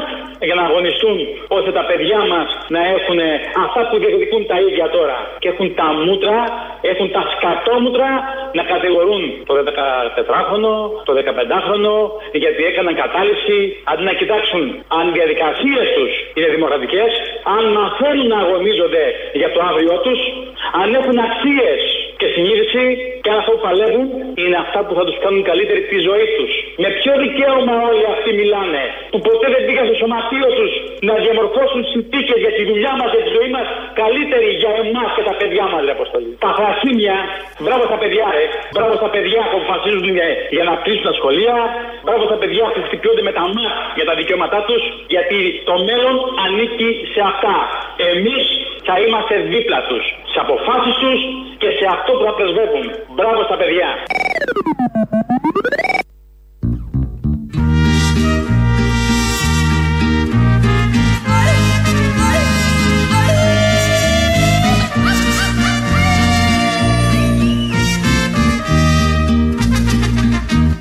για 0.48 0.56
να 0.60 0.64
αγωνιστούν 0.70 1.18
ώστε 1.58 1.72
τα 1.80 1.84
παιδιά 1.90 2.20
μας 2.32 2.48
να 2.76 2.82
έχουν 2.96 3.20
αυτά 3.66 3.82
που 3.88 3.96
διεκδικούν 4.02 4.42
τα 4.52 4.58
ίδια 4.68 4.88
τώρα. 4.98 5.18
Και 5.42 5.48
έχουν 5.54 5.68
τα 5.80 5.88
μούτρα, 6.06 6.38
έχουν 6.92 7.08
τα 7.16 7.24
σκατόμουτρα 7.34 8.10
να 8.58 8.64
κατηγορούν 8.74 9.24
το 9.50 9.54
14χρονο, 9.70 10.74
το 11.08 11.12
15χρονο 11.22 11.96
γιατί 12.44 12.62
έκαναν 12.70 12.96
κατάληψη 13.04 13.58
αντί 13.92 14.04
να 14.10 14.14
κοιτάξουν 14.20 14.64
αν 14.98 15.04
οι 15.08 15.14
διαδικασίες 15.20 15.88
τους 15.98 16.12
είναι 16.36 16.50
δημοκρατικές, 16.56 16.93
αν 17.56 17.64
μαθαίνουν 17.78 18.28
να 18.28 18.38
αγωνίζονται 18.38 19.06
για 19.34 19.52
το 19.52 19.60
αύριό 19.70 19.98
τους, 20.06 20.20
αν 20.82 20.94
έχουν 21.00 21.18
αξίες 21.28 21.82
και 22.18 22.28
συνείδηση 22.36 22.86
και 23.24 23.30
αν 23.34 23.38
αυτό 23.42 23.52
που 23.56 23.64
παλεύουν 23.68 24.08
είναι 24.42 24.58
αυτά 24.66 24.80
που 24.86 24.94
θα 24.98 25.04
τους 25.08 25.18
κάνουν 25.24 25.42
καλύτερη 25.50 25.82
τη 25.92 25.98
ζωή 26.10 26.28
τους. 26.38 26.52
Με 26.84 26.90
ποιο 26.98 27.14
δικαίωμα 27.24 27.76
όλοι 27.90 28.06
αυτοί 28.14 28.30
μιλάνε, 28.42 28.84
που 29.12 29.20
ποτέ 29.28 29.48
δεν 29.54 29.62
πήγαν 29.66 29.86
στο 29.90 29.96
σωματείο 30.02 30.48
τους 30.58 30.72
να 31.08 31.14
διαμορφώσουν 31.24 31.82
συνθήκες 31.94 32.38
για 32.44 32.54
τη 32.58 32.64
δουλειά 32.70 32.94
μας, 33.00 33.10
για 33.16 33.24
τη 33.26 33.30
ζωή 33.38 33.50
μας 33.56 33.68
καλύτερη 34.02 34.50
για 34.62 34.72
εμάς 34.84 35.10
και 35.16 35.24
τα 35.30 35.34
παιδιά 35.40 35.66
μας, 35.72 35.82
ρε 35.88 35.94
Αποστολής. 35.98 36.36
Τα 36.46 36.52
φρασίμια, 36.58 37.16
μπράβο 37.66 37.84
στα 37.90 37.98
παιδιά, 38.02 38.28
ρε. 38.38 38.46
Μπράβο 38.76 38.94
στα 39.02 39.10
παιδιά 39.14 39.42
που 39.50 39.58
αποφασίζουν 39.62 40.08
για, 40.18 40.28
για 40.56 40.64
να 40.70 40.74
κλείσουν 40.84 41.06
τα 41.10 41.14
σχολεία. 41.20 41.56
Μπράβο 42.06 42.24
στα 42.30 42.38
παιδιά 42.42 42.66
που 42.74 42.80
χτυπιούνται 42.88 43.24
με 43.30 43.34
τα 43.38 43.44
μάτς 43.56 43.76
για 43.98 44.06
τα 44.10 44.14
δικαιώματά 44.20 44.60
τους. 44.68 44.84
Γιατί 45.16 45.40
το 45.70 45.76
μέλλον 45.88 46.16
ανήκει 46.46 46.90
σε 47.14 47.22
αυτά. 47.32 47.56
Εμείς 48.12 48.46
θα 48.88 48.96
είμαστε 49.04 49.36
δίπλα 49.54 49.80
τους. 49.90 50.06
Σε 50.34 50.40
αποφάσεις 50.40 50.96
τους 51.02 51.20
και 51.58 51.70
σε 51.80 51.86
αυτό 51.96 52.12
που 52.18 52.24
θα 52.28 52.34
πρεσβεύουν. 52.34 52.86
Μπράβο 53.16 53.44
στα 53.44 53.58
παιδιά. 53.58 53.90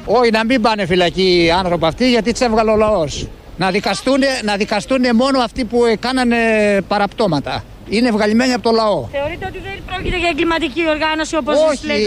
Όχι, 0.07 0.31
να 0.31 0.45
μην 0.45 0.61
πάνε 0.63 0.87
φυλακοί 0.87 1.45
οι 1.45 1.51
άνθρωποι 1.51 1.87
αυτοί 1.87 2.11
γιατί 2.11 2.31
τους 2.33 2.41
έβγαλε 2.41 2.71
ο 2.71 2.77
λαός. 2.77 3.29
Να 3.57 3.71
δικαστούν, 3.71 4.21
να 4.43 4.57
δικαστούν 4.57 5.17
μόνο 5.17 5.39
αυτοί 5.41 5.65
που 5.65 5.79
κάνανε 6.01 6.37
παραπτώματα. 6.89 7.65
Είναι 7.89 8.11
βγαλμένοι 8.11 8.53
από 8.53 8.63
το 8.63 8.71
λαό. 8.71 9.09
Θεωρείτε 9.13 9.47
ότι 9.47 9.59
δεν 9.59 9.73
πρόκειται 9.87 10.19
για 10.19 10.29
εγκληματική 10.29 10.83
οργάνωση 10.89 11.37
όπως 11.37 11.57
Όχι, 11.71 11.87
λέτε; 11.87 12.01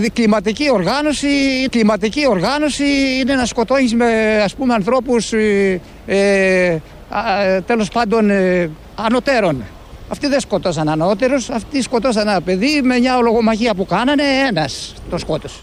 ε, 0.00 0.04
ε, 0.04 0.08
κλιματική 0.08 0.70
οργάνωση, 0.72 1.26
η 1.64 1.68
κλιματική 1.68 2.28
οργάνωση 2.28 2.84
είναι 3.20 3.34
να 3.34 3.44
σκοτώνεις 3.46 3.94
με 3.94 4.40
ας 4.44 4.54
πούμε 4.54 4.74
ανθρώπους 4.74 5.32
ε, 5.32 5.80
ε, 6.06 6.78
α, 7.08 7.42
ε, 7.42 7.60
τέλος 7.60 7.88
πάντων 7.88 8.30
ε, 8.30 8.70
ανωτέρων. 8.94 9.64
Αυτοί 10.08 10.26
δεν 10.26 10.40
σκότωσαν 10.40 10.88
ανώτερους, 10.88 11.50
αυτοί 11.50 11.82
σκότωσαν 11.82 12.28
ένα 12.28 12.40
παιδί 12.40 12.82
με 12.82 12.98
μια 12.98 13.16
ολογομαχία 13.16 13.74
που 13.74 13.86
κάνανε, 13.86 14.22
ένας 14.48 14.94
το 15.10 15.18
σκότωσε. 15.18 15.60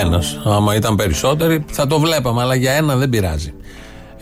Ένας. 0.00 0.40
Άμα 0.44 0.74
ήταν 0.74 0.96
περισσότεροι 0.96 1.64
θα 1.70 1.86
το 1.86 1.98
βλέπαμε, 1.98 2.42
αλλά 2.42 2.54
για 2.54 2.72
ένα 2.72 2.96
δεν 2.96 3.08
πειράζει. 3.08 3.54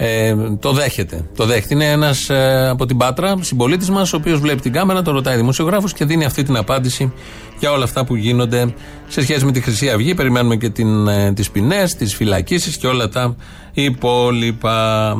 Ε, 0.01 0.35
το 0.61 0.73
δέχεται. 0.73 1.25
Το 1.37 1.45
δέχεται. 1.45 1.75
Είναι 1.75 1.91
ένας 1.91 2.31
ε, 2.31 2.69
από 2.69 2.87
την 2.87 2.97
Πάτρα, 2.97 3.37
συμπολίτης 3.41 3.91
μας, 3.91 4.13
ο 4.13 4.17
οποίος 4.17 4.41
βλέπει 4.41 4.61
την 4.61 4.73
κάμερα, 4.73 5.03
το 5.03 5.11
ρωτάει 5.11 5.37
δημοσιογράφος 5.37 5.93
και 5.93 6.05
δίνει 6.05 6.25
αυτή 6.25 6.43
την 6.43 6.57
απάντηση 6.57 7.13
για 7.59 7.73
όλα 7.73 7.85
αυτά 7.85 8.05
που 8.05 8.17
γίνονται 8.17 8.75
σε 9.09 9.23
σχέση 9.23 9.45
με 9.45 9.53
τη 9.53 9.61
Χρυσή 9.61 9.91
Αυγή. 9.91 10.15
Περιμένουμε 10.15 10.57
και 10.57 10.73
ε, 11.09 11.33
τις 11.33 11.51
ποινές, 11.51 11.95
τις 11.95 12.15
φυλακίσεις 12.15 12.77
και 12.77 12.87
όλα 12.87 13.09
τα 13.09 13.37
υπόλοιπα. 13.73 15.17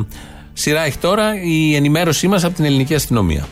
Σειρά 0.53 0.85
έχει 0.85 0.97
τώρα 0.97 1.41
η 1.43 1.75
ενημέρωσή 1.75 2.27
μας 2.27 2.43
από 2.43 2.55
την 2.55 2.65
ελληνική 2.65 2.95
αστυνομία. 2.95 3.47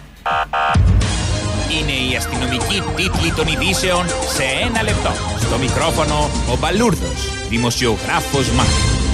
Είναι 1.81 2.11
η 2.11 2.15
αστυνομική 2.15 2.81
τίτλη 2.95 3.31
των 3.31 3.47
ειδήσεων 3.47 4.05
σε 4.07 4.43
ένα 4.67 4.83
λεπτό. 4.83 5.11
Στο 5.39 5.57
μικρόφωνο 5.57 6.29
ο 6.51 6.57
Μπαλούρδος, 6.59 7.47
δημοσιογράφος 7.49 8.51
Μάρκος. 8.51 9.06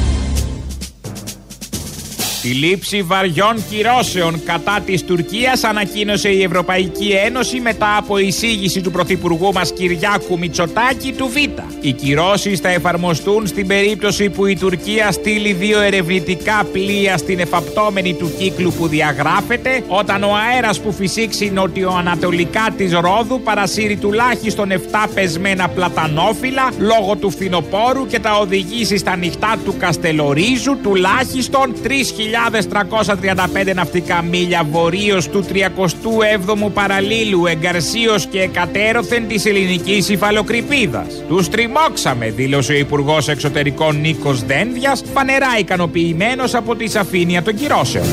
Τη 2.44 2.50
λήψη 2.50 3.02
βαριών 3.02 3.64
κυρώσεων 3.70 4.44
κατά 4.46 4.80
της 4.86 5.06
Τουρκίας 5.06 5.64
ανακοίνωσε 5.64 6.30
η 6.30 6.44
Ευρωπαϊκή 6.44 7.10
Ένωση 7.26 7.60
μετά 7.60 7.98
από 7.98 8.18
εισήγηση 8.18 8.82
του 8.82 8.92
Πρωθυπουργού 8.92 9.54
μας 9.54 9.74
Κυριάκου 9.74 10.38
Μητσοτάκη 10.38 11.14
του 11.14 11.28
Β. 11.28 11.36
Οι 11.82 11.92
κυρώσεις 11.92 12.60
θα 12.60 12.70
εφαρμοστούν 12.70 13.48
στην 13.48 13.68
περίπτωση 13.68 14.30
που 14.30 14.46
η 14.46 14.58
Τουρκία 14.58 15.12
στείλει 15.12 15.54
δύο 15.54 15.82
ερευνητικά 15.82 16.64
πλοία 16.72 17.18
στην 17.18 17.40
εφαπτώμενη 17.40 18.14
του 18.14 18.32
κύκλου 18.38 18.74
που 18.78 18.88
διαγράφεται 18.88 19.84
όταν 19.88 20.24
ο 20.24 20.32
αέρας 20.36 20.80
που 20.80 20.92
φυσήξει 20.92 21.52
νοτιοανατολικά 21.52 22.74
της 22.78 22.92
Ρόδου 22.92 23.42
παρασύρει 23.42 23.96
τουλάχιστον 23.96 24.70
7 24.72 24.76
πεσμένα 25.14 25.70
πλατανόφυλλα 25.70 26.72
λόγω 26.78 27.16
του 27.16 27.30
φθινοπόρου 27.30 28.08
και 28.08 28.20
τα 28.20 28.38
οδηγήσει 28.38 28.98
στα 28.98 29.16
νυχτά 29.16 29.58
του 29.66 29.76
Καστελορίζου 29.78 30.78
τουλάχιστον 30.84 31.74
3.000 31.84 32.33
1.335 32.34 33.74
ναυτικά 33.76 34.22
μίλια 34.22 34.64
βορείω 34.72 35.22
του 35.32 35.46
37ου 35.54 36.72
παραλίλου 36.74 37.46
εγκαρσίως 37.46 38.26
και 38.26 38.42
εκατέρωθεν 38.42 39.28
της 39.28 39.46
ελληνικής 39.46 40.10
υφαλοκρηπίδας. 40.10 41.24
Τους 41.28 41.50
τριμώξαμε, 41.50 42.30
δήλωσε 42.30 42.74
ο 42.74 42.78
Υπουργός 42.78 43.28
Εξωτερικών 43.28 44.00
Νίκος 44.00 44.44
Δένδιας, 44.44 45.04
πανερά 45.14 45.58
ικανοποιημένος 45.60 46.56
από 46.56 46.76
τη 46.76 46.88
σαφήνεια 46.88 47.42
των 47.42 47.56
κυρώσεων. 47.56 48.06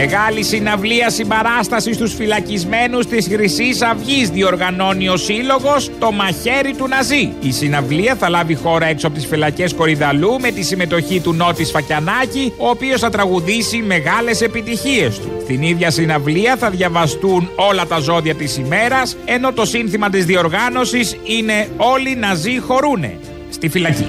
Μεγάλη 0.00 0.42
συναυλία 0.42 1.10
συμπαράστασης 1.10 1.94
στους 1.96 2.14
φυλακισμένους 2.14 3.06
της 3.06 3.26
χρυσής 3.26 3.82
Αυγής 3.82 4.30
διοργανώνει 4.30 5.08
ο 5.08 5.16
Σύλλογος 5.16 5.90
το 5.98 6.12
μαχαίρι 6.12 6.74
του 6.74 6.88
Ναζί. 6.88 7.32
Η 7.40 7.52
συναυλία 7.52 8.14
θα 8.14 8.28
λάβει 8.28 8.54
χώρα 8.54 8.86
έξω 8.86 9.06
από 9.06 9.16
τις 9.16 9.26
φυλακές 9.26 9.74
Κορυδαλού 9.74 10.40
με 10.40 10.50
τη 10.50 10.62
συμμετοχή 10.62 11.20
του 11.20 11.32
Νότη 11.32 11.64
Φακιανάκη, 11.64 12.52
ο 12.56 12.68
οποίος 12.68 13.00
θα 13.00 13.10
τραγουδήσει 13.10 13.76
μεγάλες 13.76 14.40
επιτυχίες 14.40 15.18
του. 15.18 15.30
Στην 15.42 15.62
ίδια 15.62 15.90
συναυλία 15.90 16.56
θα 16.56 16.70
διαβαστούν 16.70 17.50
όλα 17.54 17.86
τα 17.86 17.98
ζώδια 17.98 18.34
της 18.34 18.56
ημέρας, 18.56 19.16
ενώ 19.24 19.52
το 19.52 19.64
σύνθημα 19.64 20.10
της 20.10 20.24
διοργάνωσης 20.24 21.16
είναι 21.22 21.68
«Όλοι 21.76 22.14
Ναζί 22.14 22.58
χωρούνε» 22.58 23.18
στη 23.50 23.68
φυλακή. 23.68 24.06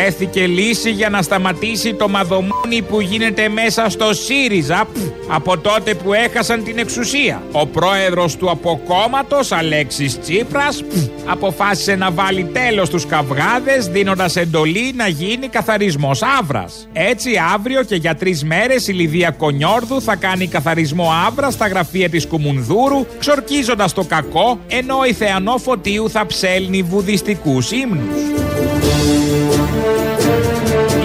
Βρέθηκε 0.00 0.46
λύση 0.46 0.90
για 0.90 1.08
να 1.08 1.22
σταματήσει 1.22 1.94
το 1.94 2.08
μαδομούνι 2.08 2.82
που 2.88 3.00
γίνεται 3.00 3.48
μέσα 3.48 3.88
στο 3.88 4.14
ΣΥΡΙΖΑ 4.14 4.88
από 5.28 5.58
τότε 5.58 5.94
που 5.94 6.12
έχασαν 6.12 6.64
την 6.64 6.78
εξουσία. 6.78 7.42
Ο 7.52 7.66
πρόεδρος 7.66 8.36
του 8.36 8.50
αποκόμματος 8.50 9.52
Αλέξης 9.52 10.20
Τσίπρας 10.20 10.84
αποφάσισε 11.26 11.94
να 11.94 12.10
βάλει 12.10 12.44
τέλος 12.44 12.86
στους 12.86 13.06
καυγάδες 13.06 13.86
δίνοντας 13.86 14.36
εντολή 14.36 14.92
να 14.96 15.08
γίνει 15.08 15.48
καθαρισμός 15.48 16.22
άβρας. 16.38 16.88
Έτσι 16.92 17.30
αύριο 17.54 17.82
και 17.82 17.94
για 17.94 18.14
τρεις 18.14 18.44
μέρες 18.44 18.88
η 18.88 18.92
Λιδία 18.92 19.30
Κονιόρδου 19.30 20.02
θα 20.02 20.16
κάνει 20.16 20.46
καθαρισμό 20.46 21.12
άβρας 21.26 21.54
στα 21.54 21.68
γραφεία 21.68 22.08
της 22.08 22.26
Κουμουνδούρου 22.26 23.06
ξορκίζοντας 23.18 23.92
το 23.92 24.04
κακό 24.04 24.58
ενώ 24.68 24.96
η 25.08 25.12
Θεανό 25.12 25.58
Φωτίου 25.58 26.10
θα 26.10 26.26
ψέλνει 26.26 26.82
βουδιστικούς 26.82 27.70
ύμνους. 27.70 28.55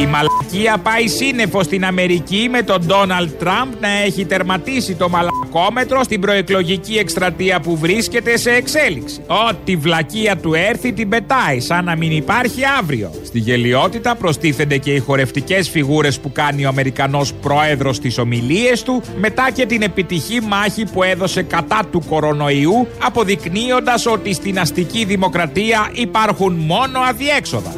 Η 0.01 0.05
μαλακία 0.05 0.77
πάει 0.83 1.07
σύννεφο 1.07 1.63
στην 1.63 1.85
Αμερική 1.85 2.47
με 2.51 2.61
τον 2.61 2.85
Ντόναλτ 2.85 3.29
Τραμπ 3.39 3.71
να 3.79 3.89
έχει 4.05 4.25
τερματίσει 4.25 4.95
το 4.95 5.09
μαλακόμετρο 5.09 6.03
στην 6.03 6.21
προεκλογική 6.21 6.97
εκστρατεία 6.97 7.59
που 7.59 7.77
βρίσκεται 7.77 8.37
σε 8.37 8.51
εξέλιξη. 8.51 9.21
Ό,τι 9.27 9.75
βλακεία 9.75 10.37
του 10.37 10.53
έρθει 10.53 10.93
την 10.93 11.09
πετάει, 11.09 11.59
σαν 11.59 11.85
να 11.85 11.95
μην 11.95 12.11
υπάρχει 12.11 12.61
αύριο. 12.79 13.11
Στη 13.23 13.39
γελιότητα 13.39 14.15
προστίθενται 14.15 14.77
και 14.77 14.93
οι 14.93 14.99
χορευτικές 14.99 15.69
φιγούρες 15.69 16.19
που 16.19 16.31
κάνει 16.31 16.65
ο 16.65 16.67
Αμερικανός 16.67 17.33
πρόεδρος 17.33 17.95
στις 17.95 18.17
ομιλίες 18.17 18.83
του, 18.83 19.01
μετά 19.19 19.51
και 19.53 19.65
την 19.65 19.81
επιτυχή 19.81 20.41
μάχη 20.41 20.85
που 20.85 21.03
έδωσε 21.03 21.41
κατά 21.41 21.79
του 21.91 22.03
κορονοϊού, 22.09 22.87
αποδεικνύοντας 23.03 24.05
ότι 24.05 24.33
στην 24.33 24.59
αστική 24.59 25.05
δημοκρατία 25.05 25.89
υπάρχουν 25.93 26.53
μόνο 26.53 26.99
αδιέξοδα. 26.99 27.75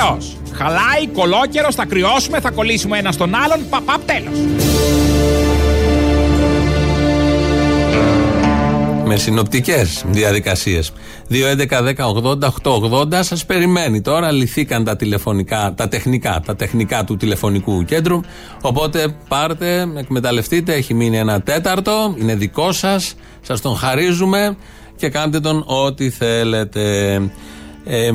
Καιρό. 0.00 0.18
Χαλάει, 0.54 1.06
κολόκαιρο, 1.12 1.72
θα 1.72 1.84
κρυώσουμε, 1.84 2.40
θα 2.40 2.50
κολλήσουμε 2.50 2.98
ένα 2.98 3.12
στον 3.12 3.34
άλλον. 3.34 3.68
Παπαπ, 3.70 4.00
τέλος. 4.06 4.38
Με 9.04 9.16
συνοπτικές 9.16 10.04
διαδικασίες. 10.06 10.92
2.11.10.80.880 11.30 13.18
σας 13.20 13.44
περιμένει 13.46 14.00
τώρα. 14.00 14.30
Λυθήκαν 14.30 14.84
τα 14.84 14.96
τηλεφωνικά, 14.96 15.74
τα 15.76 15.88
τεχνικά, 15.88 16.42
τα 16.46 16.56
τεχνικά 16.56 17.04
του 17.04 17.16
τηλεφωνικού 17.16 17.84
κέντρου. 17.84 18.20
Οπότε 18.60 19.16
πάρτε, 19.28 19.86
εκμεταλλευτείτε. 19.96 20.74
Έχει 20.74 20.94
μείνει 20.94 21.18
ένα 21.18 21.40
τέταρτο. 21.40 22.14
Είναι 22.18 22.34
δικό 22.34 22.72
σας. 22.72 23.14
Σας 23.40 23.60
τον 23.60 23.76
χαρίζουμε 23.76 24.56
και 24.96 25.08
κάντε 25.08 25.40
τον 25.40 25.64
ό,τι 25.66 26.10
θέλετε. 26.10 27.18
Ε, 27.84 28.08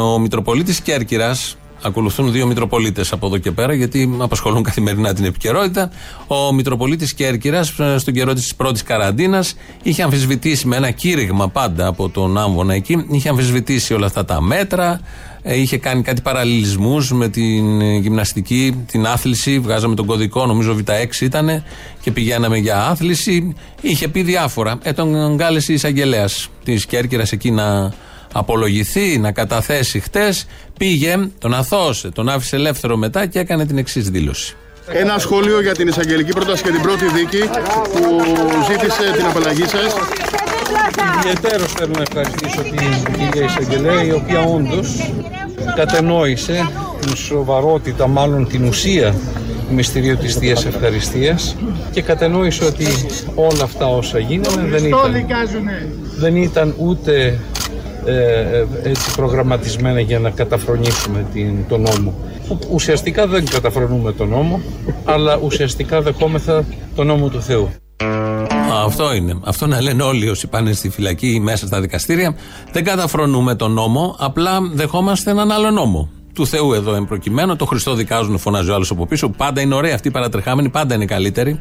ο 0.00 0.18
Μητροπολίτης 0.18 0.80
Κέρκυρας 0.80 1.56
Ακολουθούν 1.84 2.32
δύο 2.32 2.46
Μητροπολίτες 2.46 3.12
από 3.12 3.26
εδώ 3.26 3.38
και 3.38 3.50
πέρα, 3.50 3.74
γιατί 3.74 4.16
απασχολούν 4.18 4.62
καθημερινά 4.62 5.12
την 5.12 5.24
επικαιρότητα. 5.24 5.90
Ο 6.26 6.52
Μητροπολίτης 6.52 7.14
Κέρκυρα, 7.14 7.62
στον 7.98 8.14
καιρό 8.14 8.32
της 8.32 8.54
πρώτης 8.54 8.82
καραντίνας, 8.82 9.54
είχε 9.82 10.02
αμφισβητήσει 10.02 10.66
με 10.66 10.76
ένα 10.76 10.90
κήρυγμα 10.90 11.48
πάντα 11.48 11.86
από 11.86 12.08
τον 12.08 12.38
Άμβονα 12.38 12.74
εκεί, 12.74 13.06
είχε 13.10 13.28
αμφισβητήσει 13.28 13.94
όλα 13.94 14.06
αυτά 14.06 14.24
τα 14.24 14.40
μέτρα. 14.40 15.00
Ε, 15.42 15.60
είχε 15.60 15.78
κάνει 15.78 16.02
κάτι 16.02 16.20
παραλληλισμούς 16.20 17.12
με 17.12 17.28
την 17.28 17.80
γυμναστική, 17.80 18.84
την 18.86 19.06
άθληση. 19.06 19.58
Βγάζαμε 19.58 19.94
τον 19.94 20.06
κωδικό, 20.06 20.46
νομίζω 20.46 20.76
Β6 20.76 21.20
ήταν, 21.20 21.64
και 22.00 22.10
πηγαίναμε 22.10 22.56
για 22.56 22.86
άθληση. 22.86 23.54
Είχε 23.80 24.08
πει 24.08 24.22
διάφορα. 24.22 24.78
Ε, 24.82 24.92
τον 24.92 25.36
κάλεσε 25.36 25.72
η 25.72 25.74
εισαγγελέας 25.74 26.48
της 26.64 26.86
Κέρκυρας 26.86 27.32
εκεί 27.32 27.50
να 27.50 27.92
απολογηθεί, 28.32 29.18
να 29.18 29.32
καταθέσει 29.32 30.00
χτες, 30.00 30.46
πήγε, 30.78 31.28
τον 31.38 31.54
αθώσε, 31.54 32.10
τον 32.10 32.28
άφησε 32.28 32.56
ελεύθερο 32.56 32.96
μετά 32.96 33.26
και 33.26 33.38
έκανε 33.38 33.66
την 33.66 33.78
εξής 33.78 34.10
δήλωση. 34.10 34.56
Ένα 34.88 35.18
σχόλιο 35.18 35.60
για 35.60 35.72
την 35.72 35.88
εισαγγελική 35.88 36.32
πρόταση 36.32 36.62
και 36.62 36.70
την 36.70 36.82
πρώτη 36.82 37.04
δίκη 37.04 37.42
που 37.92 38.22
ζήτησε 38.70 39.12
την 39.16 39.26
απαλλαγή 39.26 39.64
σας. 39.64 39.94
Ιδιαίτερω 41.18 41.64
θέλω 41.64 41.92
να 41.96 42.02
ευχαριστήσω 42.02 42.62
την 42.62 43.14
κυρία 43.18 43.44
Εισαγγελέα, 43.44 44.04
η 44.04 44.12
οποία 44.12 44.40
όντως 44.40 45.12
κατενόησε 45.76 46.68
την 47.00 47.16
σοβαρότητα, 47.16 48.06
μάλλον 48.06 48.48
την 48.48 48.64
ουσία 48.64 49.14
του 49.68 49.74
μυστηρίου 49.74 50.16
της 50.16 50.34
Θείας 50.34 50.64
Ευχαριστίας 50.64 51.56
και 51.90 52.02
κατενόησε 52.02 52.64
ότι 52.64 52.86
όλα 53.34 53.62
αυτά 53.62 53.86
όσα 53.86 54.18
γίνανε 54.18 54.68
δεν 54.68 54.84
ήταν, 54.84 55.24
δεν 56.18 56.36
ήταν 56.36 56.74
ούτε 56.78 57.12
ε, 57.22 57.26
ε, 57.26 57.38
έτσι 58.82 59.14
προγραμματισμένα 59.16 60.00
για 60.00 60.18
να 60.18 60.30
καταφρονήσουμε 60.30 61.26
την, 61.32 61.54
τον 61.68 61.80
νόμο. 61.80 62.14
Ουσιαστικά 62.70 63.26
δεν 63.26 63.44
καταφρονούμε 63.50 64.12
τον 64.12 64.28
νόμο, 64.28 64.60
αλλά 65.04 65.38
ουσιαστικά 65.42 66.02
δεχόμεθα 66.02 66.64
τον 66.94 67.06
νόμο 67.06 67.28
του 67.28 67.42
Θεού. 67.42 67.68
Αυτό 68.84 69.14
είναι. 69.14 69.40
Αυτό 69.44 69.66
να 69.66 69.82
λένε 69.82 70.02
όλοι 70.02 70.28
όσοι 70.28 70.46
πάνε 70.46 70.72
στη 70.72 70.88
φυλακή 70.88 71.34
ή 71.34 71.40
μέσα 71.40 71.66
στα 71.66 71.80
δικαστήρια. 71.80 72.36
Δεν 72.72 72.84
καταφρονούμε 72.84 73.54
τον 73.54 73.72
νόμο, 73.72 74.16
απλά 74.18 74.58
δεχόμαστε 74.72 75.30
έναν 75.30 75.50
άλλο 75.50 75.70
νόμο. 75.70 76.10
Του 76.34 76.46
Θεού 76.46 76.72
εδώ 76.72 76.94
εμπροκειμένο. 76.94 77.56
Το 77.56 77.64
Χριστό 77.64 77.94
δικάζουν, 77.94 78.38
φωνάζει 78.38 78.70
ο 78.70 78.74
άλλος 78.74 78.90
από 78.90 79.06
πίσω. 79.06 79.28
Πάντα 79.28 79.60
είναι 79.60 79.74
ωραία 79.74 79.94
αυτή 79.94 80.08
η 80.08 80.10
παρατρεχάμενη, 80.10 80.68
πάντα 80.68 80.94
είναι 80.94 81.04
καλύτερη. 81.04 81.60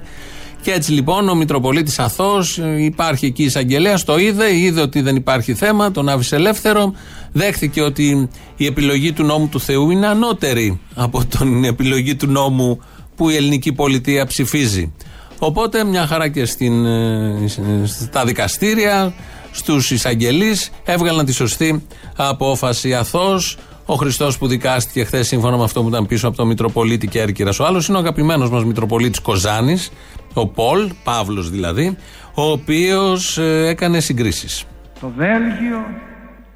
Και 0.61 0.71
έτσι 0.71 0.91
λοιπόν 0.91 1.29
ο 1.29 1.35
Μητροπολίτης 1.35 1.99
Αθώ 1.99 2.39
υπάρχει 2.77 3.25
εκεί 3.25 3.43
εισαγγελέα, 3.43 3.99
το 4.05 4.17
είδε, 4.17 4.55
είδε 4.55 4.81
ότι 4.81 5.01
δεν 5.01 5.15
υπάρχει 5.15 5.53
θέμα, 5.53 5.91
τον 5.91 6.09
άφησε 6.09 6.35
ελεύθερο. 6.35 6.93
Δέχθηκε 7.31 7.81
ότι 7.81 8.29
η 8.55 8.65
επιλογή 8.65 9.11
του 9.11 9.23
νόμου 9.23 9.47
του 9.47 9.59
Θεού 9.59 9.89
είναι 9.89 10.07
ανώτερη 10.07 10.79
από 10.95 11.25
την 11.25 11.63
επιλογή 11.73 12.15
του 12.15 12.27
νόμου 12.27 12.79
που 13.15 13.29
η 13.29 13.35
ελληνική 13.35 13.73
πολιτεία 13.73 14.25
ψηφίζει. 14.25 14.93
Οπότε 15.39 15.83
μια 15.83 16.07
χαρά 16.07 16.27
και 16.27 16.45
στην, 16.45 16.85
ε, 16.85 17.47
στα 17.85 18.25
δικαστήρια, 18.25 19.13
στους 19.51 19.91
εισαγγελείς, 19.91 20.69
έβγαλαν 20.83 21.25
τη 21.25 21.33
σωστή 21.33 21.83
απόφαση. 22.15 22.93
Αθώ, 22.93 23.39
ο 23.85 23.95
Χριστός 23.95 24.37
που 24.37 24.47
δικάστηκε 24.47 25.03
χθες, 25.03 25.27
σύμφωνα 25.27 25.57
με 25.57 25.63
αυτό 25.63 25.81
που 25.81 25.87
ήταν 25.87 26.05
πίσω 26.05 26.27
από 26.27 26.37
τον 26.37 26.47
Μητροπολίτη 26.47 27.07
Κέρκυρας. 27.07 27.59
Ο 27.59 27.65
άλλος 27.65 27.87
είναι 27.87 27.97
ο 27.97 27.99
αγαπημένος 27.99 28.49
μας 28.49 28.63
Μητροπολίτης 28.63 29.19
Κοζάνης, 29.19 29.91
ο 30.33 30.47
Πολ, 30.47 30.91
Παύλος 31.03 31.49
δηλαδή, 31.49 31.97
ο 32.35 32.41
οποίος 32.41 33.37
ε, 33.37 33.67
έκανε 33.67 33.99
συγκρίσεις. 33.99 34.65
Το 34.99 35.11
Βέλγιο, 35.17 35.85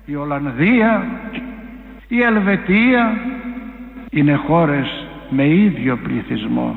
η 0.06 0.16
Ολλανδία, 0.16 1.06
η 2.08 2.22
Ελβετία 2.22 3.18
είναι 4.10 4.36
χώρες 4.48 4.88
με 5.30 5.48
ίδιο 5.48 5.98
πληθυσμό 5.98 6.76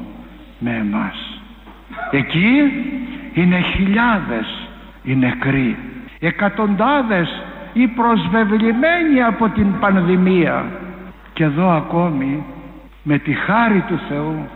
με 0.58 0.70
εμάς. 0.70 1.40
Εκεί 2.10 2.60
είναι 3.34 3.60
χιλιάδες 3.60 4.68
οι 5.02 5.14
νεκροί, 5.14 5.76
εκατοντάδες 6.18 7.28
οι 7.72 7.86
προσβεβλημένοι 7.86 9.22
από 9.26 9.48
την 9.48 9.78
πανδημία 9.80 10.64
και 11.32 11.44
εδώ 11.44 11.70
ακόμη 11.70 12.44
με 13.02 13.18
τη 13.18 13.32
χάρη 13.32 13.84
του 13.88 14.00
Θεού 14.08 14.48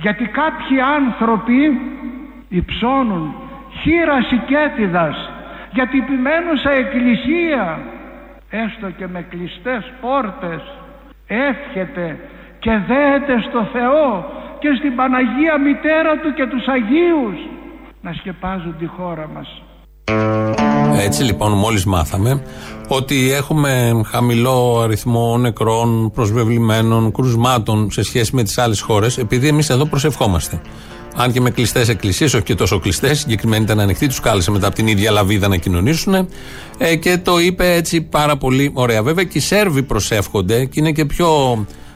γιατί 0.00 0.24
κάποιοι 0.26 0.80
άνθρωποι 0.80 1.80
υψώνουν 2.48 3.34
χείρας 3.80 4.30
οικέτιδας 4.30 5.30
για 5.72 5.86
την 5.86 6.02
επιμένουσα 6.02 6.70
εκκλησία 6.70 7.80
έστω 8.50 8.90
και 8.90 9.06
με 9.06 9.22
κλειστές 9.22 9.92
πόρτες 10.00 10.62
εύχεται 11.26 12.18
και 12.58 12.80
δέεται 12.86 13.40
στο 13.48 13.68
Θεό 13.72 14.32
και 14.58 14.74
στην 14.78 14.94
Παναγία 14.96 15.58
Μητέρα 15.58 16.16
Του 16.18 16.34
και 16.34 16.46
τους 16.46 16.66
Αγίους 16.66 17.38
να 18.00 18.12
σκεπάζουν 18.12 18.76
τη 18.78 18.86
χώρα 18.86 19.28
μας. 19.34 19.62
Έτσι 21.00 21.22
λοιπόν 21.22 21.52
μόλις 21.52 21.84
μάθαμε 21.84 22.42
ότι 22.88 23.32
έχουμε 23.32 24.00
χαμηλό 24.06 24.80
αριθμό 24.80 25.38
νεκρών, 25.38 26.10
προσβεβλημένων, 26.10 27.12
κρουσμάτων 27.12 27.90
σε 27.90 28.02
σχέση 28.02 28.34
με 28.34 28.42
τις 28.42 28.58
άλλες 28.58 28.80
χώρες 28.80 29.18
επειδή 29.18 29.48
εμείς 29.48 29.70
εδώ 29.70 29.84
προσευχόμαστε. 29.84 30.60
Αν 31.16 31.32
και 31.32 31.40
με 31.40 31.50
κλειστές 31.50 31.88
εκκλησίες, 31.88 32.34
όχι 32.34 32.44
και 32.44 32.54
τόσο 32.54 32.78
κλειστές, 32.78 33.18
συγκεκριμένοι 33.18 33.62
ήταν 33.62 33.80
ανοιχτοί, 33.80 34.06
τους 34.06 34.20
κάλεσε 34.20 34.50
μετά 34.50 34.66
από 34.66 34.76
την 34.76 34.86
ίδια 34.86 35.10
λαβίδα 35.10 35.48
να 35.48 35.56
κοινωνήσουν 35.56 36.28
ε, 36.78 36.96
και 36.96 37.18
το 37.18 37.40
είπε 37.40 37.72
έτσι 37.72 38.00
πάρα 38.00 38.36
πολύ 38.36 38.70
ωραία. 38.74 39.02
Βέβαια 39.02 39.24
και 39.24 39.38
οι 39.38 39.40
Σέρβοι 39.40 39.82
προσεύχονται 39.82 40.64
και 40.64 40.80
είναι 40.80 40.92
και 40.92 41.04
πιο 41.04 41.28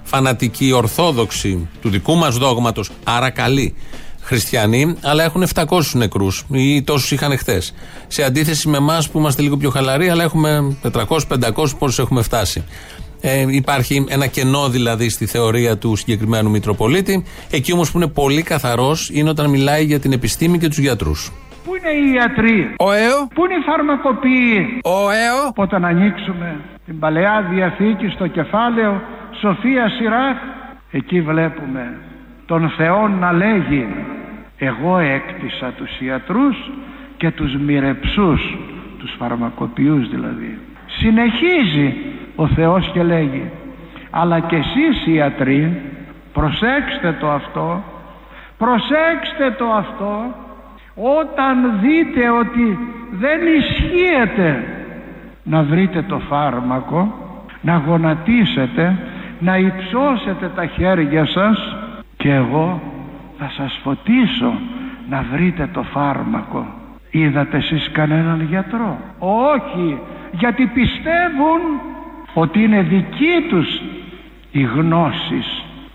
φανατικοί, 0.02 0.72
ορθόδοξοι 0.72 1.68
του 1.80 1.88
δικού 1.88 2.16
μας 2.16 2.36
δόγματος, 2.36 2.90
άρα 3.04 3.30
καλοί 3.30 3.74
χριστιανοί, 4.22 4.96
αλλά 5.02 5.24
έχουν 5.24 5.46
700 5.54 5.64
νεκρούς 5.92 6.44
ή 6.50 6.82
τόσους 6.82 7.10
είχαν 7.10 7.38
χθες. 7.38 7.74
Σε 8.06 8.22
αντίθεση 8.22 8.68
με 8.68 8.76
εμάς 8.76 9.10
που 9.10 9.18
είμαστε 9.18 9.42
λίγο 9.42 9.56
πιο 9.56 9.70
χαλαροί, 9.70 10.08
αλλά 10.08 10.22
έχουμε 10.22 10.76
400-500 10.82 11.76
πόσους 11.78 11.98
έχουμε 11.98 12.22
φτάσει. 12.22 12.64
Ε, 13.20 13.44
υπάρχει 13.48 14.06
ένα 14.08 14.26
κενό 14.26 14.68
δηλαδή 14.68 15.08
στη 15.08 15.26
θεωρία 15.26 15.78
του 15.78 15.96
συγκεκριμένου 15.96 16.50
Μητροπολίτη. 16.50 17.24
Εκεί 17.50 17.72
όμως 17.72 17.90
που 17.90 17.98
είναι 17.98 18.08
πολύ 18.08 18.42
καθαρός 18.42 19.10
είναι 19.12 19.28
όταν 19.28 19.50
μιλάει 19.50 19.84
για 19.84 19.98
την 19.98 20.12
επιστήμη 20.12 20.58
και 20.58 20.68
τους 20.68 20.78
γιατρούς. 20.78 21.32
Πού 21.64 21.74
είναι 21.76 21.90
οι 21.90 22.12
ιατροί, 22.14 22.74
Ο 22.78 22.92
ΕΟ, 22.92 23.26
πού 23.34 23.44
είναι 23.44 23.54
οι 23.54 23.62
φαρμακοποιοί, 23.66 24.80
ο 24.84 25.10
ΕΟ, 25.10 25.52
Όταν 25.54 25.84
ανοίξουμε 25.84 26.60
την 26.86 26.98
Παλαιά 26.98 27.46
Διαθήκη 27.50 28.06
στο 28.14 28.26
κεφάλαιο 28.26 29.00
Σοφία 29.40 29.88
Σιράχ, 29.88 30.36
εκεί 30.90 31.20
βλέπουμε 31.20 31.98
τον 32.52 32.68
Θεό 32.68 33.08
να 33.08 33.32
λέγει 33.32 33.86
εγώ 34.58 34.98
έκτισα 34.98 35.72
τους 35.76 36.00
ιατρούς 36.00 36.70
και 37.16 37.30
τους 37.30 37.56
μοιρεψούς, 37.56 38.56
τους 38.98 39.14
φαρμακοποιούς 39.18 40.08
δηλαδή. 40.08 40.58
Συνεχίζει 40.86 41.94
ο 42.36 42.46
Θεός 42.46 42.90
και 42.92 43.02
λέγει 43.02 43.50
αλλά 44.10 44.40
και 44.40 44.56
εσείς 44.56 45.06
οι 45.06 45.12
ιατροί 45.14 45.80
προσέξτε 46.32 47.16
το 47.20 47.30
αυτό 47.30 47.82
προσέξτε 48.58 49.50
το 49.58 49.64
αυτό 49.64 50.34
όταν 50.94 51.80
δείτε 51.80 52.30
ότι 52.30 52.78
δεν 53.10 53.40
ισχύεται 53.58 54.64
να 55.42 55.62
βρείτε 55.62 56.02
το 56.02 56.18
φάρμακο 56.18 57.14
να 57.60 57.82
γονατίσετε 57.86 58.98
να 59.38 59.56
υψώσετε 59.56 60.50
τα 60.54 60.66
χέρια 60.66 61.26
σας 61.26 61.76
και 62.22 62.32
εγώ 62.34 62.82
θα 63.38 63.52
σας 63.56 63.80
φωτίσω 63.82 64.52
να 65.08 65.24
βρείτε 65.32 65.70
το 65.72 65.82
φάρμακο 65.82 66.66
είδατε 67.10 67.56
εσείς 67.56 67.90
κανέναν 67.92 68.46
γιατρό; 68.50 68.98
Όχι 69.18 69.98
γιατί 70.32 70.66
πιστεύουν 70.66 71.60
ότι 72.34 72.62
είναι 72.62 72.82
δική 72.82 73.46
τους 73.48 73.82
η 74.50 74.62
γνώση 74.62 75.42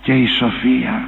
και 0.02 0.14
η 0.14 0.26
σοφία 0.28 1.08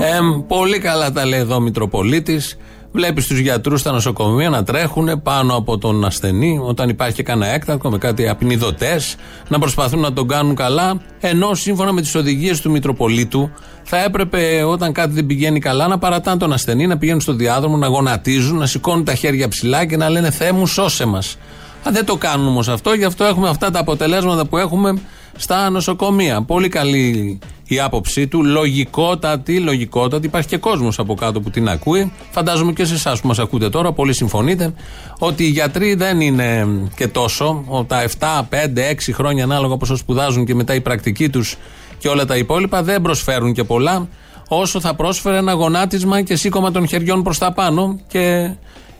Ε, 0.00 0.18
πολύ 0.48 0.78
καλά 0.78 1.12
τα 1.12 1.26
λέει 1.26 1.40
εδώ 1.40 1.54
ο 1.54 1.60
Μητροπολίτης. 1.60 2.58
Βλέπεις 2.96 3.26
τους 3.26 3.38
γιατρούς 3.38 3.80
στα 3.80 3.92
νοσοκομεία 3.92 4.50
να 4.50 4.64
τρέχουν 4.64 5.22
πάνω 5.22 5.56
από 5.56 5.78
τον 5.78 6.04
ασθενή 6.04 6.60
όταν 6.62 6.88
υπάρχει 6.88 7.14
και 7.14 7.22
κανένα 7.22 7.52
έκτακτο 7.52 7.90
με 7.90 7.98
κάτι 7.98 8.28
απεινιδωτές, 8.28 9.16
να 9.48 9.58
προσπαθούν 9.58 10.00
να 10.00 10.12
τον 10.12 10.28
κάνουν 10.28 10.54
καλά. 10.54 11.00
Ενώ 11.20 11.54
σύμφωνα 11.54 11.92
με 11.92 12.00
τις 12.00 12.14
οδηγίες 12.14 12.60
του 12.60 12.70
Μητροπολίτου 12.70 13.50
θα 13.82 14.04
έπρεπε 14.04 14.62
όταν 14.62 14.92
κάτι 14.92 15.12
δεν 15.12 15.26
πηγαίνει 15.26 15.60
καλά 15.60 15.88
να 15.88 15.98
παρατάνε 15.98 16.38
τον 16.38 16.52
ασθενή, 16.52 16.86
να 16.86 16.98
πηγαίνουν 16.98 17.20
στο 17.20 17.32
διάδρομο, 17.32 17.76
να 17.76 17.86
γονατίζουν, 17.86 18.58
να 18.58 18.66
σηκώνουν 18.66 19.04
τα 19.04 19.14
χέρια 19.14 19.48
ψηλά 19.48 19.84
και 19.84 19.96
να 19.96 20.08
λένε 20.08 20.30
Θεέ 20.30 20.52
μου, 20.52 20.66
σώσε 20.66 21.04
μας. 21.04 21.36
Αν 21.82 21.92
δεν 21.92 22.04
το 22.04 22.16
κάνουν 22.16 22.46
όμως 22.46 22.68
αυτό, 22.68 22.92
γι' 22.92 23.04
αυτό 23.04 23.24
έχουμε 23.24 23.48
αυτά 23.48 23.70
τα 23.70 23.78
αποτελέσματα 23.80 24.46
που 24.46 24.58
έχουμε 24.58 24.98
στα 25.36 25.70
νοσοκομεία. 25.70 26.42
Πολύ 26.42 26.68
καλή 26.68 27.38
η 27.66 27.80
άποψή 27.80 28.26
του, 28.26 28.44
λογικότατη, 28.44 29.58
λογικότατη. 29.60 30.26
Υπάρχει 30.26 30.48
και 30.48 30.56
κόσμος 30.56 30.98
από 30.98 31.14
κάτω 31.14 31.40
που 31.40 31.50
την 31.50 31.68
ακούει. 31.68 32.12
Φαντάζομαι 32.30 32.72
και 32.72 32.84
σε 32.84 32.94
εσάς 32.94 33.20
που 33.20 33.26
μας 33.26 33.38
ακούτε 33.38 33.68
τώρα, 33.70 33.92
πολύ 33.92 34.12
συμφωνείτε, 34.12 34.74
ότι 35.18 35.44
οι 35.44 35.48
γιατροί 35.48 35.94
δεν 35.94 36.20
είναι 36.20 36.66
και 36.96 37.08
τόσο. 37.08 37.64
Ο- 37.68 37.84
Τα 37.84 38.00
7, 38.02 38.46
5, 38.50 38.82
6 38.88 39.12
χρόνια 39.12 39.44
ανάλογα 39.44 39.76
πόσο 39.76 39.96
σπουδάζουν 39.96 40.44
και 40.44 40.54
μετά 40.54 40.74
η 40.74 40.80
πρακτική 40.80 41.28
τους 41.28 41.56
και 41.98 42.08
όλα 42.08 42.24
τα 42.24 42.36
υπόλοιπα 42.36 42.82
δεν 42.82 43.02
προσφέρουν 43.02 43.52
και 43.52 43.64
πολλά. 43.64 44.08
Όσο 44.48 44.80
θα 44.80 44.94
πρόσφερε 44.94 45.36
ένα 45.36 45.52
γονάτισμα 45.52 46.22
και 46.22 46.36
σήκωμα 46.36 46.70
των 46.70 46.88
χεριών 46.88 47.22
προς 47.22 47.38
τα 47.38 47.52
πάνω 47.52 48.00
και 48.08 48.50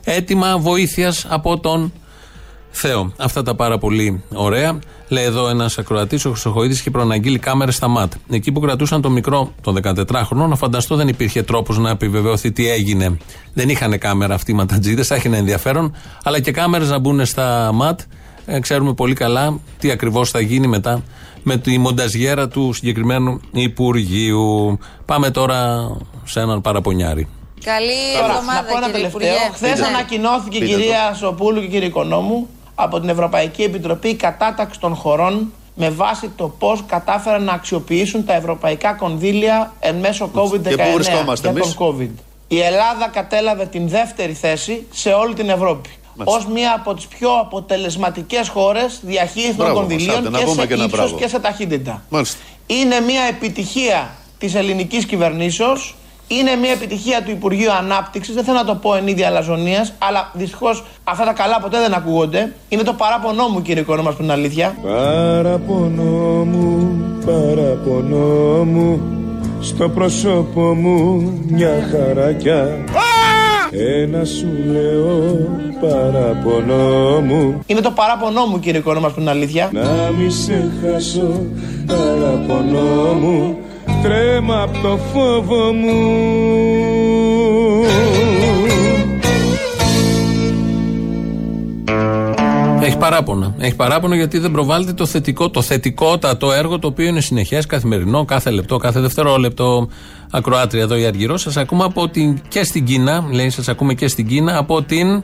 έτοιμα 0.05 0.59
βοήθειας 0.59 1.27
από 1.29 1.59
τον 1.61 1.93
Θεό. 2.77 3.13
Αυτά 3.19 3.43
τα 3.43 3.55
πάρα 3.55 3.79
πολύ 3.79 4.23
ωραία. 4.35 4.79
Λέει 5.09 5.25
εδώ 5.25 5.49
ένας 5.49 5.79
ακροατής, 5.79 6.25
ο 6.25 6.31
Χρυσοχοίδης, 6.31 6.79
είχε 6.81 6.91
προαναγγείλει 6.91 7.39
κάμερε 7.39 7.71
στα 7.71 7.89
ΜΑΤ. 7.89 8.13
Εκεί 8.31 8.53
που 8.53 8.61
κρατούσαν 8.61 9.01
το 9.01 9.11
μικρό, 9.11 9.53
το 9.61 9.75
14χρονο, 9.83 10.49
να 10.49 10.57
φανταστώ 10.57 10.97
δεν 10.97 11.09
υπήρχε 11.09 11.43
τρόπος 11.43 11.79
να 11.79 11.91
επιβεβαιωθεί 11.91 12.53
τι 12.53 12.71
έγινε. 12.71 13.17
Δεν 13.55 13.69
είχαν 13.69 13.99
κάμερα 13.99 14.35
αυτοί 14.35 14.51
οι 14.51 14.55
ματατζίδες, 14.55 15.07
θα 15.07 15.15
έχει 15.15 15.27
ένα 15.27 15.37
ενδιαφέρον. 15.37 15.95
Αλλά 16.23 16.41
και 16.41 16.51
κάμερες 16.51 16.91
να 16.91 16.99
μπουν 16.99 17.25
στα 17.25 17.71
ΜΑΤ. 17.75 18.01
Ε, 18.47 18.61
ξέρουμε 18.61 18.93
πολύ 18.95 19.15
καλά 19.15 19.59
τι 19.79 19.91
ακριβώς 19.91 20.31
θα 20.31 20.41
γίνει 20.41 20.67
μετά 20.67 21.03
με 21.43 21.57
τη 21.57 21.79
μονταζιέρα 21.79 22.49
του 22.49 22.73
συγκεκριμένου 22.73 23.41
Υπουργείου. 23.53 24.79
Πάμε 25.05 25.31
τώρα 25.31 25.91
σε 26.25 26.41
έναν 26.41 26.61
παραπονιάρη. 26.61 27.29
Καλή 27.65 27.87
Τώρα, 28.15 28.27
να 28.27 28.35
εβδομάδα, 28.35 28.61
πω 28.69 28.77
ένα 28.77 28.87
κύριε 28.87 28.93
τελευταίο. 28.93 29.29
Υπουργέ. 29.29 29.51
Χθες 29.55 29.79
Ναι. 29.81 29.87
ανακοινώθηκε 29.87 30.57
η 30.57 30.61
Πείτε 30.61 30.73
το. 30.73 30.81
κυρία 30.81 31.15
Σοπούλου 31.15 31.61
και 31.61 31.67
η 31.67 31.69
κυρία 31.69 31.87
Οικονόμου 31.87 32.49
από 32.75 33.01
την 33.01 33.09
Ευρωπαϊκή 33.09 33.63
Επιτροπή 33.63 34.09
η 34.09 34.15
κατάταξη 34.15 34.81
των 34.81 34.95
χωρών 34.95 35.53
με 35.75 35.91
βάση 35.91 36.31
το 36.37 36.49
πώς 36.49 36.85
κατάφεραν 36.87 37.45
να 37.45 37.53
αξιοποιήσουν 37.53 38.25
τα 38.25 38.35
ευρωπαϊκά 38.35 38.93
κονδύλια 38.93 39.73
εν 39.81 39.97
μέσω 39.97 40.31
COVID-19 40.35 40.63
Και 40.63 40.77
πού 40.77 40.93
βρισκόμαστε 40.95 41.51
για 41.51 41.61
τον 41.61 41.63
εμείς; 41.63 41.77
COVID. 41.79 42.23
Η 42.49 42.61
Ελλάδα 42.61 43.09
κατέλαβε 43.13 43.67
την 43.67 43.89
δεύτερη 43.89 44.33
θέση 44.33 44.87
σε 44.91 45.11
όλη 45.13 45.35
την 45.35 45.49
Ευρώπη. 45.49 45.89
Ω 46.25 46.51
μία 46.53 46.75
από 46.75 46.95
τις 46.95 47.07
πιο 47.07 47.31
αποτελεσματικές 47.41 48.49
χώρες 48.49 49.01
διαχείρισης 49.03 49.57
των 49.57 49.65
Μπράβο 49.65 49.81
μας, 49.81 49.89
κονδυλίων 49.89 50.17
άντε, 50.17 50.31
να 50.31 50.39
και 50.39 50.45
πούμε 50.45 50.61
σε 50.61 50.67
και 50.67 50.75
ένα 50.75 50.85
ύψος 50.85 50.99
μπράβο. 50.99 51.17
και 51.17 51.29
σε 51.29 51.39
ταχύτητα. 51.39 52.03
Μάλιστα. 52.09 52.39
Είναι 52.67 53.01
μια 53.01 53.23
επιτυχία 53.23 54.15
της 54.39 54.55
ελληνικής 54.55 55.07
κυβερνήσεως. 55.07 55.95
Είναι 56.39 56.57
μια 56.57 56.71
επιτυχία 56.71 57.23
του 57.23 57.31
Υπουργείου 57.31 57.73
Ανάπτυξης. 57.73 58.35
Δεν 58.35 58.45
θέλω 58.45 58.57
να 58.57 58.65
το 58.65 58.75
πω 58.75 58.95
εν 58.95 59.07
είδη 59.07 59.25
αλαζονίας, 59.25 59.93
αλλά 59.99 60.31
δυστυχώς 60.33 60.85
αυτά 61.05 61.25
τα 61.25 61.33
καλά 61.33 61.61
ποτέ 61.61 61.79
δεν 61.79 61.95
ακούγονται. 61.95 62.53
Είναι 62.69 62.83
το 62.83 62.93
παράπονό 62.93 63.49
μου, 63.49 63.63
κύριε 63.63 63.83
Οικονόμα, 63.83 64.11
που 64.11 64.23
είναι 64.23 64.33
αλήθεια. 64.33 64.77
Παραπονό 64.83 66.45
μου, 66.45 66.97
παραπονό 67.27 68.65
μου 68.65 69.01
στο 69.61 69.89
πρόσωπο 69.89 70.75
μου 70.75 71.33
μια 71.49 71.89
χαρακιά 71.91 72.85
ένα 73.77 74.25
σου 74.25 74.49
λέω 74.73 75.49
παραπονό 75.81 77.21
μου 77.21 77.63
Είναι 77.67 77.81
το 77.81 77.91
παράπονό 77.91 78.47
μου 78.47 78.59
κύριε 78.59 78.81
Κόνομα 78.81 79.09
που 79.09 79.21
είναι 79.21 79.31
αλήθεια. 79.31 79.71
Να 79.73 80.11
μη 80.19 80.31
σε 80.31 80.71
χάσω 80.83 81.47
παραπονό 81.87 83.13
μου 83.13 83.57
Τρέμα 84.05 84.63
απ' 84.63 84.83
το 84.83 84.99
φόβο 85.13 85.73
μου 85.73 86.25
Έχει 92.83 92.97
παράπονα. 92.97 93.55
Έχει 93.59 93.75
παράπονα 93.75 94.17
γιατί 94.17 94.39
δεν 94.39 94.51
προβάλλεται 94.51 94.93
το 94.93 95.07
θετικό, 95.07 95.51
το 95.51 95.63
θετικότατο 95.63 96.53
έργο 96.53 96.79
το 96.79 96.87
οποίο 96.87 97.07
είναι 97.07 97.21
συνεχές, 97.21 97.67
καθημερινό, 97.67 98.25
κάθε 98.25 98.51
λεπτό, 98.51 98.77
κάθε 98.77 99.01
δευτερόλεπτο. 99.01 99.89
Ακροάτρια 100.31 100.83
εδώ 100.83 100.97
η 100.97 101.05
Αργυρός. 101.05 101.41
Σας 101.41 101.57
ακούμε 101.57 101.85
από 101.85 102.09
την, 102.09 102.41
και 102.49 102.65
στην 102.65 102.85
Κίνα, 102.85 103.25
λέει, 103.31 103.51
σας 103.51 103.69
ακούμε 103.69 103.95
και 103.95 104.09
στην 104.09 104.27
Κίνα 104.27 104.59
από 104.59 104.83
την 104.83 105.23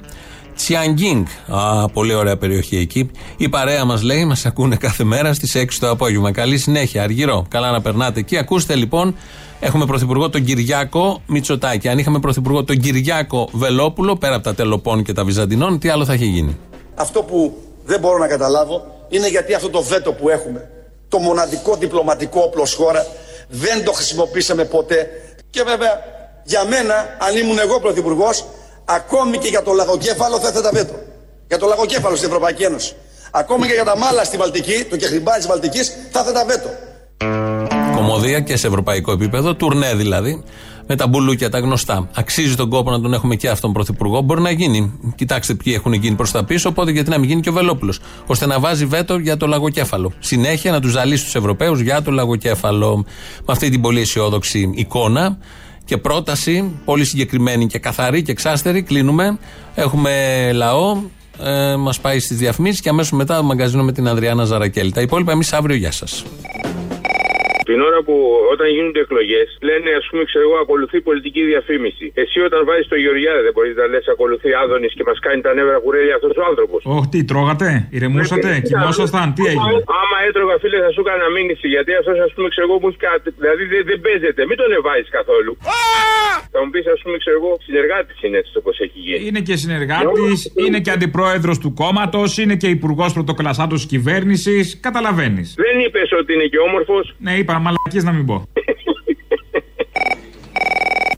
Τσιανγκίνγκ. 0.61 1.27
Α, 1.49 1.89
πολύ 1.89 2.15
ωραία 2.15 2.37
περιοχή 2.37 2.77
εκεί. 2.77 3.11
Η 3.37 3.49
παρέα 3.49 3.85
μας 3.85 4.03
λέει, 4.03 4.25
μας 4.25 4.47
ακούνε 4.47 4.77
κάθε 4.77 5.05
μέρα 5.05 5.35
στις 5.35 5.57
6 5.57 5.67
το 5.81 5.91
απόγευμα. 5.91 6.33
Καλή 6.33 6.59
συνέχεια, 6.59 7.03
Αργυρό. 7.03 7.47
Καλά 7.49 7.71
να 7.71 7.81
περνάτε 7.81 8.21
εκεί. 8.21 8.37
Ακούστε 8.39 8.75
λοιπόν, 8.75 9.17
έχουμε 9.61 9.87
πρωθυπουργό 9.87 10.31
τον 10.31 10.45
Κυριάκο 10.45 11.23
Μητσοτάκη. 11.27 11.89
Αν 11.89 11.99
είχαμε 11.99 12.19
πρωθυπουργό 12.19 12.65
τον 12.65 12.77
Κυριάκο 12.77 13.49
Βελόπουλο, 13.53 14.17
πέρα 14.17 14.35
από 14.35 14.45
τα 14.45 14.55
τελοπών 14.55 15.03
και 15.03 15.13
τα 15.13 15.25
Βυζαντινών, 15.25 15.79
τι 15.79 15.89
άλλο 15.89 16.05
θα 16.05 16.15
είχε 16.15 16.25
γίνει; 16.25 16.57
Αυτό 16.95 17.23
που 17.23 17.57
δεν 17.85 18.01
μπορώ 18.01 18.19
να 18.19 18.27
καταλάβω 18.27 19.07
είναι 19.09 19.29
γιατί 19.29 19.55
αυτό 19.55 19.71
το 19.71 19.83
βέτο 19.83 20.13
που 20.13 20.29
έχουμε, 20.29 20.71
το 21.09 21.19
μοναδικό 21.19 21.77
διπλωματικό 21.77 22.41
όπλος 22.41 22.71
ως 22.71 22.85
χώρα, 22.85 23.07
δεν 23.49 23.85
το 23.85 23.93
χρησιμοποίησαμε 23.93 24.65
ποτέ. 24.65 25.09
Και 25.51 25.63
βέβαια, 25.63 25.93
για 26.45 26.65
μένα, 26.65 26.95
αν 27.19 27.37
ήμουν 27.37 27.59
εγώ 27.59 27.81
πρωθυπουργός, 27.81 28.45
ακόμη 28.95 29.39
και 29.39 29.49
για 29.49 29.63
το 29.63 29.73
λαγοκέφαλο 29.73 30.39
θα 30.39 30.49
έθετα 30.49 30.71
βέτο. 30.73 30.95
Για 31.49 31.59
το 31.59 31.67
λαγοκέφαλο 31.67 32.17
στην 32.17 32.29
Ευρωπαϊκή 32.29 32.63
Ένωση. 32.63 32.95
Ακόμη 33.31 33.67
και 33.67 33.73
για 33.73 33.85
τα 33.85 33.99
μάλα 33.99 34.25
στη 34.25 34.37
Βαλτική, 34.37 34.85
το 34.91 34.97
κεχριμπάρι 34.97 35.39
της 35.39 35.47
Βαλτικής, 35.47 35.93
θα 36.11 36.21
έθετα 36.21 36.45
βέτο. 36.45 36.69
Κομμωδία 37.95 38.41
και 38.41 38.57
σε 38.57 38.67
ευρωπαϊκό 38.67 39.13
επίπεδο, 39.13 39.55
τουρνέ 39.55 39.95
δηλαδή, 39.95 40.45
με 40.87 40.97
τα 40.97 41.07
μπουλούκια 41.07 41.51
τα 41.51 41.59
γνωστά. 41.59 42.09
Αξίζει 42.15 42.55
τον 42.55 42.69
κόπο 42.69 42.91
να 42.91 43.01
τον 43.01 43.13
έχουμε 43.13 43.37
και 43.37 43.49
αυτόν 43.49 43.73
πρωθυπουργό. 43.73 44.21
Μπορεί 44.21 44.41
να 44.41 44.51
γίνει. 44.51 44.93
Κοιτάξτε 45.15 45.55
ποιοι 45.55 45.73
έχουν 45.77 45.93
γίνει 45.93 46.17
προς 46.17 46.31
τα 46.31 46.45
πίσω, 46.45 46.69
οπότε 46.69 46.91
γιατί 46.91 47.11
να 47.11 47.19
μην 47.19 47.29
γίνει 47.29 47.41
και 47.41 47.49
ο 47.49 47.53
Βελόπουλος. 47.53 48.01
ώστε 48.27 48.47
να 48.47 48.61
βάζει 48.61 48.87
βέτο 48.87 49.17
για 49.17 49.37
το 49.37 49.47
λαγοκέφαλο. 49.47 50.13
Συνέχεια 50.19 50.71
να 50.71 50.81
τους 50.81 50.91
ζαλίσει 50.91 51.25
τους 51.25 51.35
Ευρωπαίους 51.35 51.81
για 51.81 52.03
το 52.03 52.11
λαγοκέφαλο. 52.11 53.05
Με 53.37 53.53
αυτή 53.53 53.69
την 53.69 53.81
πολύ 53.81 54.01
αισιόδοξη 54.01 54.71
εικόνα 54.75 55.39
και 55.91 55.97
πρόταση, 55.97 56.71
πολύ 56.85 57.05
συγκεκριμένη 57.05 57.67
και 57.67 57.79
καθαρή 57.79 58.23
και 58.23 58.31
εξάστερη. 58.31 58.83
Κλείνουμε. 58.83 59.39
Έχουμε 59.75 60.13
λαό. 60.53 60.97
Ε, 61.43 61.77
Μας 61.77 62.01
πάει 62.01 62.19
στις 62.21 62.37
διαφημίσεις 62.37 62.81
και 62.81 62.89
αμέσως 62.89 63.13
μετά 63.13 63.37
το 63.37 63.43
μαγκαζίνο 63.43 63.83
με 63.83 63.93
την 63.93 64.09
Ανδριάνα 64.09 64.45
Ζαρακέλη. 64.45 64.93
Τα 64.93 65.01
υπόλοιπα 65.01 65.33
εμείς 65.33 65.53
αύριο. 65.53 65.77
Γεια 65.77 65.93
σας. 65.93 66.25
Την 67.71 67.81
ώρα 67.89 68.01
που 68.07 68.15
όταν 68.55 68.69
γίνονται 68.75 69.01
εκλογές, 69.07 69.49
λένε 69.69 69.91
ας 70.01 70.07
πούμε, 70.11 70.23
ξέρω 70.31 70.45
εγώ, 70.49 70.57
ακολουθεί 70.65 70.99
πολιτική 71.09 71.43
διαφήμιση. 71.53 72.07
Εσύ 72.23 72.39
όταν 72.49 72.61
βάζεις 72.69 72.89
το 72.93 72.97
Γεωργιάδε, 73.05 73.41
δεν 73.47 73.55
μπορείς 73.57 73.75
να 73.81 73.87
λες 73.93 74.07
ακολουθεί 74.15 74.49
Άδωνης 74.63 74.93
και 74.97 75.05
μας 75.11 75.19
κάνει 75.27 75.41
τα 75.47 75.53
νεύρα 75.57 75.79
κουρέλια 75.85 76.15
αυτός 76.19 76.35
ο 76.41 76.43
άνθρωπος. 76.51 76.81
Όχι, 76.97 77.09
τι 77.13 77.21
τρώγατε, 77.31 77.69
ηρεμούσατε, 77.97 78.51
κοιμόσασταν, 78.69 79.27
τι 79.37 79.43
έγινε; 79.53 79.73
Άμα 80.01 80.17
έτρωγα, 80.29 80.55
φίλε, 80.63 80.79
θα 80.87 80.91
σου 80.95 81.03
έκανα 81.05 81.27
μήνυση. 81.37 81.67
Γιατί 81.75 81.91
αυτός, 82.01 82.17
ας 82.27 82.33
πούμε, 82.35 82.47
ξέρω 82.53 82.67
εγώ, 82.69 82.77
μου 82.83 82.89
έχει 82.91 83.01
κάτι. 83.09 83.29
Δηλαδή 83.43 83.63
δεν, 83.73 83.83
δεν 83.91 83.99
παίζεται, 84.05 84.41
μην 84.49 84.57
τον 84.61 84.71
ευάζει 84.79 85.11
καθόλου. 85.19 85.53
Θα 86.53 86.59
μου 86.65 86.71
πεις, 86.73 86.87
ας 86.95 87.01
πούμε, 87.03 87.17
ξέρω 87.23 87.37
εγώ, 87.41 87.51
συνεργάτης 87.67 88.19
είναι 88.25 88.37
έτσι 88.43 88.53
όπως 88.61 88.75
έχει 88.85 88.99
γίνει. 89.05 89.21
Είναι 89.27 89.41
και 89.49 89.57
συνεργάτης, 89.63 90.39
είναι 90.65 90.79
και 90.85 90.91
αντιπρόεδρος 90.97 91.59
του 91.63 91.71
κόμματος, 91.81 92.31
είναι 92.43 92.57
και 92.63 92.69
υπουργός 92.79 93.11
πρωτοκλασσάτος 93.17 93.79
τη 93.81 93.87
κυβέρνησης. 93.95 94.65
Καταλαβαίνεις. 94.87 95.49
Δεν 95.65 95.75
είπες 95.85 96.09
ότι 96.21 96.31
είναι 96.35 96.47
και 96.53 96.59
όμορφος. 96.69 97.05
Ναι, 97.27 97.33
είπα, 97.41 97.55
μαλακίε 97.61 98.03
να 98.03 98.13
μην 98.13 98.27
πω. 98.27 98.43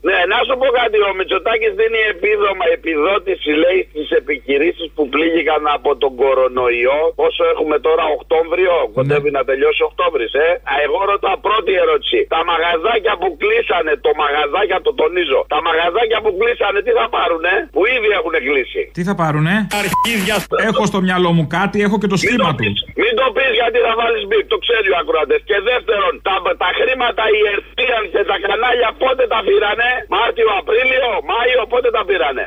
Ναι, 0.07 0.17
να 0.33 0.37
σου 0.45 0.53
πω 0.61 0.67
κάτι. 0.79 0.97
Ο 1.09 1.11
Μητσοτάκης 1.17 1.73
δίνει 1.79 2.01
επίδομα, 2.13 2.65
επιδότηση 2.77 3.51
λέει 3.63 3.79
στις 3.91 4.07
επιχειρήσεις 4.21 4.87
που 4.95 5.03
πλήγηκαν 5.13 5.61
από 5.77 5.89
τον 6.01 6.11
κορονοϊό. 6.21 7.01
Όσο 7.27 7.43
έχουμε 7.53 7.77
τώρα 7.87 8.03
Οκτώβριο, 8.17 8.73
κοντεύει 8.97 9.31
να 9.37 9.41
τελειώσει 9.49 9.81
Οκτώβρης, 9.89 10.31
ε; 10.45 10.47
Α, 10.71 10.73
Εγώ 10.85 10.99
ρωτάω 11.11 11.37
πρώτη 11.47 11.71
ερώτηση. 11.83 12.19
Τα 12.35 12.41
μαγαζάκια 12.51 13.13
που 13.21 13.27
κλείσανε, 13.41 13.91
το 14.05 14.11
μαγαζάκια 14.23 14.77
το 14.87 14.91
τονίζω. 15.01 15.41
Τα 15.53 15.59
μαγαζάκια 15.67 16.19
που 16.23 16.31
κλείσανε 16.39 16.79
τι 16.85 16.91
θα 16.99 17.05
πάρουνε, 17.15 17.53
που 17.75 17.81
ήδη 17.95 18.09
έχουν 18.19 18.33
κλείσει; 18.47 18.81
Τι 18.97 19.01
θα 19.07 19.13
πάρουνε; 19.21 19.55
Αρχίδια. 19.81 20.35
Έχω 20.69 20.83
στο 20.91 20.99
μυαλό 21.07 21.29
μου 21.37 21.45
κάτι, 21.57 21.77
έχω 21.87 21.97
και 22.01 22.09
το 22.13 22.17
σχήμα 22.23 22.49
του. 22.57 22.65
Μην 23.01 23.13
το 23.19 23.27
πεις 23.35 23.51
γιατί 23.61 23.77
θα 23.87 23.93
βάλεις 23.99 24.23
μπίπ, 24.29 24.45
το 24.53 24.57
ξέρει 24.65 24.87
ο 24.95 24.97
ακροατές. 25.03 25.41
Και 25.49 25.57
δεύτερον, 25.69 26.13
τα, 26.27 26.35
τα 26.63 26.69
χρήματα 26.79 27.23
οι 27.33 27.39
Ερθίαν 27.53 28.03
και 28.13 28.21
τα 28.31 28.37
κανάλια 28.45 28.89
πότε 29.01 29.23
τα 29.33 29.39
πήρανε, 29.47 29.89
Μάρτιο, 30.13 30.49
Απρίλιο, 30.59 31.09
Μάιο, 31.29 31.61
πότε 31.71 31.89
τα 31.95 32.01
πήρανε. 32.07 32.45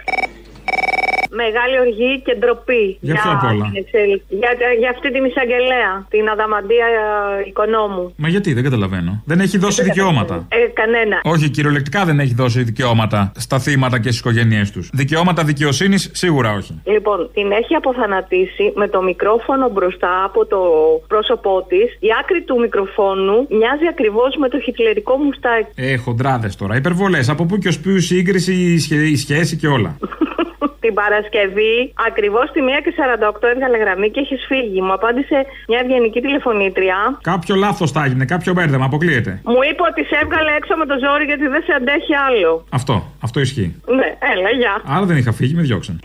Μεγάλη 1.42 1.76
οργή 1.84 2.12
και 2.26 2.34
ντροπή 2.40 2.84
Για 3.08 3.14
ποιο 3.14 3.30
απ' 3.34 3.44
όλα; 3.50 3.64
την 3.70 3.76
εξέλιξη. 3.84 4.26
Για, 4.40 4.50
για 4.82 4.90
αυτή 4.94 5.08
την 5.14 5.24
εισαγγελέα, 5.24 5.90
την 6.14 6.24
Αδαμαντία 6.34 6.86
ε, 6.86 7.48
Οικονόμου. 7.48 8.04
Μα 8.22 8.28
γιατί, 8.34 8.48
δεν 8.56 8.64
καταλαβαίνω. 8.68 9.12
Δεν 9.30 9.38
έχει 9.40 9.58
δώσει 9.58 9.82
δικαιώματα. 9.82 10.34
Ε, 10.48 10.56
κανένα. 10.80 11.16
Όχι, 11.24 11.46
κυριολεκτικά 11.50 12.00
δεν 12.04 12.20
έχει 12.20 12.34
δώσει 12.34 12.62
δικαιώματα 12.62 13.32
στα 13.36 13.58
θύματα 13.58 13.96
και 14.02 14.08
στις 14.08 14.18
οικογένειές 14.18 14.70
τους. 14.70 14.90
Δικαιώματα 14.92 15.44
δικαιοσύνης 15.44 16.10
σίγουρα 16.14 16.52
όχι. 16.52 16.80
Λοιπόν, 16.84 17.30
την 17.34 17.50
έχει 17.52 17.74
αποθανατήσει 17.74 18.72
με 18.74 18.88
το 18.88 19.02
μικρόφωνο 19.02 19.68
μπροστά 19.68 20.24
από 20.24 20.46
το 20.46 20.60
πρόσωπό 21.06 21.64
της. 21.68 21.84
Η 22.00 22.08
άκρη 22.20 22.42
του 22.42 22.58
μικροφόνου 22.60 23.36
μοιάζει 23.48 23.86
ακριβώς 23.90 24.36
με 24.36 24.48
το 24.48 24.60
χιτλερικό 24.60 25.16
μουστάκι. 25.16 25.68
Ε, 25.74 25.96
χοντράδες 25.96 26.56
τώρα. 26.56 26.76
Υπερβολές. 26.76 27.28
Από 27.28 27.44
πού 27.46 27.58
και 27.58 27.68
ως 27.68 27.78
ποιους 27.80 28.04
σύγκριση, 28.04 28.52
η, 28.52 28.78
σχε- 28.78 29.08
η 29.08 29.16
σχέση 29.16 29.56
και 29.56 29.66
όλα. 29.68 29.96
Την 30.86 30.94
Παρασκευή, 30.94 31.74
ακριβώς 32.08 32.46
τη 32.54 32.60
1 32.78 32.80
και 32.84 32.92
48 32.98 33.42
έβγαλε 33.52 33.76
γραμμή 33.84 34.08
και 34.10 34.20
έχει 34.24 34.36
φύγει. 34.50 34.80
Μου 34.86 34.92
απάντησε 34.98 35.36
μια 35.70 35.78
ευγενική 35.82 36.20
τηλεφωνήτρια. 36.26 36.98
Κάποιο 37.32 37.54
λάθος 37.64 37.92
τα 37.92 38.00
έγινε, 38.04 38.24
κάποιο 38.24 38.52
μπέρδεμα, 38.52 38.84
αποκλείεται. 38.84 39.32
Μου 39.52 39.60
είπε 39.70 39.82
ότι 39.90 40.02
σε 40.10 40.16
έβγαλε 40.22 40.50
έξω 40.58 40.72
με 40.76 40.86
το 40.90 40.96
ζόρι 41.04 41.24
γιατί 41.24 41.46
δεν 41.54 41.62
σε 41.66 41.72
αντέχει 41.78 42.14
άλλο. 42.28 42.52
Αυτό, 42.78 42.94
αυτό 43.26 43.40
ισχύει. 43.40 43.82
Ναι, 43.98 44.08
έλα, 44.32 44.50
γεια. 44.60 44.74
Άρα 44.94 45.04
δεν 45.04 45.16
είχα 45.16 45.32
φύγει, 45.32 45.54
με 45.54 45.62
διώξαν. 45.62 46.00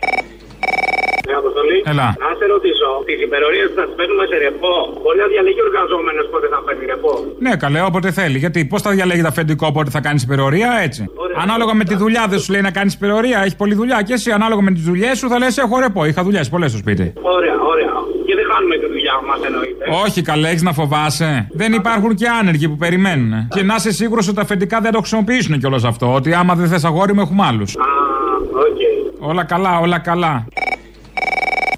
Ναι, 1.28 1.34
Αποστολή. 1.42 1.78
Έλα. 1.92 2.08
Να 2.24 2.30
σε 2.40 2.46
ρωτήσω, 2.54 2.88
τις 3.08 3.18
υπερορίες 3.28 3.68
που 3.72 3.78
θα 3.80 3.86
τις 3.88 3.96
παίρνουμε 4.00 4.24
σε 4.32 4.38
ρεπό, 4.46 4.76
μπορεί 5.02 5.18
να 5.24 5.28
διαλέγει 5.34 5.62
ο 5.64 5.68
εργαζόμενο 5.70 6.22
πότε 6.34 6.48
θα 6.54 6.60
παίρνει 6.66 6.86
ρεπό; 6.94 7.12
Ναι, 7.46 7.54
καλέ, 7.64 7.80
όποτε 7.90 8.10
θέλει. 8.20 8.38
Γιατί 8.44 8.60
πώς 8.72 8.80
θα 8.86 8.90
διαλέγει 8.98 9.24
τα 9.28 9.32
αφεντικό 9.36 9.66
πότε 9.76 9.90
θα 9.96 10.02
κάνει 10.08 10.20
υπερορία, 10.28 10.70
έτσι. 10.88 11.02
Ανάλογα 11.44 11.74
με 11.80 11.84
τη 11.90 11.96
δουλειά 12.04 12.24
δεν 12.32 12.40
σου 12.44 12.50
λέει 12.54 12.64
να 12.68 12.72
κάνεις 12.78 12.94
υπερορία, 13.00 13.38
έχει 13.46 13.56
πολλή 13.62 13.76
δουλειά. 13.82 13.98
Και 14.08 14.14
εσύ 14.18 14.30
ανάλογα 14.38 14.62
με 14.68 14.72
τις 14.78 14.84
δουλειές 14.90 15.16
σου 15.20 15.28
θα 15.32 15.38
λες: 15.42 15.58
Έχω 15.64 15.76
ρεπό. 15.86 16.02
Είχα 16.10 16.22
δουλειές 16.28 16.46
πολλές 16.54 16.70
στο 16.72 16.80
σπίτι. 16.84 17.06
Ωραία, 17.36 17.58
ωραία. 17.72 17.96
Και 18.28 18.34
δεν 18.40 18.46
χάνουμε 18.52 18.76
τη 18.82 18.88
δουλειά 18.94 19.16
μας 19.28 19.40
εννοείται. 19.48 19.84
Όχι, 20.06 20.22
καλέ, 20.22 20.48
έχεις 20.48 20.62
να 20.70 20.74
φοβάσαι. 20.74 21.48
Δεν 21.52 21.74
υπάρχουν 21.74 22.16
και 22.16 22.28
άνεργοι 22.40 22.68
που 22.70 22.78
περιμένουν. 22.86 23.48
Και 23.56 23.64
να 23.64 23.76
είσαι 23.78 23.92
σίγουρος 23.92 24.26
ότι 24.28 24.36
τα 24.36 24.42
αφεντικά 24.42 24.80
δεν 24.80 24.92
το 24.92 24.98
χρησιμοποιήσουν 25.00 25.60
κιόλας 25.60 25.84
αυτό. 25.84 26.14
Ότι 26.14 26.34
άμα 26.34 26.54
δεν 26.56 26.68
θες 26.68 26.84
αγόρι 26.84 27.14
μου, 27.14 27.22
έχουμε 27.22 27.46
άλλους. 27.46 27.76
Α, 27.76 27.82
οκ. 28.52 29.30
Όλα 29.30 29.44
καλά, 29.44 29.80
όλα 29.80 30.00
καλά. 30.00 30.46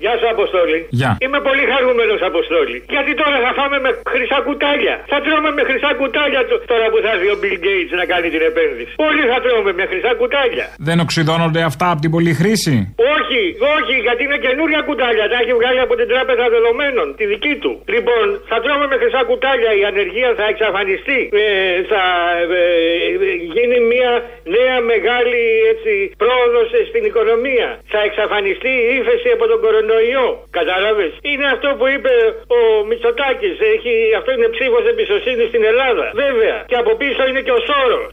Γεια 0.03 0.13
σου, 0.19 0.27
Αποστόλη. 0.35 0.77
Γεια. 0.99 1.11
Είμαι 1.25 1.39
πολύ 1.47 1.63
χαρούμενος, 1.71 2.19
Αποστόλη. 2.31 2.77
Γιατί 2.95 3.11
τώρα 3.21 3.37
θα 3.45 3.51
φάμε 3.57 3.77
με 3.85 3.89
χρυσά 4.13 4.39
κουτάλια. 4.47 4.95
Θα 5.11 5.17
τρώμε 5.25 5.49
με 5.57 5.63
χρυσά 5.69 5.91
κουτάλια 6.01 6.41
το- 6.49 6.61
τώρα 6.71 6.85
που 6.91 6.97
θα 7.05 7.09
έρθει 7.15 7.27
ο 7.35 7.37
Bill 7.41 7.57
Gates 7.65 7.91
να 7.99 8.05
κάνει 8.11 8.27
την 8.35 8.43
επένδυση. 8.51 8.91
Όλοι 9.07 9.21
θα 9.31 9.37
τρώμε 9.45 9.71
με 9.79 9.83
χρυσά 9.91 10.11
κουτάλια. 10.21 10.65
Δεν 10.87 10.97
οξειδώνονται 11.05 11.61
αυτά 11.71 11.85
από 11.93 12.01
την 12.03 12.11
πολλή 12.15 12.33
χρήση. 12.39 12.75
Όχι, 13.15 13.22
όχι, 13.78 13.95
γιατί 14.07 14.21
είναι 14.24 14.38
καινούρια 14.45 14.82
κουτάλια. 14.88 15.26
Τα 15.32 15.38
έχει 15.41 15.53
βγάλει 15.59 15.80
από 15.86 15.93
την 15.99 16.07
Τράπεζα 16.11 16.45
Δεδομένων, 16.55 17.07
τη 17.17 17.26
δική 17.34 17.55
του. 17.63 17.71
Λοιπόν, 17.95 18.26
θα 18.49 18.57
τρώμε 18.63 18.86
με 18.91 18.97
χρυσά 19.01 19.21
κουτάλια. 19.30 19.71
Η 19.82 19.84
ανεργία 19.91 20.30
θα 20.39 20.45
εξαφανιστεί. 20.53 21.19
Ε, 21.32 21.84
θα 21.91 22.03
ε, 22.41 22.63
ε, 23.28 23.34
γίνει 23.55 23.78
μια 23.93 24.11
νέα 24.55 24.78
μεγάλη 24.91 25.43
έτσι, 25.71 25.93
πρόοδος 26.24 26.69
στην 26.89 27.03
οικονομία. 27.09 27.69
Θα 27.93 27.99
εξαφανιστεί 28.07 28.74
η 28.89 28.95
ύφεση 28.99 29.30
από 29.36 29.45
τον 29.51 29.59
κορονοϊό. 29.65 30.28
Κατάλαβες; 30.59 31.11
Είναι 31.32 31.45
αυτό 31.55 31.69
που 31.78 31.86
είπε 31.95 32.13
ο 32.57 32.59
Μητσοτάκης. 32.89 33.55
Αυτό 34.19 34.30
είναι 34.36 34.47
ψήφος 34.55 34.84
εμπιστοσύνης 34.91 35.47
στην 35.51 35.63
Ελλάδα. 35.71 36.05
Βέβαια. 36.26 36.57
Και 36.69 36.78
από 36.84 36.91
πίσω 37.01 37.21
είναι 37.30 37.41
και 37.41 37.51
ο 37.51 37.61
Σόρος. 37.67 38.05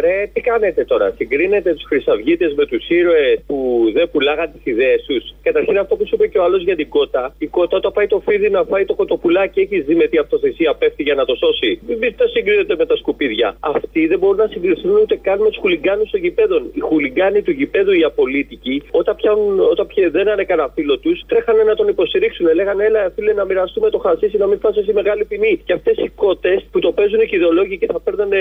Ρε, 0.00 0.30
τι 0.32 0.40
κάνετε 0.40 0.84
τώρα. 0.84 1.12
Συγκρίνετε 1.16 1.72
τους 1.74 1.84
Χρυσαυγίτες 1.84 2.54
με 2.54 2.66
τους 2.66 2.88
ήρωες 2.88 3.38
που 3.46 3.56
δεν 3.92 4.10
πουλάγαν 4.10 4.52
τις 4.52 4.72
ιδέες 4.72 5.04
τους. 5.06 5.34
Καταρχήν 5.42 5.78
αυτό 5.78 5.96
που 5.96 6.06
σου 6.06 6.14
είπε 6.14 6.26
και 6.26 6.38
ο 6.38 6.42
άλλος 6.44 6.62
για 6.62 6.76
την 6.76 6.88
κότα. 6.88 7.34
Η 7.38 7.46
κότα 7.46 7.76
όταν 7.76 7.92
πάει 7.92 8.06
το 8.06 8.22
φίδι 8.26 8.50
να 8.50 8.64
φάει 8.64 8.84
το 8.84 8.94
κοτοπουλάκι, 8.94 9.60
έχεις 9.60 9.84
δει 9.84 9.94
με 9.94 10.06
τι 10.06 10.18
αυτοθεσία 10.18 10.74
πέφτει 10.74 11.02
για 11.02 11.14
να 11.14 11.24
το 11.24 11.34
σώσει. 11.34 11.80
Μην 12.00 12.16
τα 12.16 12.26
συγκρίνετε 12.28 12.76
με 12.76 12.86
τα 12.86 12.96
σκουπίδια. 12.96 13.56
Αυτοί 13.60 14.06
δεν 14.06 14.18
μπορούν 14.18 14.36
να 14.36 14.46
συγκριθούν 14.46 14.96
ούτε 15.02 15.16
καν 15.22 15.38
με 15.40 15.48
τους 15.48 15.58
χουλιγκάνους 15.58 16.10
των 16.10 16.20
γηπέδων. 16.20 16.70
Οι 16.74 16.80
χουλιγκάνοι 16.80 17.42
του 17.42 17.50
γηπέδου, 17.50 17.92
οι 17.92 18.02
απολύτικοι, 18.02 18.82
όταν, 18.90 19.16
πιάνουν, 19.16 19.60
όταν 19.60 19.86
πια 19.86 20.10
δεν 20.10 20.26
είναι 20.26 20.44
κανένα 20.44 20.68
φίλο 20.74 20.98
τους, 20.98 21.22
τρέχανε 21.26 21.62
να 21.62 21.74
τον 21.74 21.88
υποστηρίξουν. 21.88 22.46
Λέγανε, 22.54 22.84
έλα 22.84 23.12
φίλε 23.14 23.32
να 23.32 23.44
μοιραστούμε 23.44 23.90
το 23.90 23.98
χασίσι, 23.98 24.36
να 24.36 24.46
μην 24.46 24.58
φάσει 24.58 24.78
εσύ 24.78 24.92
μεγάλη 24.92 25.24
ποινή. 25.24 25.62
Και 25.64 25.72
αυτές 25.72 25.96
οι 25.96 26.08
κότες 26.08 26.66
που 26.70 26.78
το 26.78 26.92
παίζουν 26.92 27.20
και 27.26 27.36
ιδεολόγοι 27.36 27.78
και 27.78 27.86
θα 27.86 28.00
παίρνανε 28.00 28.38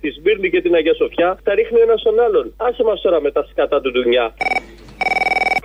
τη 0.00 0.10
Σμύρνη 0.10 0.50
και 0.50 0.60
την 0.60 0.74
Αγία 0.74 0.94
Σοφιά, 1.00 1.28
τα 1.46 1.52
ρίχνει 1.58 1.80
ένας 1.86 2.00
στον 2.00 2.16
άλλον. 2.26 2.44
Άσε 2.66 2.82
μας 2.88 2.98
τώρα 3.04 3.18
με 3.24 3.30
τα 3.36 3.42
σκάτα 3.50 3.76
του 3.80 3.90
ντουνιά. 3.92 4.26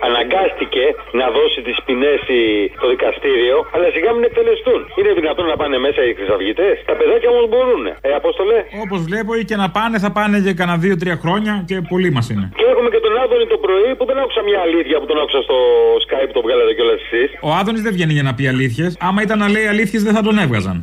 Αναγκάστηκε 0.08 0.84
να 1.20 1.26
δώσει 1.36 1.60
τις 1.66 1.76
ποινές 1.84 2.20
στο 2.78 2.86
δικαστήριο, 2.94 3.56
αλλά 3.74 3.86
σιγά 3.94 4.10
μην 4.16 4.24
εκτελεστούν. 4.28 4.80
Είναι 4.98 5.12
δυνατόν 5.20 5.46
να 5.52 5.56
πάνε 5.60 5.76
μέσα 5.86 6.00
οι 6.06 6.12
χρυσαυγητές; 6.18 6.74
Τα 6.88 6.94
παιδάκια 6.98 7.28
όμως 7.34 7.46
μπορούν. 7.52 7.82
Ε, 8.06 8.10
Απόστολε; 8.20 8.58
Όπως 8.84 9.00
βλέπω, 9.08 9.30
ή 9.40 9.42
και 9.50 9.56
να 9.62 9.68
πάνε, 9.76 9.96
θα 10.04 10.10
πάνε 10.18 10.36
για 10.46 10.54
κανένα 10.60 10.78
δύο-τρία 10.84 11.16
χρόνια 11.22 11.52
και 11.68 11.76
πολλοί 11.92 12.10
μας 12.16 12.26
είναι. 12.32 12.46
Και 12.60 12.66
έχουμε 12.72 12.88
και 12.94 13.00
τον 13.06 13.14
Άδωνη 13.22 13.46
το 13.54 13.58
πρωί 13.66 13.90
που 13.98 14.04
δεν 14.10 14.16
άκουσα 14.22 14.42
μια 14.48 14.60
αλήθεια 14.66 14.96
που 15.00 15.06
τον 15.10 15.18
άκουσα 15.22 15.40
στο 15.46 15.56
Skype 16.04 16.26
που 16.28 16.36
το 16.38 16.42
βγάλατε 16.46 16.72
κιόλας 16.76 17.00
εσείς. 17.06 17.28
Ο 17.48 17.50
Άδωνης 17.60 17.82
δεν 17.86 17.92
βγαίνει 17.96 18.12
για 18.18 18.26
να 18.28 18.32
πει 18.36 18.44
αλήθειες. 18.52 18.90
Άμα 19.08 19.20
ήταν 19.26 19.38
να 19.44 19.48
λέει 19.54 19.66
αλήθειες, 19.72 20.02
δεν 20.06 20.14
θα 20.16 20.22
τον 20.26 20.38
έβγαζαν. 20.44 20.76